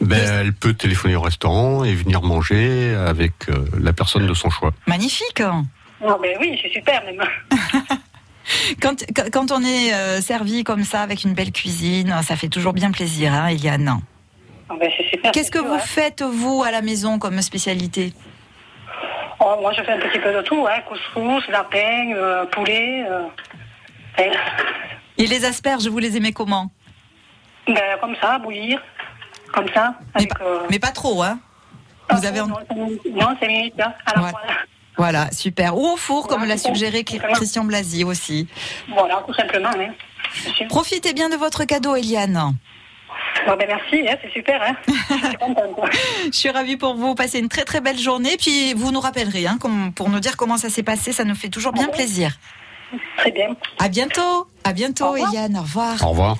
Ben, 0.00 0.18
elle 0.40 0.52
peut 0.52 0.74
téléphoner 0.74 1.16
au 1.16 1.20
restaurant 1.20 1.82
et 1.84 1.94
venir 1.94 2.22
manger 2.22 2.94
avec 2.94 3.32
euh, 3.48 3.64
la 3.80 3.92
personne 3.92 4.26
de 4.26 4.34
son 4.34 4.48
choix. 4.50 4.72
Magnifique 4.86 5.40
Non, 5.40 6.18
mais 6.22 6.36
oui, 6.40 6.58
c'est 6.62 6.70
super 6.70 7.02
même. 7.04 7.20
quand, 8.80 9.04
quand- 9.32 9.50
on 9.52 9.62
est 9.62 9.92
euh, 9.92 10.20
servi 10.20 10.62
comme 10.62 10.84
ça 10.84 11.00
avec 11.02 11.24
une 11.24 11.34
belle 11.34 11.50
cuisine, 11.52 12.14
ça 12.22 12.36
fait 12.36 12.48
toujours 12.48 12.72
bien 12.74 12.92
plaisir, 12.92 13.32
hein, 13.32 13.48
Eliane. 13.48 14.00
Ah 14.70 14.74
ben. 14.78 14.88
Qu'est-ce 15.32 15.50
que 15.50 15.58
sûr, 15.58 15.66
vous 15.66 15.74
hein. 15.74 15.78
faites, 15.80 16.22
vous, 16.22 16.62
à 16.62 16.70
la 16.70 16.82
maison, 16.82 17.18
comme 17.18 17.40
spécialité? 17.42 18.12
Oh, 19.40 19.56
Moi, 19.60 19.72
je 19.76 19.82
fais 19.82 19.92
un 19.92 19.98
petit 19.98 20.18
peu 20.20 20.32
de 20.32 20.42
tout, 20.42 20.66
hein. 20.68 20.80
couscous, 20.88 21.42
lapin, 21.48 22.12
euh, 22.14 22.44
poulet. 22.46 23.04
euh, 23.08 23.22
et- 24.18 25.22
Et 25.22 25.26
les 25.26 25.44
asperges, 25.44 25.88
vous 25.88 25.98
les 25.98 26.16
aimez 26.16 26.32
comment? 26.32 26.70
Ben, 27.66 27.98
comme 28.00 28.14
ça, 28.20 28.38
bouillir. 28.38 28.80
Comme 29.52 29.68
ça. 29.74 29.94
Avec, 30.14 30.30
euh, 30.40 30.60
Mais 30.70 30.78
pas 30.78 30.90
trop, 30.90 31.22
hein 31.22 31.38
Vous 32.10 32.24
avez... 32.26 32.40
non, 32.40 32.56
c'est 33.40 33.46
minutes. 33.48 33.74
hein, 33.80 33.92
à 34.06 34.14
la 34.14 34.20
Voilà. 34.20 34.30
fois. 34.30 34.40
Voilà, 34.96 35.30
super. 35.30 35.76
Ou 35.78 35.86
au 35.92 35.96
four, 35.96 36.26
comme 36.26 36.44
l'a 36.44 36.58
suggéré 36.58 37.04
Christian 37.04 37.64
Blasi 37.64 38.02
aussi. 38.04 38.48
Voilà, 38.88 39.22
tout 39.26 39.34
simplement. 39.34 39.70
Hein. 39.70 39.92
Profitez 40.68 41.12
bien 41.14 41.28
de 41.28 41.36
votre 41.36 41.64
cadeau, 41.64 41.94
Eliane. 41.94 42.54
Bon, 43.46 43.56
ben, 43.56 43.66
merci, 43.68 44.06
hein, 44.08 44.16
c'est 44.20 44.30
super. 44.32 44.60
Hein. 44.60 44.74
Je 44.88 45.26
suis 45.28 45.36
contente. 45.36 45.72
quoi. 45.74 45.88
Je 46.24 46.36
suis 46.36 46.50
ravie 46.50 46.76
pour 46.76 46.94
vous. 46.94 47.14
Passez 47.14 47.38
une 47.38 47.48
très 47.48 47.64
très 47.64 47.80
belle 47.80 47.98
journée. 47.98 48.36
Puis 48.36 48.74
vous 48.74 48.90
nous 48.90 49.00
rappellerez 49.00 49.46
hein, 49.46 49.58
pour 49.94 50.08
nous 50.10 50.18
dire 50.20 50.36
comment 50.36 50.56
ça 50.56 50.68
s'est 50.68 50.82
passé. 50.82 51.12
Ça 51.12 51.24
nous 51.24 51.36
fait 51.36 51.48
toujours 51.48 51.72
bien 51.72 51.86
plaisir. 51.88 52.32
Très 53.18 53.30
bien. 53.30 53.50
À 53.78 53.88
bientôt. 53.88 54.48
À 54.68 54.74
bientôt, 54.74 55.16
Eliane. 55.16 55.56
Au 55.56 55.62
revoir. 55.62 56.04
Au 56.04 56.10
revoir. 56.10 56.36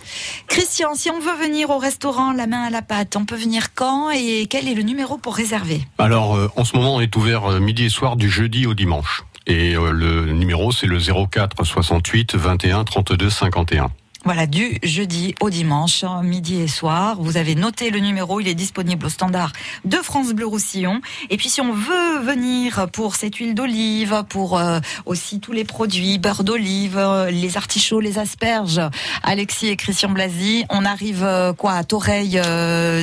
Christian, 0.48 0.94
si 0.94 1.08
on 1.08 1.18
veut 1.18 1.34
venir 1.42 1.70
au 1.70 1.78
restaurant 1.78 2.34
La 2.34 2.46
Main 2.46 2.64
à 2.64 2.68
la 2.68 2.82
Pâte, 2.82 3.16
on 3.16 3.24
peut 3.24 3.36
venir 3.36 3.72
quand 3.72 4.10
et 4.10 4.46
quel 4.50 4.68
est 4.68 4.74
le 4.74 4.82
numéro 4.82 5.16
pour 5.16 5.34
réserver? 5.34 5.80
Alors, 5.96 6.36
euh, 6.36 6.50
en 6.54 6.66
ce 6.66 6.76
moment, 6.76 6.96
on 6.96 7.00
est 7.00 7.16
ouvert 7.16 7.46
euh, 7.46 7.58
midi 7.58 7.86
et 7.86 7.88
soir 7.88 8.16
du 8.16 8.28
jeudi 8.28 8.66
au 8.66 8.74
dimanche. 8.74 9.24
Et 9.46 9.74
euh, 9.76 9.92
le 9.92 10.30
numéro, 10.34 10.72
c'est 10.72 10.86
le 10.86 10.98
04 10.98 11.64
68 11.64 12.34
21 12.34 12.84
32 12.84 13.30
51. 13.30 13.88
Voilà, 14.24 14.46
du 14.46 14.78
jeudi 14.82 15.36
au 15.40 15.48
dimanche, 15.48 16.04
midi 16.24 16.60
et 16.60 16.66
soir. 16.66 17.16
Vous 17.20 17.36
avez 17.36 17.54
noté 17.54 17.90
le 17.90 18.00
numéro, 18.00 18.40
il 18.40 18.48
est 18.48 18.56
disponible 18.56 19.06
au 19.06 19.08
standard 19.08 19.52
de 19.84 19.96
France 19.98 20.32
Bleu 20.32 20.44
Roussillon. 20.44 21.00
Et 21.30 21.36
puis 21.36 21.48
si 21.48 21.60
on 21.60 21.72
veut 21.72 22.18
venir 22.24 22.88
pour 22.92 23.14
cette 23.14 23.36
huile 23.36 23.54
d'olive, 23.54 24.24
pour 24.28 24.58
euh, 24.58 24.80
aussi 25.06 25.38
tous 25.38 25.52
les 25.52 25.64
produits, 25.64 26.18
beurre 26.18 26.42
d'olive, 26.42 26.98
euh, 26.98 27.30
les 27.30 27.56
artichauts, 27.56 28.00
les 28.00 28.18
asperges, 28.18 28.80
Alexis 29.22 29.68
et 29.68 29.76
Christian 29.76 30.10
Blasi, 30.10 30.64
on 30.68 30.84
arrive 30.84 31.22
euh, 31.22 31.52
quoi 31.52 31.74
à 31.74 31.84
Toreil, 31.84 32.40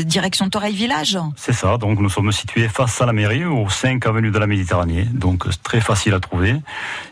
direction 0.05 0.49
Toreil 0.49 0.75
Village 0.75 1.17
C'est 1.37 1.53
ça, 1.53 1.77
donc 1.77 1.99
nous 1.99 2.09
sommes 2.09 2.33
situés 2.33 2.67
face 2.67 3.01
à 3.01 3.05
la 3.05 3.13
mairie, 3.13 3.45
au 3.45 3.69
5 3.69 4.05
avenue 4.05 4.31
de 4.31 4.37
la 4.37 4.47
Méditerranée, 4.47 5.07
donc 5.13 5.45
très 5.63 5.79
facile 5.79 6.13
à 6.13 6.19
trouver. 6.19 6.55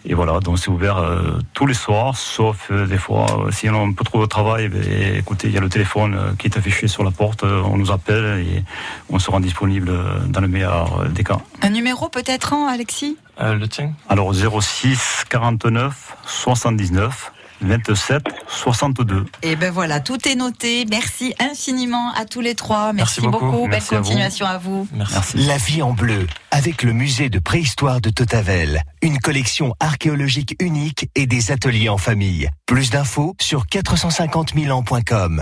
Et 0.05 0.13
voilà, 0.13 0.41
donc 0.41 0.59
c'est 0.59 0.69
ouvert 0.69 1.01
tous 1.53 1.65
les 1.65 1.73
soirs, 1.73 2.17
sauf 2.17 2.69
des 2.71 2.97
fois, 2.97 3.47
si 3.51 3.69
on 3.69 3.92
a 3.93 3.95
un 3.95 3.95
peu 3.95 4.03
trop 4.03 4.21
de 4.21 4.25
travail, 4.25 4.69
ben, 4.69 4.83
écoutez, 5.15 5.47
il 5.47 5.53
y 5.53 5.57
a 5.57 5.61
le 5.61 5.69
téléphone 5.69 6.15
euh, 6.15 6.33
qui 6.37 6.47
est 6.47 6.57
affiché 6.57 6.87
sur 6.87 7.03
la 7.03 7.11
porte, 7.11 7.43
euh, 7.43 7.61
on 7.63 7.77
nous 7.77 7.91
appelle 7.91 8.39
et 8.39 8.63
on 9.09 9.19
sera 9.19 9.39
disponible 9.39 9.89
euh, 9.89 10.19
dans 10.27 10.41
le 10.41 10.47
meilleur 10.47 11.09
des 11.09 11.23
cas. 11.23 11.39
Un 11.61 11.69
numéro 11.69 12.09
peut-être, 12.09 12.53
hein, 12.53 12.67
Alexis? 12.71 13.17
Euh, 13.41 13.55
le 13.55 13.67
tien? 13.67 13.93
Alors 14.09 14.33
06 14.33 15.25
49 15.29 16.15
79 16.25 17.31
27 17.61 18.23
62. 18.47 19.25
Et 19.41 19.55
ben 19.55 19.71
voilà, 19.71 19.99
tout 19.99 20.27
est 20.27 20.35
noté. 20.35 20.85
Merci 20.89 21.33
infiniment 21.39 22.11
à 22.13 22.25
tous 22.25 22.41
les 22.41 22.55
trois. 22.55 22.93
Merci, 22.93 23.21
Merci 23.21 23.31
beaucoup. 23.31 23.45
beaucoup. 23.51 23.67
Merci 23.67 23.89
Belle 23.91 23.97
à 23.97 24.01
vous. 24.01 24.07
continuation 24.07 24.45
à 24.45 24.57
vous. 24.57 24.87
La 25.35 25.57
vie 25.57 25.81
en 25.81 25.93
bleu, 25.93 26.27
avec 26.51 26.83
le 26.83 26.93
musée 26.93 27.29
de 27.29 27.39
préhistoire 27.39 28.01
de 28.01 28.09
Totavel, 28.09 28.83
une 29.01 29.19
collection 29.19 29.73
archéologique 29.79 30.55
unique 30.59 31.09
et 31.15 31.25
des 31.25 31.51
ateliers 31.51 31.89
en 31.89 31.97
famille. 31.97 32.49
Plus 32.65 32.89
d'infos 32.89 33.35
sur 33.39 33.65
450 33.67 34.53
000 34.55 34.77
ans.com. 34.77 35.41